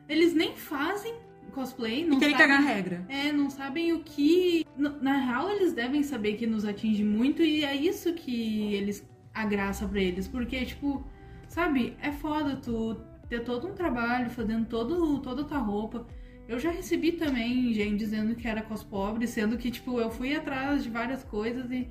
Eles 0.08 0.36
nem 0.36 0.56
fazem 0.56 1.16
cosplay, 1.52 2.06
não 2.06 2.18
e 2.18 2.20
querem 2.20 2.38
sabem... 2.38 2.56
cagar 2.56 2.76
regra. 2.76 3.06
É, 3.10 3.32
não 3.32 3.50
sabem 3.50 3.94
o 3.94 4.04
que. 4.04 4.68
Na 4.78 5.18
real, 5.18 5.50
eles 5.50 5.74
devem 5.74 6.04
saber 6.04 6.36
que 6.36 6.46
nos 6.46 6.64
atinge 6.64 7.04
muito 7.04 7.42
e 7.42 7.66
é 7.66 7.76
isso 7.76 8.14
que 8.14 8.72
eles. 8.72 9.04
a 9.34 9.48
graça 9.48 9.88
pra 9.88 10.00
eles. 10.00 10.28
Porque, 10.28 10.64
tipo, 10.64 11.04
sabe, 11.48 11.98
é 12.04 12.12
foda 12.12 12.56
tu 12.58 12.96
ter 13.30 13.44
todo 13.44 13.68
um 13.68 13.74
trabalho, 13.74 14.30
fazendo 14.30 14.66
todo, 14.66 15.20
toda 15.20 15.42
a 15.42 15.46
tua 15.46 15.58
roupa. 15.58 16.06
Eu 16.48 16.60
já 16.60 16.72
recebi 16.72 17.12
também 17.12 17.74
gente 17.74 17.98
dizendo 17.98 18.36
que 18.36 18.48
era 18.48 18.62
cospobre, 18.62 19.28
sendo 19.28 19.58
que, 19.58 19.70
tipo, 19.70 20.00
eu 20.00 20.10
fui 20.10 20.36
atrás 20.36 20.84
de 20.84 20.90
várias 20.90 21.24
coisas 21.24 21.70
e. 21.72 21.90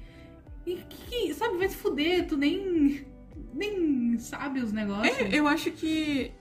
E 0.65 0.77
que, 0.89 1.33
sabe, 1.33 1.59
vai 1.59 1.69
se 1.69 1.77
fuder, 1.77 2.27
tu 2.27 2.37
nem. 2.37 3.07
nem 3.55 4.19
sabe 4.19 4.61
os 4.61 4.73
negócios. 4.73 5.17
É, 5.17 5.39
eu 5.39 5.47
acho 5.47 5.71
que 5.71 6.33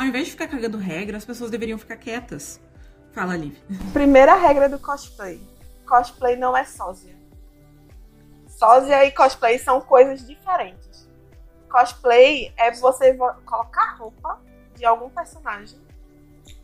ao 0.00 0.06
invés 0.06 0.26
de 0.26 0.30
ficar 0.32 0.48
cagando 0.48 0.78
regra, 0.78 1.18
as 1.18 1.26
pessoas 1.26 1.50
deveriam 1.50 1.78
ficar 1.78 1.96
quietas. 1.96 2.58
Fala, 3.12 3.36
Liv. 3.36 3.54
Primeira 3.92 4.34
regra 4.34 4.66
do 4.66 4.78
cosplay: 4.78 5.38
cosplay 5.86 6.36
não 6.36 6.56
é 6.56 6.64
sósia. 6.64 7.14
Sósia 8.48 9.04
e 9.04 9.10
cosplay 9.10 9.58
são 9.58 9.80
coisas 9.80 10.26
diferentes. 10.26 10.89
Cosplay 11.70 12.52
é 12.56 12.72
você 12.72 13.14
colocar 13.14 13.94
roupa 13.96 14.40
de 14.74 14.84
algum 14.84 15.08
personagem 15.08 15.80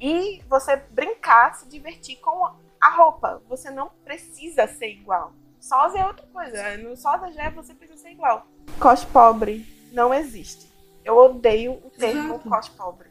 e 0.00 0.42
você 0.48 0.76
brincar, 0.76 1.54
se 1.54 1.68
divertir 1.68 2.16
com 2.16 2.44
a 2.80 2.90
roupa. 2.90 3.40
Você 3.48 3.70
não 3.70 3.90
precisa 4.04 4.66
ser 4.66 4.90
igual. 4.90 5.32
Sósia 5.60 6.00
é 6.00 6.06
outra 6.06 6.26
coisa. 6.26 6.76
No 6.78 6.96
sósia 6.96 7.32
já 7.32 7.44
é 7.44 7.50
você 7.50 7.72
precisa 7.72 8.02
ser 8.02 8.10
igual. 8.10 8.46
Cos 8.80 9.04
pobre 9.04 9.64
não 9.92 10.12
existe. 10.12 10.70
Eu 11.04 11.16
odeio 11.16 11.74
o 11.74 11.90
termo 11.90 12.40
cos 12.40 12.68
pobre. 12.68 13.08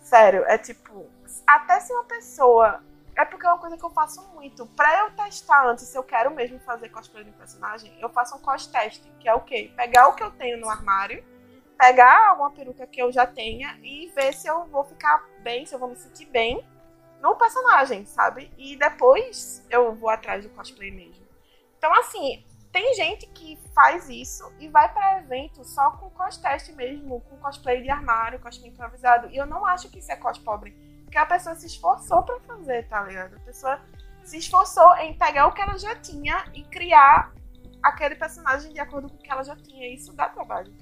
Sério, 0.00 0.44
é 0.44 0.58
tipo. 0.58 1.06
Até 1.46 1.80
se 1.80 1.92
uma 1.92 2.04
pessoa 2.04 2.82
é 3.20 3.24
porque 3.26 3.46
é 3.46 3.50
uma 3.50 3.58
coisa 3.58 3.76
que 3.76 3.84
eu 3.84 3.90
faço 3.90 4.22
muito. 4.32 4.64
Pra 4.68 5.00
eu 5.00 5.10
testar 5.10 5.66
antes 5.66 5.84
se 5.84 5.96
eu 5.96 6.02
quero 6.02 6.30
mesmo 6.30 6.58
fazer 6.60 6.88
cosplay 6.88 7.22
de 7.22 7.30
personagem, 7.32 7.94
eu 8.00 8.08
faço 8.08 8.34
um 8.34 8.38
cos 8.38 8.66
teste, 8.66 9.12
que 9.20 9.28
é 9.28 9.34
o 9.34 9.42
quê? 9.42 9.70
Pegar 9.76 10.08
o 10.08 10.14
que 10.14 10.22
eu 10.22 10.30
tenho 10.30 10.58
no 10.58 10.70
armário, 10.70 11.22
pegar 11.78 12.30
alguma 12.30 12.50
peruca 12.50 12.86
que 12.86 13.00
eu 13.00 13.12
já 13.12 13.26
tenha 13.26 13.78
e 13.82 14.08
ver 14.14 14.32
se 14.32 14.48
eu 14.48 14.64
vou 14.66 14.84
ficar 14.84 15.22
bem, 15.40 15.66
se 15.66 15.74
eu 15.74 15.78
vou 15.78 15.90
me 15.90 15.96
sentir 15.96 16.26
bem 16.26 16.66
no 17.20 17.36
personagem, 17.36 18.06
sabe? 18.06 18.50
E 18.56 18.74
depois 18.76 19.66
eu 19.68 19.94
vou 19.94 20.08
atrás 20.08 20.42
do 20.42 20.50
cosplay 20.50 20.90
mesmo. 20.90 21.26
Então, 21.76 21.92
assim, 21.94 22.42
tem 22.72 22.94
gente 22.94 23.26
que 23.26 23.58
faz 23.74 24.08
isso 24.08 24.50
e 24.58 24.68
vai 24.68 24.90
para 24.94 25.18
evento 25.18 25.62
só 25.62 25.90
com 25.90 26.08
cos 26.08 26.38
teste 26.38 26.72
mesmo, 26.72 27.20
com 27.20 27.36
cosplay 27.36 27.82
de 27.82 27.90
armário, 27.90 28.40
cosplay 28.40 28.70
improvisado. 28.70 29.28
E 29.28 29.36
eu 29.36 29.44
não 29.44 29.66
acho 29.66 29.90
que 29.90 29.98
isso 29.98 30.10
é 30.10 30.16
cos 30.16 30.38
pobre 30.38 30.89
porque 31.10 31.18
a 31.18 31.26
pessoa 31.26 31.56
se 31.56 31.66
esforçou 31.66 32.22
para 32.22 32.38
fazer, 32.38 32.86
tá 32.86 33.02
ligado? 33.02 33.34
A 33.34 33.40
pessoa 33.40 33.80
se 34.22 34.38
esforçou 34.38 34.94
em 34.98 35.12
pegar 35.18 35.48
o 35.48 35.52
que 35.52 35.60
ela 35.60 35.76
já 35.76 35.96
tinha 35.96 36.44
e 36.54 36.62
criar 36.62 37.34
aquele 37.82 38.14
personagem 38.14 38.72
de 38.72 38.78
acordo 38.78 39.08
com 39.08 39.16
o 39.16 39.18
que 39.18 39.28
ela 39.28 39.42
já 39.42 39.56
tinha. 39.56 39.92
Isso 39.92 40.12
dá 40.12 40.28
trabalho. 40.28 40.72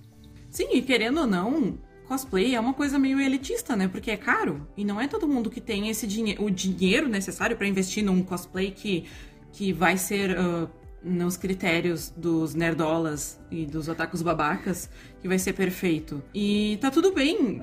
Sim, 0.50 0.68
e 0.74 0.82
querendo 0.82 1.20
ou 1.20 1.26
não, 1.26 1.78
cosplay 2.06 2.54
é 2.54 2.60
uma 2.60 2.74
coisa 2.74 2.98
meio 2.98 3.18
elitista, 3.18 3.74
né? 3.74 3.88
Porque 3.88 4.10
é 4.10 4.18
caro. 4.18 4.68
E 4.76 4.84
não 4.84 5.00
é 5.00 5.08
todo 5.08 5.26
mundo 5.26 5.48
que 5.48 5.62
tem 5.62 5.88
esse 5.88 6.06
dinhe 6.06 6.36
o 6.38 6.50
dinheiro 6.50 7.08
necessário 7.08 7.56
para 7.56 7.66
investir 7.66 8.04
num 8.04 8.22
cosplay 8.22 8.70
que, 8.70 9.08
que 9.50 9.72
vai 9.72 9.96
ser 9.96 10.38
uh, 10.38 10.68
nos 11.02 11.38
critérios 11.38 12.10
dos 12.14 12.54
nerdolas 12.54 13.40
e 13.50 13.64
dos 13.64 13.88
otakus 13.88 14.20
babacas, 14.20 14.90
que 15.22 15.28
vai 15.28 15.38
ser 15.38 15.54
perfeito. 15.54 16.22
E 16.34 16.76
tá 16.82 16.90
tudo 16.90 17.14
bem 17.14 17.62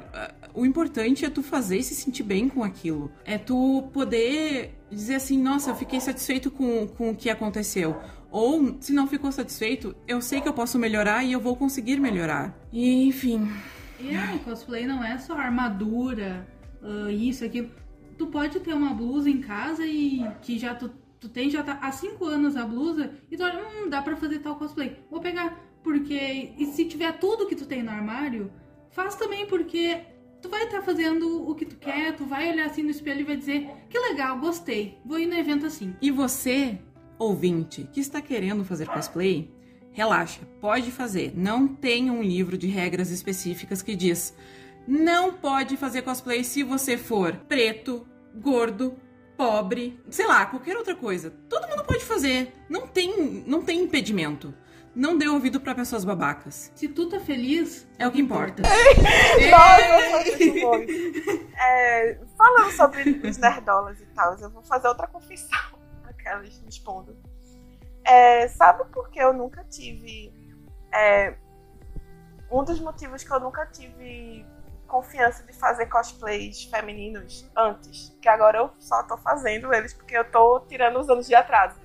o 0.55 0.65
importante 0.65 1.25
é 1.25 1.29
tu 1.29 1.43
fazer 1.43 1.77
e 1.77 1.83
se 1.83 1.93
sentir 1.93 2.23
bem 2.23 2.47
com 2.47 2.63
aquilo. 2.63 3.11
É 3.25 3.37
tu 3.37 3.89
poder 3.93 4.73
dizer 4.89 5.15
assim, 5.15 5.41
nossa, 5.41 5.71
eu 5.71 5.75
fiquei 5.75 5.99
satisfeito 5.99 6.49
com, 6.49 6.87
com 6.87 7.11
o 7.11 7.15
que 7.15 7.29
aconteceu. 7.29 7.95
Ou, 8.31 8.77
se 8.79 8.93
não 8.93 9.07
ficou 9.07 9.31
satisfeito, 9.31 9.95
eu 10.07 10.21
sei 10.21 10.41
que 10.41 10.47
eu 10.47 10.53
posso 10.53 10.79
melhorar 10.79 11.23
e 11.23 11.31
eu 11.31 11.39
vou 11.39 11.55
conseguir 11.55 11.99
melhorar. 11.99 12.57
E, 12.71 13.07
enfim. 13.07 13.49
E 13.99 14.15
é, 14.15 14.37
cosplay 14.43 14.85
não 14.85 15.03
é 15.03 15.17
só 15.17 15.37
armadura, 15.37 16.47
uh, 16.81 17.09
isso, 17.09 17.43
aquilo. 17.43 17.69
Tu 18.17 18.27
pode 18.27 18.59
ter 18.59 18.73
uma 18.73 18.93
blusa 18.93 19.29
em 19.29 19.41
casa 19.41 19.85
e 19.85 20.25
que 20.41 20.57
já 20.57 20.73
tu, 20.73 20.89
tu 21.19 21.27
tem 21.27 21.49
já 21.49 21.63
tá 21.63 21.79
há 21.81 21.91
5 21.91 22.23
anos 22.25 22.55
a 22.55 22.65
blusa 22.65 23.11
e 23.29 23.35
tu 23.35 23.43
olha, 23.43 23.59
hum, 23.59 23.89
dá 23.89 24.01
pra 24.01 24.15
fazer 24.15 24.39
tal 24.39 24.55
cosplay. 24.55 24.99
Vou 25.11 25.19
pegar. 25.19 25.57
Porque. 25.83 26.53
E 26.57 26.65
se 26.67 26.85
tiver 26.85 27.11
tudo 27.19 27.45
que 27.45 27.55
tu 27.55 27.65
tem 27.65 27.83
no 27.83 27.91
armário, 27.91 28.51
faz 28.89 29.15
também, 29.15 29.45
porque 29.45 30.01
tu 30.45 30.49
vai 30.49 30.65
estar 30.65 30.77
tá 30.77 30.83
fazendo 30.83 31.49
o 31.49 31.55
que 31.55 31.65
tu 31.65 31.75
quer, 31.75 32.15
tu 32.15 32.23
vai 32.23 32.51
olhar 32.51 32.67
assim 32.67 32.83
no 32.83 32.91
espelho 32.91 33.21
e 33.21 33.23
vai 33.23 33.35
dizer: 33.35 33.67
que 33.89 33.97
legal, 33.97 34.39
gostei, 34.39 34.99
vou 35.03 35.17
ir 35.17 35.25
no 35.25 35.33
evento 35.33 35.65
assim. 35.65 35.95
E 35.99 36.11
você, 36.11 36.77
ouvinte, 37.17 37.89
que 37.91 37.99
está 37.99 38.21
querendo 38.21 38.63
fazer 38.63 38.87
cosplay, 38.87 39.51
relaxa, 39.91 40.41
pode 40.61 40.91
fazer. 40.91 41.33
Não 41.35 41.67
tem 41.67 42.11
um 42.11 42.21
livro 42.21 42.57
de 42.57 42.67
regras 42.67 43.09
específicas 43.09 43.81
que 43.81 43.95
diz 43.95 44.35
não 44.87 45.33
pode 45.33 45.77
fazer 45.77 46.03
cosplay 46.03 46.43
se 46.43 46.61
você 46.61 46.95
for 46.95 47.35
preto, 47.47 48.05
gordo, 48.35 48.95
pobre, 49.35 49.99
sei 50.11 50.27
lá, 50.27 50.45
qualquer 50.45 50.77
outra 50.77 50.95
coisa. 50.95 51.31
Todo 51.49 51.67
mundo 51.67 51.83
pode 51.83 52.05
fazer. 52.05 52.53
Não 52.69 52.85
tem, 52.85 53.43
não 53.47 53.63
tem 53.63 53.81
impedimento. 53.81 54.53
Não 54.95 55.17
dê 55.17 55.27
ouvido 55.27 55.59
para 55.59 55.75
pessoas 55.75 56.05
babacas. 56.05 56.71
Se 56.73 56.87
tu 56.87 57.09
tá 57.09 57.19
feliz, 57.19 57.85
é 57.99 58.07
o 58.07 58.11
que 58.11 58.21
importa. 58.21 58.63
Nossa, 59.51 60.31
foi 60.31 60.45
muito 60.47 60.61
bom. 60.61 60.75
É, 61.59 62.17
falando 62.37 62.71
sobre 62.71 63.27
os 63.27 63.37
nerdolas 63.37 63.99
e 63.99 64.05
tal, 64.07 64.37
eu 64.39 64.49
vou 64.49 64.63
fazer 64.63 64.87
outra 64.87 65.05
confissão. 65.05 65.59
Aquelas 66.05 66.61
me 66.61 66.69
expondo. 66.69 67.17
É, 68.05 68.47
sabe 68.47 68.85
por 68.85 69.09
que 69.09 69.19
eu 69.19 69.33
nunca 69.33 69.65
tive. 69.65 70.33
É, 70.93 71.35
um 72.49 72.63
dos 72.63 72.79
motivos 72.79 73.21
que 73.21 73.33
eu 73.33 73.39
nunca 73.41 73.65
tive 73.65 74.45
confiança 74.87 75.43
de 75.43 75.51
fazer 75.51 75.87
cosplays 75.87 76.63
femininos 76.65 77.49
antes, 77.57 78.15
que 78.21 78.29
agora 78.29 78.59
eu 78.59 78.71
só 78.79 79.03
tô 79.03 79.17
fazendo 79.17 79.73
eles 79.73 79.93
porque 79.93 80.15
eu 80.17 80.23
tô 80.31 80.61
tirando 80.61 80.99
os 80.99 81.09
anos 81.09 81.27
de 81.27 81.35
atraso. 81.35 81.84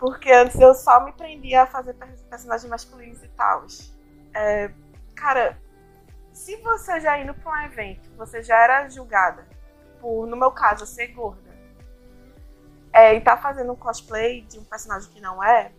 Porque 0.00 0.32
antes 0.32 0.58
eu 0.58 0.74
só 0.74 1.04
me 1.04 1.12
prendia 1.12 1.62
a 1.62 1.66
fazer 1.66 1.94
personagens 2.28 2.68
masculinos 2.68 3.22
e 3.22 3.28
tal. 3.28 3.64
É, 4.34 4.72
cara, 5.14 5.56
se 6.32 6.56
você 6.56 6.98
já 6.98 7.16
indo 7.18 7.34
pra 7.34 7.52
um 7.52 7.64
evento, 7.66 8.10
você 8.16 8.42
já 8.42 8.56
era 8.56 8.88
julgada 8.88 9.46
por, 10.00 10.26
no 10.26 10.36
meu 10.36 10.50
caso, 10.50 10.84
ser 10.86 11.08
gorda, 11.08 11.50
é, 12.92 13.14
e 13.14 13.20
tá 13.20 13.36
fazendo 13.36 13.72
um 13.72 13.76
cosplay 13.76 14.40
de 14.42 14.58
um 14.58 14.64
personagem 14.64 15.08
que 15.12 15.20
não 15.20 15.44
é, 15.44 15.70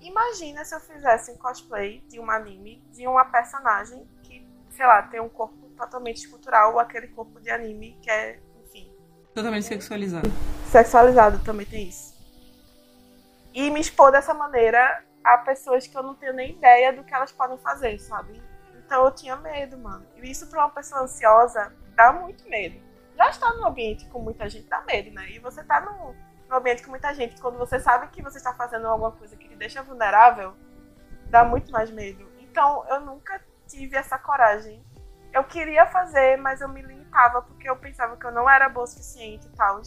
imagina 0.00 0.64
se 0.64 0.74
eu 0.74 0.80
fizesse 0.80 1.32
um 1.32 1.36
cosplay 1.36 2.00
de 2.08 2.18
um 2.18 2.30
anime 2.30 2.82
de 2.92 3.06
uma 3.06 3.24
personagem 3.26 4.08
sei 4.74 4.86
lá, 4.86 5.02
tem 5.02 5.20
um 5.20 5.28
corpo 5.28 5.68
totalmente 5.76 6.18
escultural 6.18 6.74
ou 6.74 6.80
aquele 6.80 7.08
corpo 7.08 7.40
de 7.40 7.50
anime 7.50 7.96
que 8.02 8.10
é, 8.10 8.40
enfim. 8.64 8.92
Totalmente 9.34 9.66
sexualizado. 9.66 10.28
Sexualizado 10.70 11.38
também 11.44 11.66
tem 11.66 11.88
isso. 11.88 12.13
E 13.54 13.70
me 13.70 13.80
expor 13.80 14.10
dessa 14.10 14.34
maneira 14.34 15.04
a 15.22 15.38
pessoas 15.38 15.86
que 15.86 15.96
eu 15.96 16.02
não 16.02 16.16
tenho 16.16 16.32
nem 16.32 16.50
ideia 16.50 16.92
do 16.92 17.04
que 17.04 17.14
elas 17.14 17.30
podem 17.30 17.56
fazer, 17.58 17.96
sabe? 18.00 18.42
Então 18.74 19.04
eu 19.04 19.12
tinha 19.12 19.36
medo, 19.36 19.78
mano. 19.78 20.04
E 20.16 20.28
isso 20.28 20.48
pra 20.48 20.64
uma 20.64 20.70
pessoa 20.70 21.02
ansiosa 21.02 21.72
dá 21.94 22.12
muito 22.12 22.48
medo. 22.48 22.82
Já 23.16 23.30
estar 23.30 23.52
num 23.54 23.66
ambiente 23.66 24.08
com 24.08 24.18
muita 24.18 24.48
gente 24.48 24.68
dá 24.68 24.80
medo, 24.80 25.12
né? 25.12 25.30
E 25.30 25.38
você 25.38 25.62
tá 25.62 25.80
num, 25.80 26.14
num 26.48 26.56
ambiente 26.56 26.82
com 26.82 26.90
muita 26.90 27.14
gente, 27.14 27.40
quando 27.40 27.56
você 27.56 27.78
sabe 27.78 28.08
que 28.08 28.20
você 28.20 28.38
está 28.38 28.52
fazendo 28.52 28.88
alguma 28.88 29.12
coisa 29.12 29.36
que 29.36 29.48
te 29.48 29.54
deixa 29.54 29.84
vulnerável, 29.84 30.56
dá 31.30 31.44
muito 31.44 31.70
mais 31.70 31.90
medo. 31.92 32.28
Então 32.40 32.84
eu 32.88 33.00
nunca 33.02 33.40
tive 33.68 33.96
essa 33.96 34.18
coragem. 34.18 34.84
Eu 35.32 35.44
queria 35.44 35.86
fazer, 35.86 36.36
mas 36.38 36.60
eu 36.60 36.68
me 36.68 36.82
limitava 36.82 37.40
porque 37.42 37.70
eu 37.70 37.76
pensava 37.76 38.16
que 38.16 38.26
eu 38.26 38.32
não 38.32 38.50
era 38.50 38.68
boa 38.68 38.82
o 38.82 38.86
suficiente 38.88 39.46
e 39.46 39.50
tal. 39.50 39.80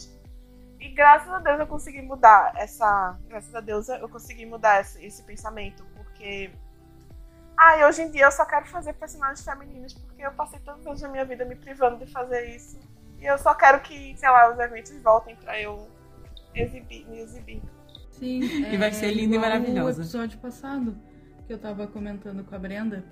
E 0.80 0.88
graças 0.90 1.32
a 1.32 1.38
Deus 1.40 1.58
eu 1.58 1.66
consegui 1.66 2.02
mudar 2.02 2.52
essa. 2.56 3.18
Graças 3.28 3.54
a 3.54 3.60
Deus 3.60 3.88
eu 3.88 4.08
consegui 4.08 4.46
mudar 4.46 4.80
esse, 4.80 5.04
esse 5.04 5.22
pensamento, 5.22 5.84
porque. 5.96 6.50
Ah, 7.56 7.76
e 7.76 7.84
hoje 7.84 8.02
em 8.02 8.10
dia 8.10 8.26
eu 8.26 8.30
só 8.30 8.44
quero 8.44 8.66
fazer 8.66 8.92
personagens 8.92 9.44
femininos 9.44 9.92
porque 9.92 10.22
eu 10.22 10.30
passei 10.32 10.60
tantos 10.60 10.86
anos 10.86 11.00
da 11.00 11.08
minha 11.08 11.24
vida 11.24 11.44
me 11.44 11.56
privando 11.56 12.04
de 12.04 12.10
fazer 12.10 12.54
isso. 12.54 12.78
E 13.20 13.26
eu 13.26 13.36
só 13.36 13.52
quero 13.54 13.80
que, 13.80 14.16
sei 14.16 14.30
lá, 14.30 14.52
os 14.52 14.58
eventos 14.60 14.96
voltem 15.02 15.34
pra 15.34 15.60
eu 15.60 15.88
exibir, 16.54 17.04
me 17.08 17.18
exibir. 17.18 17.62
Sim. 18.12 18.40
E 18.72 18.76
vai 18.76 18.92
ser 18.92 19.12
linda 19.12 19.34
e 19.34 19.38
maravilhosa. 19.38 19.98
No 19.98 20.04
episódio 20.04 20.38
passado, 20.38 20.96
que 21.46 21.52
eu 21.52 21.58
tava 21.58 21.88
comentando 21.88 22.44
com 22.44 22.54
a 22.54 22.58
Brenda, 22.58 23.04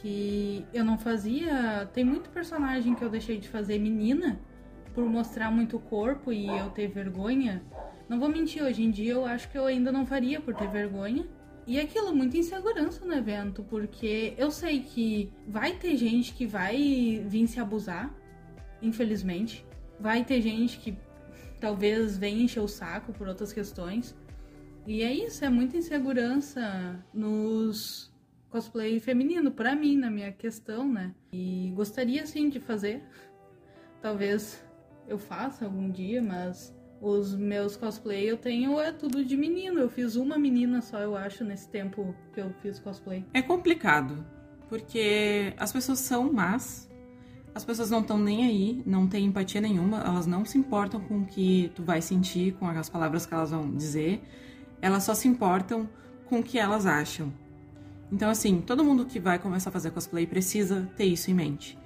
que 0.00 0.66
eu 0.74 0.84
não 0.84 0.98
fazia. 0.98 1.88
Tem 1.92 2.02
muito 2.02 2.30
personagem 2.30 2.96
que 2.96 3.04
eu 3.04 3.08
deixei 3.08 3.38
de 3.38 3.48
fazer 3.48 3.78
menina 3.78 4.40
por 4.94 5.04
mostrar 5.04 5.50
muito 5.50 5.78
corpo 5.78 6.32
e 6.32 6.46
eu 6.46 6.70
ter 6.70 6.88
vergonha. 6.88 7.62
Não 8.08 8.18
vou 8.18 8.28
mentir, 8.28 8.62
hoje 8.62 8.82
em 8.82 8.90
dia 8.90 9.12
eu 9.12 9.24
acho 9.24 9.48
que 9.50 9.56
eu 9.56 9.66
ainda 9.66 9.90
não 9.90 10.04
faria 10.06 10.40
por 10.40 10.54
ter 10.54 10.68
vergonha. 10.68 11.26
E 11.66 11.78
aquilo, 11.78 12.14
muita 12.14 12.36
insegurança 12.36 13.04
no 13.04 13.14
evento, 13.14 13.62
porque 13.62 14.34
eu 14.36 14.50
sei 14.50 14.80
que 14.80 15.32
vai 15.46 15.72
ter 15.74 15.96
gente 15.96 16.34
que 16.34 16.44
vai 16.44 17.24
vir 17.26 17.46
se 17.46 17.60
abusar, 17.60 18.12
infelizmente. 18.80 19.64
Vai 19.98 20.24
ter 20.24 20.40
gente 20.40 20.78
que 20.78 20.96
talvez 21.60 22.18
venha 22.18 22.42
encher 22.42 22.60
o 22.60 22.68
saco 22.68 23.12
por 23.12 23.28
outras 23.28 23.52
questões. 23.52 24.16
E 24.86 25.02
é 25.02 25.12
isso, 25.12 25.44
é 25.44 25.48
muita 25.48 25.76
insegurança 25.76 27.04
nos 27.14 28.12
cosplay 28.50 28.98
feminino, 28.98 29.52
para 29.52 29.74
mim, 29.76 29.96
na 29.96 30.10
minha 30.10 30.32
questão, 30.32 30.86
né? 30.92 31.14
E 31.32 31.72
gostaria 31.76 32.26
sim 32.26 32.48
de 32.48 32.58
fazer. 32.58 33.02
Talvez 34.02 34.62
eu 35.06 35.18
faça 35.18 35.64
algum 35.64 35.90
dia, 35.90 36.22
mas 36.22 36.74
os 37.00 37.34
meus 37.34 37.76
cosplay 37.76 38.30
eu 38.30 38.36
tenho 38.36 38.78
é 38.80 38.92
tudo 38.92 39.24
de 39.24 39.36
menino. 39.36 39.80
Eu 39.80 39.88
fiz 39.88 40.14
uma 40.16 40.38
menina 40.38 40.80
só, 40.80 40.98
eu 40.98 41.16
acho, 41.16 41.44
nesse 41.44 41.68
tempo 41.68 42.14
que 42.32 42.40
eu 42.40 42.52
fiz 42.62 42.78
cosplay. 42.78 43.24
É 43.34 43.42
complicado, 43.42 44.24
porque 44.68 45.52
as 45.56 45.72
pessoas 45.72 45.98
são 45.98 46.32
más. 46.32 46.88
As 47.54 47.64
pessoas 47.64 47.90
não 47.90 48.00
estão 48.00 48.18
nem 48.18 48.46
aí, 48.46 48.82
não 48.86 49.06
têm 49.06 49.26
empatia 49.26 49.60
nenhuma, 49.60 50.00
elas 50.00 50.26
não 50.26 50.42
se 50.42 50.56
importam 50.56 50.98
com 51.00 51.18
o 51.18 51.26
que 51.26 51.70
tu 51.74 51.82
vai 51.82 52.00
sentir, 52.00 52.54
com 52.54 52.66
as 52.66 52.88
palavras 52.88 53.26
que 53.26 53.34
elas 53.34 53.50
vão 53.50 53.70
dizer. 53.74 54.22
Elas 54.80 55.02
só 55.02 55.12
se 55.12 55.28
importam 55.28 55.86
com 56.26 56.40
o 56.40 56.42
que 56.42 56.58
elas 56.58 56.86
acham. 56.86 57.30
Então, 58.10 58.30
assim, 58.30 58.60
todo 58.60 58.84
mundo 58.84 59.06
que 59.06 59.18
vai 59.18 59.38
começar 59.38 59.70
a 59.70 59.72
fazer 59.72 59.90
cosplay 59.90 60.26
precisa 60.26 60.88
ter 60.96 61.04
isso 61.04 61.30
em 61.30 61.34
mente. 61.34 61.78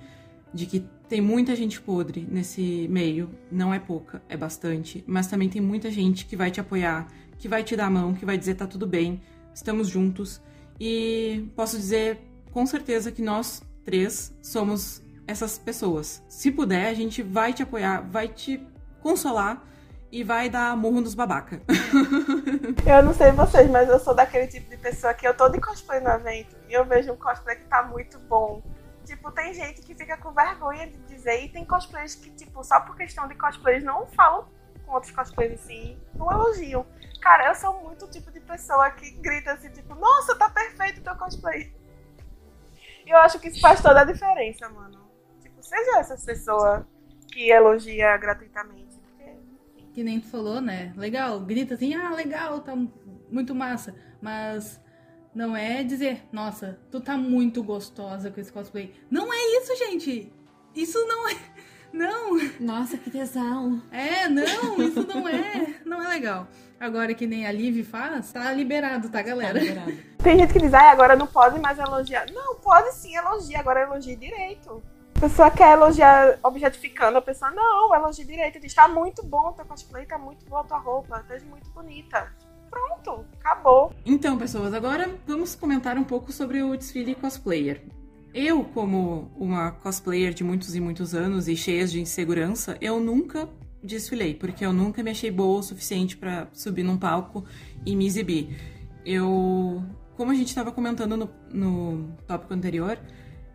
De 0.53 0.67
que 0.67 0.85
tem 1.09 1.21
muita 1.21 1.55
gente 1.55 1.81
podre 1.81 2.27
nesse 2.29 2.89
meio, 2.89 3.31
não 3.51 3.73
é 3.73 3.79
pouca, 3.79 4.23
é 4.29 4.37
bastante, 4.37 5.05
mas 5.07 5.27
também 5.27 5.49
tem 5.49 5.61
muita 5.61 5.91
gente 5.91 6.27
que 6.27 6.37
vai 6.37 6.51
te 6.51 6.61
apoiar, 6.61 7.07
que 7.39 7.49
vai 7.49 7.63
te 7.63 7.77
dar 7.77 7.87
a 7.87 7.91
mão, 7.91 8.15
que 8.15 8.25
vai 8.25 8.37
dizer 8.37 8.55
tá 8.55 8.67
tudo 8.67 8.87
bem, 8.87 9.21
estamos 9.55 9.89
juntos. 9.89 10.41
E 10.79 11.49
posso 11.55 11.77
dizer 11.77 12.19
com 12.53 12.67
certeza 12.67 13.13
que 13.13 13.23
nós 13.23 13.63
três 13.85 14.35
somos 14.43 15.03
essas 15.27 15.59
pessoas. 15.59 16.23
Se 16.29 16.51
puder, 16.51 16.89
a 16.89 16.95
gente 16.95 17.23
vai 17.23 17.53
te 17.53 17.63
apoiar, 17.63 18.01
vai 18.01 18.29
te 18.29 18.61
consolar 19.01 19.65
e 20.11 20.25
vai 20.25 20.49
dar 20.49 20.77
murro 20.77 21.01
nos 21.01 21.15
babaca. 21.15 21.61
eu 22.87 23.03
não 23.03 23.15
sei 23.15 23.33
vocês, 23.33 23.71
mas 23.71 23.89
eu 23.89 23.99
sou 23.99 24.15
daquele 24.15 24.47
tipo 24.47 24.71
de 24.71 24.77
pessoa 24.77 25.13
que 25.15 25.27
eu 25.27 25.37
tô 25.37 25.49
de 25.49 25.61
cosplay 25.61 26.01
no 26.01 26.11
evento 26.11 26.57
e 26.69 26.73
eu 26.73 26.85
vejo 26.85 27.13
um 27.13 27.17
cosplay 27.17 27.57
que 27.57 27.65
tá 27.65 27.83
muito 27.83 28.19
bom. 28.21 28.63
Tipo, 29.07 29.31
tem 29.33 29.55
gente 29.55 29.81
que 29.83 29.95
fica 29.95 30.17
com 30.19 30.33
vergonha 30.33 30.89
de 30.89 30.99
dizer 31.05 31.45
e 31.45 31.49
tem 31.49 31.65
cosplays 31.65 32.15
que, 32.15 32.31
tipo, 32.31 32.63
só 32.63 32.81
por 32.81 32.97
questão 32.97 33.29
de 33.29 33.35
cosplays 33.37 33.83
não 33.83 34.07
falam 34.09 34.49
com 34.85 34.93
outros 34.93 35.13
cosplays 35.13 35.53
assim, 35.53 35.99
não 36.15 36.31
elogiam. 36.31 36.85
Cara, 37.23 37.49
eu 37.49 37.55
sou 37.55 37.83
muito 37.83 38.05
o 38.05 38.11
tipo 38.11 38.31
de 38.31 38.41
pessoa 38.41 38.91
que 38.91 39.11
grita 39.13 39.53
assim, 39.53 39.71
tipo, 39.71 39.95
nossa, 39.95 40.37
tá 40.37 40.51
perfeito 40.51 41.01
o 41.01 41.05
teu 41.05 41.17
cosplay. 41.17 41.75
E 43.07 43.11
eu 43.11 43.19
acho 43.19 43.39
que 43.39 43.49
isso 43.49 43.61
faz 43.61 43.81
toda 43.81 44.01
a 44.01 44.05
diferença, 44.05 44.69
mano. 44.69 45.09
Tipo, 45.41 45.63
seja 45.63 46.01
essa 46.01 46.17
pessoa 46.17 46.87
que 47.33 47.49
elogia 47.49 48.17
gratuitamente 48.17 48.87
que 49.97 50.05
nem 50.05 50.21
tu 50.21 50.29
falou, 50.29 50.61
né? 50.61 50.93
Legal, 50.95 51.41
grita 51.41 51.73
assim, 51.73 51.95
ah, 51.95 52.11
legal, 52.11 52.61
tá 52.61 52.77
muito 53.31 53.55
massa. 53.55 53.95
Mas 54.21 54.79
não 55.37 55.55
é 55.55 55.83
dizer, 55.83 56.23
nossa, 56.33 56.79
tu 56.91 56.99
tá 56.99 57.15
muito 57.15 57.63
gostosa 57.63 58.31
com 58.31 58.41
esse 58.41 58.51
cosplay. 58.51 58.95
Não 59.11 59.31
é 59.31 59.37
isso, 59.59 59.77
gente! 59.77 60.33
Isso 60.75 60.99
não 61.07 61.29
é. 61.29 61.37
Não! 61.93 62.39
Nossa, 62.59 62.97
que 62.97 63.11
tesão! 63.11 63.81
É, 63.91 64.29
não, 64.29 64.77
isso 64.83 65.07
não 65.07 65.27
é. 65.27 65.77
Não 65.85 66.03
é 66.03 66.09
legal. 66.09 66.47
Agora 66.79 67.15
que 67.15 67.27
nem 67.27 67.47
a 67.47 67.53
Liv 67.53 67.85
faz, 67.85 68.33
tá 68.33 68.53
liberado, 68.53 69.09
tá, 69.09 69.23
galera? 69.23 69.55
Tá 69.55 69.61
liberado. 69.61 69.93
Tem 70.23 70.39
gente 70.39 70.53
que 70.53 70.59
diz, 70.59 70.75
ah, 70.75 70.91
agora 70.91 71.17
não 71.17 71.27
pode 71.27 71.59
mais 71.59 71.79
elogiar. 71.79 72.27
Não, 72.33 72.57
pode 72.57 72.93
sim 72.95 73.17
elogiar, 73.17 73.61
agora 73.61 73.83
elogie 73.83 74.17
direito. 74.17 74.83
A 75.17 75.21
pessoa 75.21 75.51
quer 75.51 75.73
elogiar 75.73 76.39
objetificando, 76.43 77.17
a 77.17 77.23
pessoa, 77.23 77.51
não, 77.51 77.95
elogia 77.95 78.25
direito, 78.25 78.61
diz, 78.61 78.75
tá 78.75 78.89
muito 78.89 79.25
bom 79.25 79.53
teu 79.53 79.65
cosplay, 79.65 80.05
tá 80.05 80.19
muito 80.19 80.45
boa 80.47 80.65
tua 80.65 80.79
roupa, 80.79 81.25
tá 81.27 81.39
muito 81.47 81.71
bonita. 81.71 82.31
Pronto, 82.71 83.25
acabou. 83.41 83.93
Então, 84.05 84.37
pessoas, 84.37 84.75
agora 84.75 85.11
vamos 85.27 85.55
comentar 85.55 85.97
um 85.97 86.05
pouco 86.05 86.33
sobre 86.33 86.63
o 86.63 86.77
desfile 86.77 87.15
cosplayer. 87.15 87.83
Eu, 88.35 88.65
como 88.65 89.31
uma 89.37 89.73
cosplayer 89.73 90.35
de 90.35 90.45
muitos 90.45 90.75
e 90.75 90.81
muitos 90.81 91.15
anos 91.15 91.49
e 91.49 91.57
cheia 91.57 91.87
de 91.87 92.01
insegurança, 92.01 92.77
eu 92.81 93.01
nunca 93.01 93.49
desfilei, 93.83 94.35
porque 94.35 94.65
eu 94.65 94.73
nunca 94.73 95.03
me 95.03 95.11
achei 95.11 95.31
boa 95.31 95.61
o 95.61 95.63
suficiente 95.63 96.17
para 96.17 96.49
subir 96.53 96.83
num 96.83 96.99
palco 96.99 97.45
e 97.85 97.97
me 97.97 98.07
exibir. 98.07 98.55
Eu, 99.05 99.83
como 100.17 100.33
a 100.33 100.35
gente 100.35 100.49
estava 100.49 100.73
comentando 100.73 101.17
no, 101.17 101.31
no 101.51 102.13
tópico 102.27 102.53
anterior, 102.53 102.99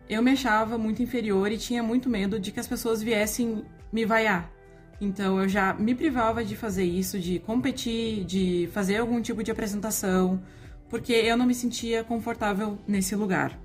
eu 0.08 0.22
me 0.22 0.32
achava 0.32 0.76
muito 0.76 1.02
inferior 1.02 1.52
e 1.52 1.58
tinha 1.58 1.82
muito 1.82 2.08
medo 2.08 2.40
de 2.40 2.50
que 2.50 2.58
as 2.58 2.66
pessoas 2.66 3.02
viessem 3.02 3.64
me 3.92 4.04
vaiar. 4.04 4.50
Então 5.02 5.42
eu 5.42 5.48
já 5.48 5.74
me 5.74 5.96
privava 5.96 6.44
de 6.44 6.54
fazer 6.54 6.84
isso, 6.84 7.18
de 7.18 7.40
competir, 7.40 8.24
de 8.24 8.70
fazer 8.72 8.98
algum 8.98 9.20
tipo 9.20 9.42
de 9.42 9.50
apresentação, 9.50 10.40
porque 10.88 11.12
eu 11.12 11.36
não 11.36 11.44
me 11.44 11.56
sentia 11.56 12.04
confortável 12.04 12.78
nesse 12.86 13.16
lugar. 13.16 13.58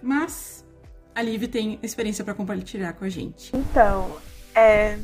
Mas 0.00 0.66
a 1.14 1.20
Liv 1.20 1.48
tem 1.48 1.78
experiência 1.82 2.24
para 2.24 2.32
compartilhar 2.32 2.94
com 2.94 3.04
a 3.04 3.10
gente. 3.10 3.54
Então, 3.54 4.16
é, 4.54 4.98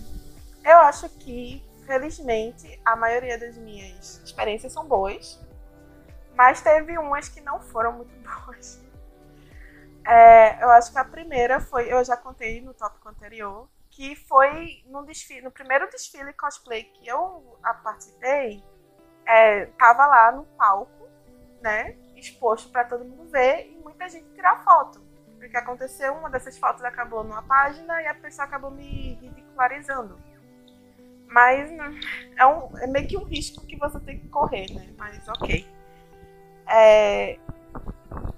eu 0.65 0.79
acho 0.79 1.11
que, 1.11 1.63
felizmente, 1.87 2.81
a 2.83 2.97
maioria 2.97 3.39
das 3.39 3.59
minhas 3.59 4.23
experiências 4.25 4.73
são 4.73 4.87
boas, 4.87 5.39
mas 6.35 6.63
teve 6.63 6.97
umas 6.97 7.29
que 7.29 7.43
não 7.43 7.61
foram 7.61 7.93
muito 7.93 8.15
boas. 8.25 8.81
É, 10.07 10.65
eu 10.65 10.71
acho 10.71 10.91
que 10.91 10.99
a 10.99 11.05
primeira 11.05 11.61
foi, 11.61 11.93
eu 11.93 12.03
já 12.03 12.17
contei 12.17 12.63
no 12.63 12.73
tópico 12.73 13.07
anterior, 13.11 13.69
que 14.01 14.17
foi 14.17 14.83
no 14.87 15.05
desfile, 15.05 15.43
no 15.43 15.51
primeiro 15.51 15.87
desfile 15.91 16.33
cosplay 16.33 16.85
que 16.85 17.07
eu 17.07 17.59
participei, 17.85 18.65
é, 19.27 19.67
tava 19.77 20.07
lá 20.07 20.33
no 20.33 20.47
palco, 20.57 21.07
né, 21.61 21.99
exposto 22.17 22.71
para 22.71 22.85
todo 22.85 23.05
mundo 23.05 23.31
ver 23.31 23.67
e 23.67 23.79
muita 23.83 24.09
gente 24.09 24.27
tirar 24.31 24.65
foto. 24.65 25.03
Porque 25.39 25.55
aconteceu, 25.55 26.15
uma 26.15 26.31
dessas 26.31 26.57
fotos 26.57 26.83
acabou 26.83 27.23
numa 27.23 27.43
página 27.43 28.01
e 28.01 28.07
a 28.07 28.15
pessoa 28.15 28.47
acabou 28.47 28.71
me 28.71 29.19
ridicularizando. 29.21 30.19
Mas 31.27 31.71
né, 31.71 32.01
é, 32.39 32.47
um, 32.47 32.79
é 32.79 32.87
meio 32.87 33.07
que 33.07 33.19
um 33.19 33.25
risco 33.25 33.67
que 33.67 33.77
você 33.77 34.01
tem 34.01 34.19
que 34.19 34.29
correr, 34.31 34.73
né? 34.73 34.95
Mas 34.97 35.29
ok. 35.29 35.69
É... 36.67 37.39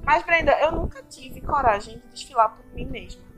Mas, 0.03 0.25
Brenda, 0.25 0.59
eu 0.61 0.73
nunca 0.73 1.05
tive 1.05 1.41
coragem 1.41 2.01
de 2.01 2.09
desfilar 2.09 2.57
por 2.57 2.67
mim 2.75 2.85
mesma. 2.85 3.32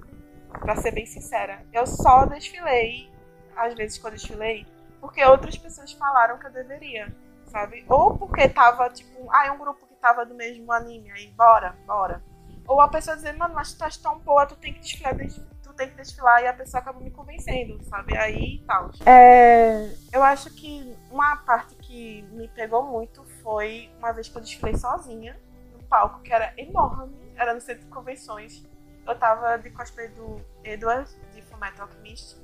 Pra 0.60 0.76
ser 0.76 0.92
bem 0.92 1.06
sincera. 1.06 1.62
Eu 1.72 1.86
só 1.86 2.24
desfilei, 2.24 3.10
às 3.56 3.74
vezes 3.74 4.02
eu 4.02 4.10
desfilei, 4.10 4.66
porque 5.00 5.24
outras 5.24 5.56
pessoas 5.56 5.92
falaram 5.92 6.38
que 6.38 6.46
eu 6.46 6.52
deveria, 6.52 7.14
sabe? 7.46 7.84
Ou 7.88 8.16
porque 8.16 8.48
tava, 8.48 8.88
tipo, 8.90 9.30
ah, 9.30 9.46
é 9.46 9.50
um 9.50 9.58
grupo 9.58 9.86
que 9.86 9.94
tava 9.96 10.24
do 10.24 10.34
mesmo 10.34 10.72
anime, 10.72 11.10
aí 11.10 11.30
bora, 11.32 11.74
bora. 11.86 12.22
Ou 12.66 12.80
a 12.80 12.88
pessoa 12.88 13.16
dizer, 13.16 13.32
mano, 13.34 13.54
mas 13.54 13.72
tu 13.72 13.78
tá 13.78 13.88
tão 14.02 14.18
boa, 14.20 14.46
tu 14.46 14.56
tem 14.56 14.72
que 14.72 14.80
desfilar, 14.80 15.14
tu 15.62 15.72
tem 15.74 15.90
que 15.90 15.96
desfilar, 15.96 16.42
e 16.42 16.46
a 16.46 16.54
pessoa 16.54 16.80
acaba 16.80 16.98
me 16.98 17.10
convencendo, 17.10 17.82
sabe? 17.84 18.16
Aí 18.16 18.62
tal. 18.66 18.90
É, 19.04 19.90
eu 20.12 20.22
acho 20.22 20.48
que 20.50 20.96
uma 21.10 21.36
parte 21.36 21.74
que 21.76 22.22
me 22.32 22.48
pegou 22.48 22.82
muito 22.82 23.22
foi 23.42 23.90
uma 23.98 24.12
vez 24.12 24.28
que 24.28 24.36
eu 24.36 24.40
desfilei 24.40 24.76
sozinha 24.76 25.38
no 25.72 25.82
palco, 25.84 26.22
que 26.22 26.32
era 26.32 26.54
enorme, 26.56 27.14
era 27.36 27.52
no 27.52 27.60
centro 27.60 27.84
de 27.84 27.90
convenções. 27.90 28.64
Eu 29.06 29.18
tava 29.18 29.56
de 29.58 29.70
cosplay 29.70 30.08
do 30.08 30.40
Edward, 30.62 31.10
de 31.32 31.42
Fullmetal 31.42 31.86
Alchemist. 31.86 32.36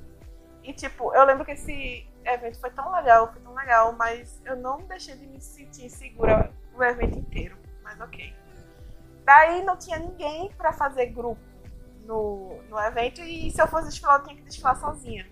E, 0.62 0.72
tipo, 0.72 1.14
eu 1.14 1.24
lembro 1.24 1.44
que 1.44 1.52
esse 1.52 2.06
evento 2.24 2.60
foi 2.60 2.70
tão 2.70 2.92
legal, 2.92 3.32
foi 3.32 3.40
tão 3.40 3.54
legal, 3.54 3.92
mas 3.94 4.40
eu 4.44 4.56
não 4.56 4.78
deixei 4.86 5.16
de 5.16 5.26
me 5.26 5.40
sentir 5.40 5.88
segura 5.88 6.52
o 6.74 6.82
evento 6.82 7.18
inteiro. 7.18 7.56
Mas 7.82 7.98
ok. 8.00 8.34
Daí 9.24 9.62
não 9.64 9.76
tinha 9.76 9.98
ninguém 9.98 10.50
para 10.52 10.72
fazer 10.72 11.06
grupo 11.06 11.40
no, 12.04 12.60
no 12.68 12.78
evento 12.78 13.20
e 13.22 13.50
se 13.50 13.62
eu 13.62 13.68
fosse 13.68 13.88
desfilar, 13.88 14.20
eu 14.20 14.24
tinha 14.24 14.36
que 14.36 14.42
desfilar 14.42 14.78
sozinha. 14.78 15.26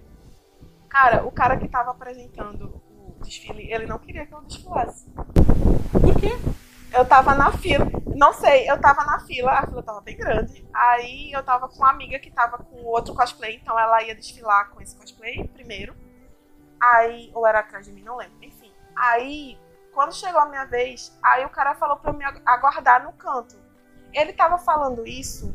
Cara, 0.88 1.26
o 1.26 1.30
cara 1.30 1.56
que 1.56 1.68
tava 1.68 1.90
apresentando 1.90 2.80
o 2.90 3.16
desfile, 3.22 3.72
ele 3.72 3.86
não 3.86 3.98
queria 3.98 4.24
que 4.24 4.32
eu 4.32 4.40
desfilasse. 4.42 5.10
Por 5.10 6.20
quê? 6.20 6.30
Eu 6.92 7.04
tava 7.04 7.34
na 7.34 7.52
fila, 7.52 7.86
não 8.16 8.32
sei, 8.32 8.68
eu 8.68 8.80
tava 8.80 9.04
na 9.04 9.20
fila, 9.20 9.52
a 9.52 9.66
fila 9.66 9.82
tava 9.82 10.00
bem 10.00 10.16
grande. 10.16 10.66
Aí 10.74 11.30
eu 11.32 11.42
tava 11.42 11.68
com 11.68 11.76
uma 11.76 11.90
amiga 11.90 12.18
que 12.18 12.30
tava 12.30 12.58
com 12.58 12.84
outro 12.84 13.14
cosplay, 13.14 13.56
então 13.56 13.78
ela 13.78 14.02
ia 14.02 14.14
desfilar 14.14 14.70
com 14.70 14.80
esse 14.80 14.96
cosplay 14.96 15.46
primeiro. 15.48 15.94
Aí, 16.80 17.30
ou 17.34 17.46
era 17.46 17.60
atrás 17.60 17.86
de 17.86 17.92
mim, 17.92 18.02
não 18.02 18.16
lembro. 18.16 18.36
Enfim. 18.42 18.72
Aí, 18.96 19.58
quando 19.92 20.14
chegou 20.14 20.40
a 20.40 20.46
minha 20.46 20.64
vez, 20.64 21.16
aí 21.22 21.44
o 21.44 21.50
cara 21.50 21.74
falou 21.74 21.96
pra 21.96 22.10
eu 22.10 22.16
me 22.16 22.24
aguardar 22.24 23.04
no 23.04 23.12
canto 23.12 23.68
ele 24.12 24.32
tava 24.32 24.58
falando 24.58 25.06
isso 25.06 25.52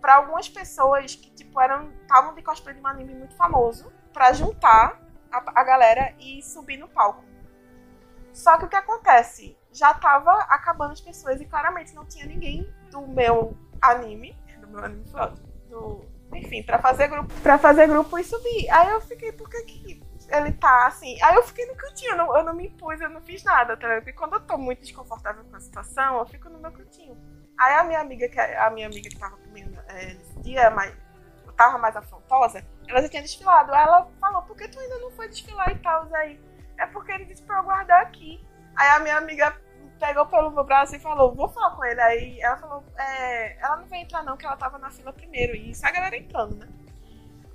para 0.00 0.16
algumas 0.16 0.48
pessoas 0.48 1.14
que, 1.14 1.30
tipo, 1.30 1.60
eram 1.60 1.90
estavam 2.02 2.34
de 2.34 2.42
cosplay 2.42 2.74
de 2.74 2.80
um 2.80 2.86
anime 2.86 3.14
muito 3.14 3.34
famoso, 3.34 3.92
para 4.12 4.32
juntar 4.32 5.00
a, 5.30 5.60
a, 5.60 5.64
galera 5.64 6.14
e 6.18 6.42
subir 6.42 6.76
no 6.76 6.88
palco. 6.88 7.24
Só 8.36 8.58
que 8.58 8.66
o 8.66 8.68
que 8.68 8.76
acontece? 8.76 9.56
Já 9.72 9.94
tava 9.94 10.30
acabando 10.50 10.92
as 10.92 11.00
pessoas 11.00 11.40
e 11.40 11.46
claramente 11.46 11.94
não 11.94 12.04
tinha 12.04 12.26
ninguém 12.26 12.70
do 12.90 13.00
meu 13.08 13.56
anime, 13.80 14.38
do 14.60 14.68
meu 14.68 14.84
anime 14.84 15.04
do, 15.70 16.04
enfim, 16.34 16.62
para 16.62 16.78
fazer 16.78 17.08
grupo, 17.08 17.32
para 17.40 17.56
fazer 17.56 17.86
grupo 17.86 18.18
e 18.18 18.22
subir. 18.22 18.68
Aí 18.70 18.90
eu 18.90 19.00
fiquei, 19.00 19.32
por 19.32 19.48
que 19.48 19.62
que 19.62 20.02
ele 20.28 20.52
tá 20.52 20.86
assim? 20.86 21.20
Aí 21.22 21.34
eu 21.34 21.42
fiquei 21.44 21.64
no 21.64 21.74
cantinho, 21.74 22.10
eu 22.10 22.16
não, 22.18 22.36
eu 22.36 22.44
não 22.44 22.54
me 22.54 22.66
impus, 22.66 23.00
eu 23.00 23.08
não 23.08 23.22
fiz 23.22 23.42
nada, 23.42 23.74
tá? 23.74 23.88
Porque 23.96 24.12
quando 24.12 24.34
eu 24.34 24.40
tô 24.40 24.58
muito 24.58 24.82
desconfortável 24.82 25.42
com 25.42 25.56
a 25.56 25.60
situação, 25.60 26.18
eu 26.18 26.26
fico 26.26 26.50
no 26.50 26.58
meu 26.58 26.72
cantinho. 26.72 27.16
Aí 27.58 27.72
a 27.72 27.84
minha 27.84 28.00
amiga, 28.00 28.28
que 28.28 28.38
a 28.38 28.68
minha 28.68 28.86
amiga 28.86 29.08
que 29.08 29.18
tava 29.18 29.38
comigo 29.38 29.74
é, 29.88 30.12
nesse 30.12 30.40
dia, 30.40 30.68
mas 30.68 30.94
tava 31.56 31.78
mais 31.78 31.96
afrontosa, 31.96 32.62
ela 32.86 33.00
já 33.00 33.08
tinha 33.08 33.22
desfilado. 33.22 33.72
Aí 33.72 33.82
ela 33.82 34.06
falou, 34.20 34.42
por 34.42 34.54
que 34.58 34.68
tu 34.68 34.78
ainda 34.78 34.98
não 34.98 35.10
foi 35.12 35.26
desfilar 35.26 35.70
e 35.72 35.78
tal? 35.78 36.06
Aí, 36.14 36.38
é 36.78 36.86
porque 36.86 37.12
ele 37.12 37.24
disse 37.24 37.42
pra 37.42 37.58
eu 37.58 37.64
guardar 37.64 38.02
aqui. 38.02 38.44
Aí 38.76 38.88
a 38.90 39.00
minha 39.00 39.16
amiga 39.16 39.56
pegou 39.98 40.26
pelo 40.26 40.50
meu 40.50 40.64
braço 40.64 40.94
e 40.94 40.98
falou, 40.98 41.34
vou 41.34 41.48
falar 41.48 41.74
com 41.76 41.84
ele. 41.84 42.00
Aí 42.00 42.40
ela 42.40 42.56
falou, 42.56 42.84
é, 42.98 43.58
ela 43.60 43.76
não 43.76 43.86
vai 43.86 44.00
entrar 44.00 44.22
não, 44.22 44.36
que 44.36 44.44
ela 44.44 44.56
tava 44.56 44.78
na 44.78 44.90
fila 44.90 45.12
primeiro. 45.12 45.54
E 45.54 45.70
isso 45.70 45.86
a 45.86 45.90
galera 45.90 46.16
entrando, 46.16 46.56
né? 46.56 46.68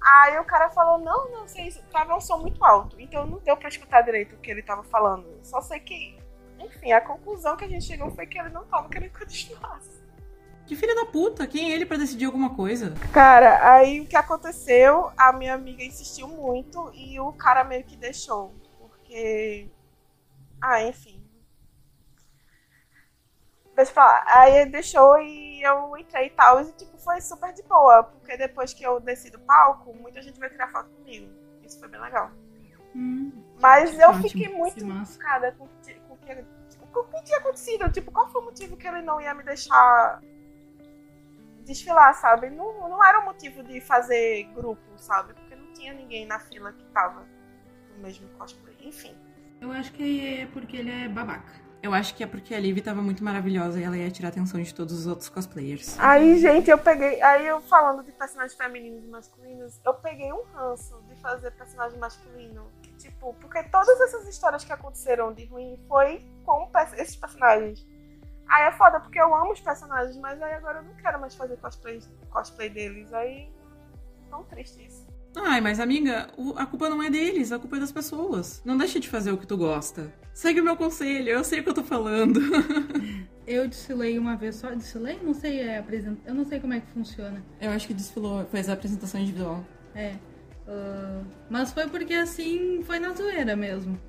Aí 0.03 0.39
o 0.39 0.43
cara 0.43 0.69
falou, 0.71 0.97
não, 0.97 1.29
não 1.29 1.47
sei, 1.47 1.71
tava 1.91 2.15
um 2.15 2.21
som 2.21 2.39
muito 2.39 2.63
alto. 2.63 2.99
Então 2.99 3.25
não 3.25 3.37
deu 3.39 3.55
pra 3.55 3.69
escutar 3.69 4.01
direito 4.01 4.35
o 4.35 4.39
que 4.39 4.49
ele 4.49 4.63
tava 4.63 4.83
falando. 4.83 5.39
Só 5.43 5.61
sei 5.61 5.79
que 5.79 6.19
enfim, 6.65 6.91
a 6.91 7.01
conclusão 7.01 7.57
que 7.57 7.65
a 7.65 7.67
gente 7.67 7.85
chegou 7.85 8.11
foi 8.11 8.25
que 8.27 8.39
ele 8.39 8.49
não 8.49 8.65
tava 8.65 8.87
querendo 8.87 9.11
que 9.11 9.23
eu 9.23 9.27
desfilasse. 9.27 10.01
Que 10.65 10.75
filho 10.75 10.95
da 10.95 11.05
puta, 11.05 11.47
quem 11.47 11.71
é 11.71 11.75
ele 11.75 11.85
para 11.85 11.97
decidir 11.97 12.25
alguma 12.25 12.55
coisa? 12.55 12.93
Cara, 13.11 13.73
aí 13.73 13.99
o 13.99 14.05
que 14.05 14.15
aconteceu, 14.15 15.11
a 15.17 15.33
minha 15.33 15.55
amiga 15.55 15.83
insistiu 15.83 16.27
muito 16.27 16.91
e 16.93 17.19
o 17.19 17.33
cara 17.33 17.63
meio 17.63 17.83
que 17.83 17.97
deixou. 17.97 18.53
Porque. 19.11 19.69
Ah, 20.61 20.81
enfim. 20.83 21.21
Deixa 23.75 23.91
pra 23.91 24.05
lá. 24.05 24.23
Aí 24.27 24.55
ele 24.55 24.71
deixou 24.71 25.21
e 25.21 25.61
eu 25.61 25.97
entrei 25.97 26.27
e 26.27 26.29
tal. 26.29 26.61
E 26.61 26.71
tipo, 26.71 26.97
foi 26.97 27.19
super 27.19 27.51
de 27.53 27.61
boa. 27.63 28.03
Porque 28.03 28.37
depois 28.37 28.73
que 28.73 28.83
eu 28.83 29.01
desci 29.01 29.29
do 29.29 29.39
palco, 29.39 29.93
muita 29.93 30.21
gente 30.21 30.39
veio 30.39 30.51
tirar 30.51 30.71
foto 30.71 30.89
comigo. 30.91 31.29
Isso 31.61 31.77
foi 31.77 31.89
bem 31.89 31.99
legal. 31.99 32.31
Hum, 32.95 33.31
Mas 33.59 33.99
eu 33.99 34.09
ótimo. 34.09 34.29
fiquei 34.29 34.47
muito 34.47 34.79
chocada 35.05 35.51
com 35.53 35.67
que, 35.67 35.93
tipo, 35.93 36.13
o 36.13 37.03
que 37.03 37.23
tinha 37.23 37.39
acontecido? 37.39 37.91
Tipo, 37.91 38.11
qual 38.11 38.29
foi 38.29 38.41
o 38.41 38.45
motivo 38.45 38.77
que 38.77 38.87
ele 38.87 39.01
não 39.01 39.19
ia 39.19 39.33
me 39.33 39.43
deixar 39.43 40.21
desfilar, 41.65 42.13
sabe? 42.15 42.49
Não, 42.49 42.89
não 42.89 43.03
era 43.03 43.19
o 43.19 43.25
motivo 43.25 43.61
de 43.63 43.79
fazer 43.81 44.43
grupo, 44.53 44.81
sabe? 44.97 45.33
Porque 45.33 45.55
não 45.55 45.71
tinha 45.73 45.93
ninguém 45.93 46.25
na 46.25 46.39
fila 46.39 46.71
que 46.73 46.83
tava 46.87 47.25
no 47.95 48.03
mesmo 48.03 48.27
cosplay. 48.37 48.75
Enfim. 48.83 49.15
Eu 49.59 49.71
acho 49.71 49.91
que 49.93 50.41
é 50.41 50.45
porque 50.47 50.77
ele 50.77 50.91
é 50.91 51.07
babaca. 51.07 51.61
Eu 51.83 51.95
acho 51.95 52.13
que 52.13 52.23
é 52.23 52.27
porque 52.27 52.53
a 52.53 52.59
Liv 52.59 52.79
tava 52.79 53.01
muito 53.01 53.23
maravilhosa 53.23 53.79
e 53.79 53.83
ela 53.83 53.97
ia 53.97 54.11
tirar 54.11 54.27
a 54.27 54.31
atenção 54.31 54.61
de 54.61 54.73
todos 54.73 54.93
os 54.93 55.07
outros 55.07 55.29
cosplayers. 55.29 55.97
Aí, 55.97 56.37
gente, 56.37 56.69
eu 56.69 56.77
peguei. 56.77 57.19
Aí 57.23 57.47
eu 57.47 57.59
falando 57.61 58.03
de 58.03 58.11
personagens 58.11 58.55
femininos 58.55 59.03
e 59.03 59.07
masculinos, 59.07 59.81
eu 59.83 59.93
peguei 59.95 60.31
um 60.31 60.43
ranço 60.53 61.01
de 61.09 61.15
fazer 61.15 61.49
personagem 61.51 61.97
masculino. 61.97 62.67
Tipo, 62.99 63.33
porque 63.41 63.63
todas 63.63 63.99
essas 63.99 64.27
histórias 64.27 64.63
que 64.63 64.71
aconteceram 64.71 65.33
de 65.33 65.45
ruim 65.45 65.75
foi 65.87 66.23
com 66.45 66.69
esses 66.97 67.15
personagens. 67.15 67.83
Aí 68.47 68.67
é 68.67 68.71
foda, 68.73 68.99
porque 68.99 69.19
eu 69.19 69.33
amo 69.33 69.51
os 69.51 69.61
personagens, 69.61 70.15
mas 70.17 70.39
aí 70.39 70.53
agora 70.53 70.79
eu 70.79 70.83
não 70.83 70.93
quero 70.95 71.19
mais 71.19 71.33
fazer 71.33 71.57
cosplay, 71.57 71.99
cosplay 72.29 72.69
deles. 72.69 73.11
Aí. 73.11 73.49
Tão 74.29 74.43
triste 74.43 74.85
isso. 74.85 75.00
Ai, 75.35 75.61
mas 75.61 75.79
amiga, 75.79 76.29
a 76.57 76.65
culpa 76.65 76.89
não 76.89 77.01
é 77.01 77.09
deles, 77.09 77.51
a 77.51 77.59
culpa 77.59 77.77
é 77.77 77.79
das 77.79 77.91
pessoas. 77.91 78.61
Não 78.65 78.77
deixe 78.77 78.99
de 78.99 79.07
fazer 79.07 79.31
o 79.31 79.37
que 79.37 79.47
tu 79.47 79.57
gosta. 79.57 80.13
Segue 80.33 80.61
o 80.61 80.63
meu 80.63 80.75
conselho, 80.75 81.29
eu 81.29 81.43
sei 81.43 81.59
o 81.59 81.63
que 81.63 81.69
eu 81.69 81.73
tô 81.73 81.83
falando. 81.83 82.39
eu 83.47 83.67
desfilei 83.67 84.17
uma 84.17 84.35
vez 84.35 84.55
só. 84.55 84.71
Desfilei? 84.71 85.19
Não 85.21 85.33
sei, 85.33 85.61
é 85.61 85.77
apresent... 85.77 86.17
eu 86.25 86.33
não 86.33 86.45
sei 86.45 86.59
como 86.59 86.73
é 86.73 86.79
que 86.79 86.87
funciona. 86.87 87.43
Eu 87.59 87.71
acho 87.71 87.87
que 87.87 87.93
desfilou, 87.93 88.45
fez 88.45 88.69
a 88.69 88.73
apresentação 88.73 89.21
individual. 89.21 89.65
É. 89.95 90.15
Uh, 90.67 91.25
mas 91.49 91.71
foi 91.71 91.87
porque 91.87 92.13
assim, 92.13 92.81
foi 92.83 92.99
na 92.99 93.13
zoeira 93.13 93.55
mesmo. 93.55 93.99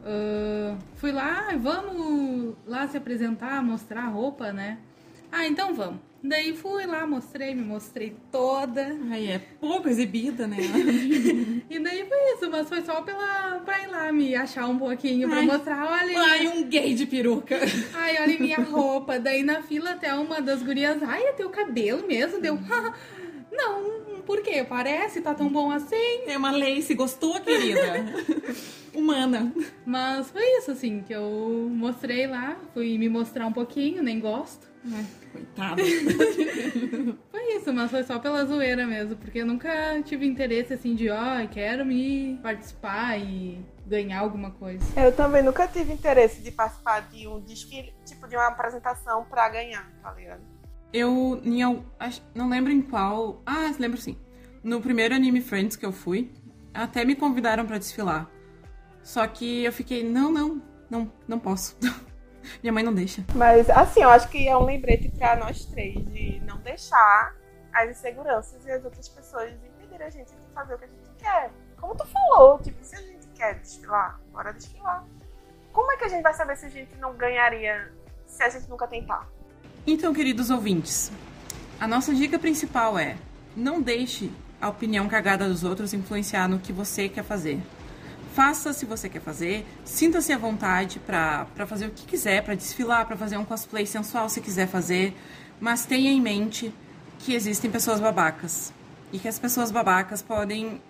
Uh, 0.00 0.78
fui 0.94 1.12
lá, 1.12 1.56
vamos 1.58 2.56
lá 2.66 2.86
se 2.86 2.96
apresentar, 2.96 3.62
mostrar 3.62 4.04
a 4.04 4.08
roupa, 4.08 4.52
né? 4.52 4.78
Ah, 5.30 5.46
então 5.46 5.74
vamos. 5.74 6.00
Daí 6.22 6.52
fui 6.52 6.84
lá, 6.84 7.06
mostrei, 7.06 7.54
me 7.54 7.62
mostrei 7.62 8.16
toda. 8.32 8.96
Aí 9.10 9.30
é 9.30 9.38
pouco 9.38 9.88
exibida, 9.88 10.46
né? 10.46 10.56
E 11.70 11.78
daí 11.78 12.06
foi 12.08 12.34
isso, 12.34 12.50
mas 12.50 12.68
foi 12.68 12.82
só 12.82 13.02
pela, 13.02 13.60
pra 13.64 13.82
ir 13.82 13.88
lá 13.88 14.10
me 14.10 14.34
achar 14.34 14.66
um 14.66 14.78
pouquinho, 14.78 15.28
pra 15.28 15.40
Ai. 15.40 15.46
mosrar, 15.46 15.86
olha. 15.86 16.18
Ai, 16.18 16.48
um 16.48 16.64
gay 16.64 16.94
de 16.94 17.04
peruca. 17.06 17.56
Ai, 17.94 18.22
olha 18.22 18.38
minha 18.38 18.56
roupa. 18.64 19.18
Daí 19.18 19.42
na 19.42 19.62
fila 19.62 19.90
até 19.90 20.12
uma 20.14 20.40
das 20.40 20.62
gurias, 20.62 21.02
ai, 21.02 21.22
é 21.24 21.32
teu 21.32 21.50
cabelo 21.50 22.06
mesmo? 22.06 22.40
Deu, 22.40 22.58
não, 23.52 24.22
por 24.22 24.42
quê? 24.42 24.64
Parece, 24.68 25.20
tá 25.20 25.34
tão 25.34 25.48
bom 25.48 25.70
assim. 25.70 26.22
É 26.26 26.36
uma 26.36 26.50
lei, 26.50 26.82
se 26.82 26.94
gostou, 26.94 27.40
querida. 27.40 28.04
Humana. 28.94 29.52
Mas 29.86 30.30
foi 30.30 30.42
isso, 30.58 30.70
assim, 30.70 31.02
que 31.06 31.12
eu 31.12 31.70
mostrei 31.72 32.26
lá, 32.26 32.56
fui 32.74 32.98
me 32.98 33.08
mostrar 33.08 33.46
um 33.46 33.52
pouquinho, 33.52 34.02
nem 34.02 34.18
gosto. 34.18 34.67
Ai, 34.92 35.06
coitada. 35.32 35.82
Foi 37.30 37.56
isso, 37.56 37.72
mas 37.72 37.90
foi 37.90 38.04
só 38.04 38.18
pela 38.18 38.44
zoeira 38.44 38.86
mesmo, 38.86 39.16
porque 39.16 39.40
eu 39.40 39.46
nunca 39.46 40.00
tive 40.02 40.26
interesse 40.26 40.74
assim 40.74 40.94
de, 40.94 41.10
ó, 41.10 41.46
quero 41.50 41.84
me 41.84 42.38
participar 42.42 43.18
e 43.18 43.64
ganhar 43.86 44.20
alguma 44.20 44.50
coisa. 44.52 44.84
Eu 44.96 45.12
também 45.14 45.42
nunca 45.42 45.66
tive 45.66 45.92
interesse 45.92 46.40
de 46.42 46.50
participar 46.50 47.00
de 47.08 47.26
um 47.26 47.40
desfile, 47.40 47.92
tipo 48.04 48.28
de 48.28 48.36
uma 48.36 48.48
apresentação 48.48 49.24
pra 49.24 49.48
ganhar, 49.48 49.90
tá 50.02 50.12
ligado? 50.12 50.42
Eu 50.92 51.40
em 51.44 51.60
não 52.34 52.48
lembro 52.48 52.72
em 52.72 52.80
qual. 52.80 53.42
Ah, 53.44 53.72
lembro 53.78 54.00
sim. 54.00 54.16
No 54.62 54.80
primeiro 54.80 55.14
Anime 55.14 55.40
Friends 55.40 55.76
que 55.76 55.84
eu 55.84 55.92
fui, 55.92 56.32
até 56.72 57.04
me 57.04 57.14
convidaram 57.14 57.66
pra 57.66 57.78
desfilar. 57.78 58.30
Só 59.02 59.26
que 59.26 59.64
eu 59.64 59.72
fiquei, 59.72 60.02
não, 60.02 60.30
não, 60.30 60.62
não, 60.90 61.12
não 61.26 61.38
posso. 61.38 61.76
Minha 62.62 62.72
mãe 62.72 62.82
não 62.82 62.94
deixa. 62.94 63.24
Mas 63.34 63.68
assim, 63.70 64.02
eu 64.02 64.10
acho 64.10 64.28
que 64.28 64.48
é 64.48 64.56
um 64.56 64.64
lembrete 64.64 65.08
pra 65.10 65.36
nós 65.36 65.64
três 65.66 65.94
de 66.06 66.40
não 66.46 66.58
deixar 66.58 67.34
as 67.72 67.90
inseguranças 67.90 68.64
e 68.66 68.70
as 68.70 68.84
outras 68.84 69.08
pessoas 69.08 69.52
impedirem 69.52 70.06
a 70.06 70.10
gente 70.10 70.28
de 70.28 70.54
fazer 70.54 70.74
o 70.74 70.78
que 70.78 70.84
a 70.84 70.88
gente 70.88 71.10
quer. 71.18 71.50
Como 71.80 71.94
tu 71.94 72.06
falou, 72.06 72.58
tipo, 72.58 72.82
se 72.82 72.96
a 72.96 73.00
gente 73.00 73.26
quer 73.34 73.54
desfilar, 73.60 74.20
bora 74.32 74.52
desfilar. 74.52 75.04
Como 75.72 75.92
é 75.92 75.96
que 75.96 76.04
a 76.04 76.08
gente 76.08 76.22
vai 76.22 76.34
saber 76.34 76.56
se 76.56 76.66
a 76.66 76.70
gente 76.70 76.96
não 76.96 77.14
ganharia 77.14 77.92
se 78.26 78.42
a 78.42 78.48
gente 78.48 78.68
nunca 78.68 78.86
tentar? 78.86 79.28
Então, 79.86 80.12
queridos 80.12 80.50
ouvintes, 80.50 81.12
a 81.80 81.86
nossa 81.86 82.12
dica 82.14 82.38
principal 82.38 82.98
é: 82.98 83.16
não 83.56 83.80
deixe 83.80 84.30
a 84.60 84.68
opinião 84.68 85.08
cagada 85.08 85.48
dos 85.48 85.62
outros 85.62 85.94
influenciar 85.94 86.48
no 86.48 86.58
que 86.58 86.72
você 86.72 87.08
quer 87.08 87.22
fazer. 87.22 87.60
Faça 88.34 88.72
se 88.72 88.86
você 88.86 89.08
quer 89.08 89.20
fazer, 89.20 89.66
sinta-se 89.84 90.32
à 90.32 90.38
vontade 90.38 91.00
pra 91.00 91.46
fazer 91.66 91.86
o 91.86 91.90
que 91.90 92.06
quiser, 92.06 92.42
pra 92.42 92.54
desfilar, 92.54 93.06
pra 93.06 93.16
fazer 93.16 93.36
um 93.36 93.44
cosplay 93.44 93.86
sensual 93.86 94.28
se 94.28 94.40
quiser 94.40 94.68
fazer, 94.68 95.16
mas 95.60 95.84
tenha 95.84 96.10
em 96.10 96.20
mente 96.20 96.72
que 97.18 97.34
existem 97.34 97.70
pessoas 97.70 98.00
babacas 98.00 98.72
e 99.12 99.18
que 99.18 99.26
as 99.26 99.38
pessoas 99.38 99.70
babacas 99.70 100.22
podem, 100.22 100.80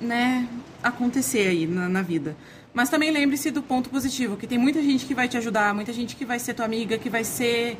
né, 0.00 0.48
acontecer 0.82 1.48
aí 1.48 1.66
na, 1.66 1.88
na 1.88 2.02
vida. 2.02 2.36
Mas 2.72 2.88
também 2.88 3.10
lembre-se 3.10 3.50
do 3.50 3.62
ponto 3.62 3.90
positivo, 3.90 4.36
que 4.36 4.46
tem 4.46 4.58
muita 4.58 4.80
gente 4.80 5.04
que 5.04 5.14
vai 5.14 5.28
te 5.28 5.36
ajudar, 5.36 5.74
muita 5.74 5.92
gente 5.92 6.16
que 6.16 6.24
vai 6.24 6.38
ser 6.38 6.54
tua 6.54 6.64
amiga, 6.64 6.98
que 6.98 7.10
vai 7.10 7.24
ser 7.24 7.78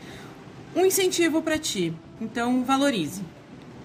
um 0.74 0.84
incentivo 0.84 1.42
pra 1.42 1.58
ti. 1.58 1.94
Então, 2.20 2.64
valorize. 2.64 3.22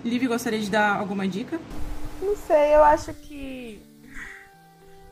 Liv, 0.03 0.27
gostaria 0.27 0.59
de 0.59 0.69
dar 0.69 0.97
alguma 0.97 1.27
dica? 1.27 1.59
Não 2.21 2.35
sei, 2.35 2.75
eu 2.75 2.83
acho 2.83 3.13
que 3.13 3.66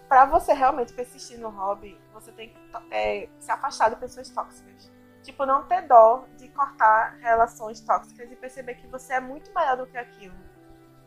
pra 0.08 0.26
você 0.26 0.54
realmente 0.54 0.94
persistir 0.94 1.40
no 1.40 1.50
hobby, 1.50 2.00
você 2.14 2.32
tem 2.32 2.50
que 2.50 2.60
é, 2.92 3.30
se 3.40 3.52
afastar 3.52 3.90
de 3.90 3.96
pessoas 3.98 4.30
tóxicas. 4.30 4.92
Tipo, 5.24 5.46
não 5.46 5.64
ter 5.64 5.82
dó 5.88 6.26
de 6.38 6.48
cortar 6.50 7.18
relações 7.20 7.82
tóxicas 7.82 8.32
e 8.32 8.36
perceber 8.36 8.76
que 8.76 8.88
você 8.88 9.14
é 9.14 9.20
muito 9.20 9.52
melhor 9.54 9.78
do 9.78 9.88
que 9.88 9.98
aquilo. 9.98 10.36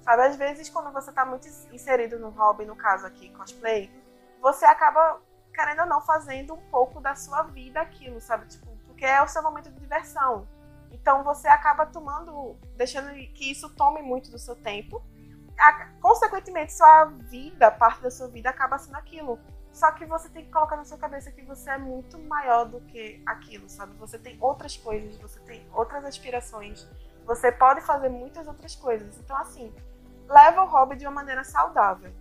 Sabe, 0.00 0.22
às 0.22 0.36
vezes 0.36 0.68
quando 0.68 0.92
você 0.92 1.12
tá 1.12 1.24
muito 1.24 1.46
inserido 1.72 2.18
no 2.18 2.30
hobby, 2.30 2.64
no 2.64 2.74
caso 2.74 3.06
aqui, 3.06 3.30
cosplay, 3.30 3.90
você 4.40 4.64
acaba, 4.64 5.20
querendo 5.54 5.82
ou 5.82 5.86
não, 5.86 6.00
fazendo 6.00 6.54
um 6.54 6.70
pouco 6.70 7.00
da 7.00 7.14
sua 7.14 7.42
vida 7.42 7.80
aquilo, 7.80 8.20
sabe? 8.20 8.46
Tipo, 8.46 8.66
porque 8.86 9.04
é 9.04 9.22
o 9.22 9.28
seu 9.28 9.42
momento 9.42 9.70
de 9.70 9.78
diversão. 9.78 10.48
Então 10.90 11.22
você 11.22 11.46
acaba 11.46 11.86
tomando, 11.86 12.56
deixando 12.76 13.10
que 13.32 13.50
isso 13.50 13.72
tome 13.76 14.02
muito 14.02 14.30
do 14.30 14.38
seu 14.38 14.56
tempo 14.56 15.02
consequentemente, 16.00 16.72
sua 16.72 17.04
vida, 17.04 17.70
parte 17.70 18.02
da 18.02 18.10
sua 18.10 18.28
vida, 18.28 18.50
acaba 18.50 18.78
sendo 18.78 18.96
aquilo. 18.96 19.38
Só 19.72 19.92
que 19.92 20.04
você 20.06 20.28
tem 20.28 20.44
que 20.44 20.50
colocar 20.50 20.76
na 20.76 20.84
sua 20.84 20.98
cabeça 20.98 21.30
que 21.30 21.42
você 21.42 21.70
é 21.70 21.78
muito 21.78 22.18
maior 22.18 22.64
do 22.64 22.80
que 22.80 23.22
aquilo, 23.26 23.68
sabe? 23.68 23.94
Você 23.98 24.18
tem 24.18 24.36
outras 24.40 24.76
coisas, 24.76 25.16
você 25.18 25.38
tem 25.40 25.66
outras 25.72 26.04
aspirações. 26.04 26.86
Você 27.24 27.52
pode 27.52 27.80
fazer 27.82 28.08
muitas 28.08 28.48
outras 28.48 28.74
coisas. 28.74 29.18
Então, 29.18 29.36
assim, 29.36 29.72
leva 30.28 30.62
o 30.62 30.66
hobby 30.66 30.96
de 30.96 31.06
uma 31.06 31.12
maneira 31.12 31.44
saudável. 31.44 32.12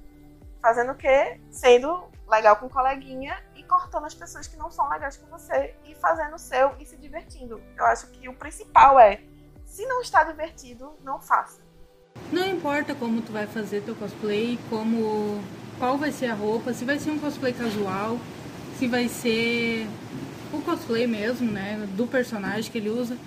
Fazendo 0.61 0.91
o 0.91 0.95
quê? 0.95 1.39
Sendo 1.49 2.09
legal 2.27 2.57
com 2.57 2.69
coleguinha 2.69 3.41
e 3.55 3.63
cortando 3.63 4.05
as 4.05 4.13
pessoas 4.13 4.47
que 4.47 4.57
não 4.57 4.69
são 4.69 4.89
legais 4.89 5.17
com 5.17 5.27
você 5.27 5.75
e 5.85 5.95
fazendo 5.95 6.35
o 6.35 6.39
seu 6.39 6.75
e 6.79 6.85
se 6.85 6.97
divertindo. 6.97 7.61
Eu 7.77 7.85
acho 7.85 8.07
que 8.07 8.27
o 8.27 8.35
principal 8.35 8.99
é, 8.99 9.23
se 9.65 9.85
não 9.85 10.01
está 10.01 10.23
divertido, 10.23 10.97
não 11.01 11.19
faça. 11.19 11.66
Não 12.32 12.45
importa 12.45 12.93
como 12.93 13.22
tu 13.22 13.32
vai 13.32 13.47
fazer 13.47 13.82
teu 13.82 13.95
cosplay, 13.95 14.59
como 14.70 15.41
qual 15.80 15.97
vai 15.97 16.11
ser 16.11 16.28
a 16.28 16.34
roupa, 16.34 16.74
se 16.74 16.84
vai 16.84 16.99
ser 16.99 17.11
um 17.11 17.20
cosplay 17.20 17.53
casual, 17.53 18.20
se 18.78 18.88
vai 18.88 19.07
ser 19.07 19.88
o 20.51 20.61
cosplay 20.61 21.07
mesmo, 21.07 21.51
né, 21.51 21.88
do 21.95 22.05
personagem 22.07 22.72
que 22.72 22.78
ele 22.78 22.89
usa. 22.89 23.18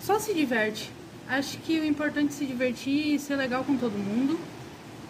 Só 0.00 0.18
se 0.18 0.32
diverte. 0.32 0.92
Acho 1.28 1.58
que 1.58 1.78
o 1.78 1.84
importante 1.84 2.28
é 2.28 2.36
se 2.36 2.46
divertir 2.46 3.14
e 3.14 3.18
ser 3.18 3.36
legal 3.36 3.64
com 3.64 3.76
todo 3.76 3.92
mundo. 3.92 4.38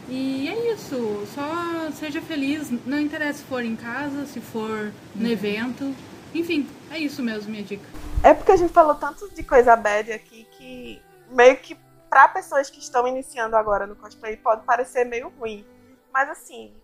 E 0.08 0.48
é 0.48 0.72
isso, 0.72 1.26
só 1.34 1.90
seja 1.92 2.22
feliz, 2.22 2.72
não 2.86 2.98
interessa 2.98 3.40
se 3.40 3.44
for 3.44 3.62
em 3.62 3.76
casa, 3.76 4.24
se 4.24 4.40
for 4.40 4.90
no 5.14 5.28
evento. 5.28 5.94
Enfim, 6.34 6.66
é 6.90 6.98
isso 6.98 7.22
mesmo, 7.22 7.50
minha 7.50 7.62
dica. 7.62 7.84
É 8.22 8.32
porque 8.32 8.52
a 8.52 8.56
gente 8.56 8.72
falou 8.72 8.94
tanto 8.94 9.28
de 9.34 9.42
coisa 9.42 9.76
bad 9.76 10.10
aqui 10.10 10.46
que 10.56 10.98
meio 11.30 11.56
que 11.58 11.76
pra 12.08 12.28
pessoas 12.28 12.70
que 12.70 12.78
estão 12.78 13.06
iniciando 13.06 13.56
agora 13.56 13.86
no 13.86 13.96
cosplay 13.96 14.36
pode 14.36 14.64
parecer 14.64 15.04
meio 15.04 15.28
ruim. 15.30 15.66
Mas 16.12 16.28
assim, 16.28 16.74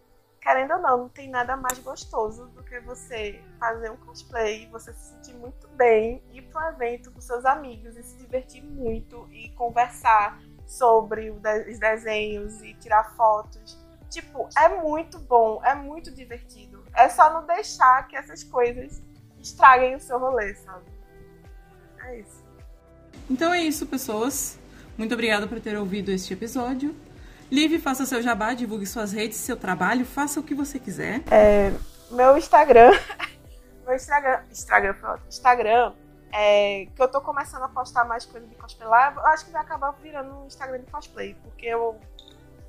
querendo 0.41 0.75
ou 0.75 0.81
não, 0.81 0.99
não 0.99 1.09
tem 1.09 1.31
nada 1.31 1.57
mais 1.57 1.79
gostoso 1.79 2.47
do 2.49 2.63
que 2.63 2.79
você 2.81 3.43
fazer 3.59 3.91
um 3.91 3.97
cosplay, 3.97 4.69
você 4.71 4.93
se 4.93 5.11
sentir 5.11 5.35
muito 5.35 5.67
bem, 5.69 6.23
ir 6.33 6.43
para 6.43 6.67
um 6.67 6.75
evento 6.75 7.11
com 7.11 7.21
seus 7.21 7.45
amigos 7.45 7.97
e 7.97 8.03
se 8.03 8.17
divertir 8.19 8.63
muito 8.63 9.27
e 9.33 9.49
conversar 9.51 10.39
sobre 10.67 11.31
os 11.31 11.79
desenhos 11.79 12.61
e 12.63 12.75
tirar 12.75 13.17
fotos. 13.17 13.83
Tipo, 14.11 14.49
é 14.57 14.69
muito 14.69 15.19
bom, 15.19 15.61
é 15.65 15.75
muito 15.75 16.13
divertido. 16.13 16.85
É 16.95 17.09
só 17.09 17.33
não 17.33 17.47
deixar 17.47 18.07
que 18.07 18.15
essas 18.15 18.45
coisas 18.45 19.03
estraguem 19.41 19.97
o 19.97 20.01
seu 20.01 20.19
rolê, 20.19 20.55
sabe? 20.55 20.85
É 22.01 22.21
isso. 22.21 22.45
Então 23.31 23.53
é 23.53 23.63
isso, 23.63 23.87
pessoas. 23.87 24.59
Muito 24.97 25.13
obrigada 25.13 25.47
por 25.47 25.61
ter 25.61 25.77
ouvido 25.77 26.11
este 26.11 26.33
episódio. 26.33 26.95
Liv, 27.51 27.79
faça 27.81 28.07
seu 28.07 28.23
jabá, 28.23 28.55
divulgue 28.55 28.87
suas 28.87 29.13
redes, 29.13 29.39
seu 29.39 29.57
trabalho, 29.57 30.05
faça 30.05 30.41
o 30.41 30.43
que 30.43 30.55
você 30.55 30.79
quiser. 30.79 31.23
Meu 32.11 32.37
Instagram. 32.37 32.93
Meu 33.85 33.95
Instagram. 33.95 34.41
Instagram. 34.51 34.95
Instagram. 35.29 35.93
É, 36.33 36.87
que 36.95 37.01
eu 37.01 37.09
tô 37.09 37.21
começando 37.21 37.63
a 37.63 37.69
postar 37.69 38.05
mais 38.05 38.25
coisa 38.25 38.47
de 38.47 38.55
cosplay 38.57 38.89
lá. 38.89 39.13
Eu 39.15 39.27
acho 39.27 39.45
que 39.45 39.53
vai 39.53 39.63
acabar 39.63 39.93
virando 39.93 40.43
um 40.43 40.47
Instagram 40.47 40.81
de 40.81 40.91
cosplay. 40.91 41.37
Porque 41.43 41.67
eu 41.67 42.01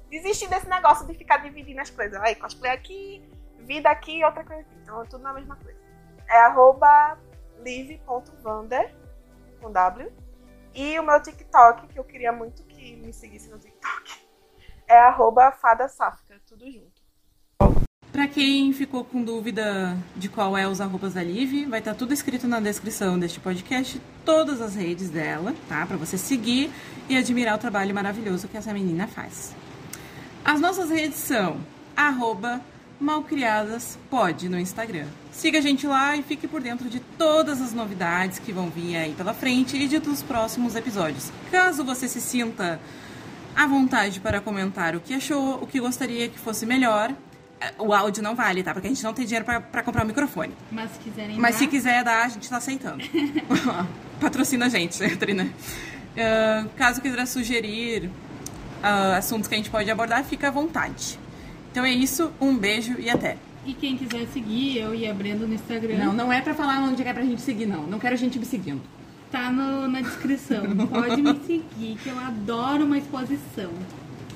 desisti 0.09 0.47
desse 0.47 0.67
negócio 0.67 1.07
de 1.07 1.13
ficar 1.13 1.37
dividindo 1.37 1.81
as 1.81 1.89
coisas. 1.89 2.19
Aí, 2.21 2.35
cosplay 2.35 2.71
aqui, 2.71 3.27
vida 3.59 3.89
aqui 3.89 4.19
e 4.19 4.23
outra 4.23 4.43
coisa 4.43 4.61
aqui. 4.61 4.75
Então 4.83 5.01
é 5.01 5.05
tudo 5.05 5.23
na 5.23 5.33
mesma 5.33 5.55
coisa. 5.55 5.77
É 6.27 6.41
arroba 6.41 7.17
live.vander 7.59 8.93
com 9.61 9.71
W. 9.71 10.11
E 10.75 10.99
o 10.99 11.03
meu 11.03 11.21
TikTok, 11.21 11.87
que 11.87 11.97
eu 11.97 12.03
queria 12.03 12.33
muito 12.33 12.61
que 12.63 12.97
me 12.97 13.13
seguisse 13.13 13.49
no 13.49 13.57
TikTok, 13.57 14.11
é 14.85 14.97
arroba 14.97 15.49
fada 15.53 15.87
sáfica, 15.87 16.35
tudo 16.45 16.69
junto. 16.69 17.05
Pra 18.11 18.27
quem 18.27 18.73
ficou 18.73 19.03
com 19.03 19.23
dúvida 19.23 19.97
de 20.15 20.27
qual 20.27 20.57
é 20.57 20.67
os 20.67 20.81
arrobas 20.81 21.13
da 21.13 21.23
Liv, 21.23 21.65
vai 21.67 21.79
estar 21.79 21.95
tudo 21.95 22.13
escrito 22.13 22.47
na 22.47 22.59
descrição 22.59 23.17
deste 23.17 23.39
podcast, 23.39 24.01
todas 24.25 24.61
as 24.61 24.75
redes 24.75 25.09
dela, 25.09 25.53
tá? 25.67 25.85
Pra 25.85 25.97
você 25.97 26.17
seguir 26.17 26.71
e 27.09 27.17
admirar 27.17 27.55
o 27.55 27.57
trabalho 27.57 27.95
maravilhoso 27.95 28.47
que 28.47 28.57
essa 28.57 28.73
menina 28.73 29.07
faz. 29.07 29.55
As 30.43 30.59
nossas 30.59 30.89
redes 30.89 31.17
são 31.17 31.59
arroba 31.95 32.61
malcriadaspod 32.99 34.49
no 34.49 34.59
Instagram. 34.59 35.07
Siga 35.35 35.59
a 35.59 35.61
gente 35.61 35.85
lá 35.85 36.15
e 36.15 36.23
fique 36.23 36.47
por 36.47 36.61
dentro 36.61 36.89
de 36.89 36.99
todas 36.99 37.61
as 37.61 37.73
novidades 37.73 38.39
que 38.39 38.53
vão 38.53 38.69
vir 38.69 38.95
aí 38.95 39.13
pela 39.13 39.33
frente 39.33 39.75
e 39.75 39.85
de 39.85 39.99
dos 39.99 40.23
próximos 40.23 40.75
episódios. 40.77 41.29
Caso 41.51 41.83
você 41.83 42.07
se 42.07 42.21
sinta 42.21 42.79
à 43.53 43.67
vontade 43.67 44.21
para 44.21 44.39
comentar 44.39 44.95
o 44.95 45.01
que 45.01 45.13
achou, 45.13 45.61
o 45.61 45.67
que 45.67 45.77
gostaria 45.79 46.29
que 46.29 46.39
fosse 46.39 46.65
melhor. 46.65 47.13
É, 47.59 47.73
O 47.77 47.93
áudio 47.93 48.23
não 48.23 48.33
vale, 48.33 48.63
tá? 48.63 48.73
Porque 48.73 48.87
a 48.87 48.89
gente 48.89 49.03
não 49.03 49.13
tem 49.13 49.25
dinheiro 49.25 49.43
pra 49.45 49.83
comprar 49.83 50.03
um 50.03 50.07
microfone. 50.07 50.53
Mas 50.71 50.91
se 50.91 50.99
quiserem 50.99 51.37
Mas 51.37 51.55
dar, 51.55 51.59
se 51.59 51.67
quiser 51.67 52.03
dar, 52.03 52.25
a 52.25 52.29
gente 52.29 52.49
tá 52.49 52.57
aceitando. 52.57 53.03
Patrocina 54.21 54.67
a 54.67 54.69
gente, 54.69 54.97
Trina. 55.17 55.43
Uh, 55.43 56.69
caso 56.77 57.01
queira 57.01 57.25
sugerir 57.25 58.05
uh, 58.05 59.17
assuntos 59.17 59.49
que 59.49 59.53
a 59.53 59.57
gente 59.57 59.69
pode 59.69 59.91
abordar, 59.91 60.23
fica 60.23 60.47
à 60.47 60.51
vontade. 60.51 61.19
Então 61.71 61.83
é 61.83 61.91
isso, 61.91 62.31
um 62.39 62.57
beijo 62.57 62.95
e 62.97 63.09
até. 63.09 63.37
E 63.65 63.73
quem 63.73 63.97
quiser 63.97 64.27
seguir 64.27 64.77
eu 64.77 64.93
e 64.93 65.07
a 65.07 65.13
Brenda 65.13 65.47
no 65.47 65.53
Instagram. 65.53 65.97
Não, 65.97 66.13
não 66.13 66.31
é 66.31 66.39
pra 66.39 66.53
falar 66.53 66.79
onde 66.81 67.01
é 67.01 67.13
pra 67.13 67.23
gente 67.23 67.41
seguir, 67.41 67.65
não. 67.65 67.87
Não 67.87 67.97
quero 67.97 68.15
gente 68.15 68.37
me 68.37 68.45
seguindo. 68.45 68.81
Tá 69.31 69.51
no, 69.51 69.87
na 69.87 70.01
descrição. 70.01 70.63
Pode 70.87 71.21
me 71.21 71.35
seguir, 71.45 71.97
que 72.01 72.09
eu 72.09 72.19
adoro 72.19 72.85
uma 72.85 72.97
exposição. 72.97 73.71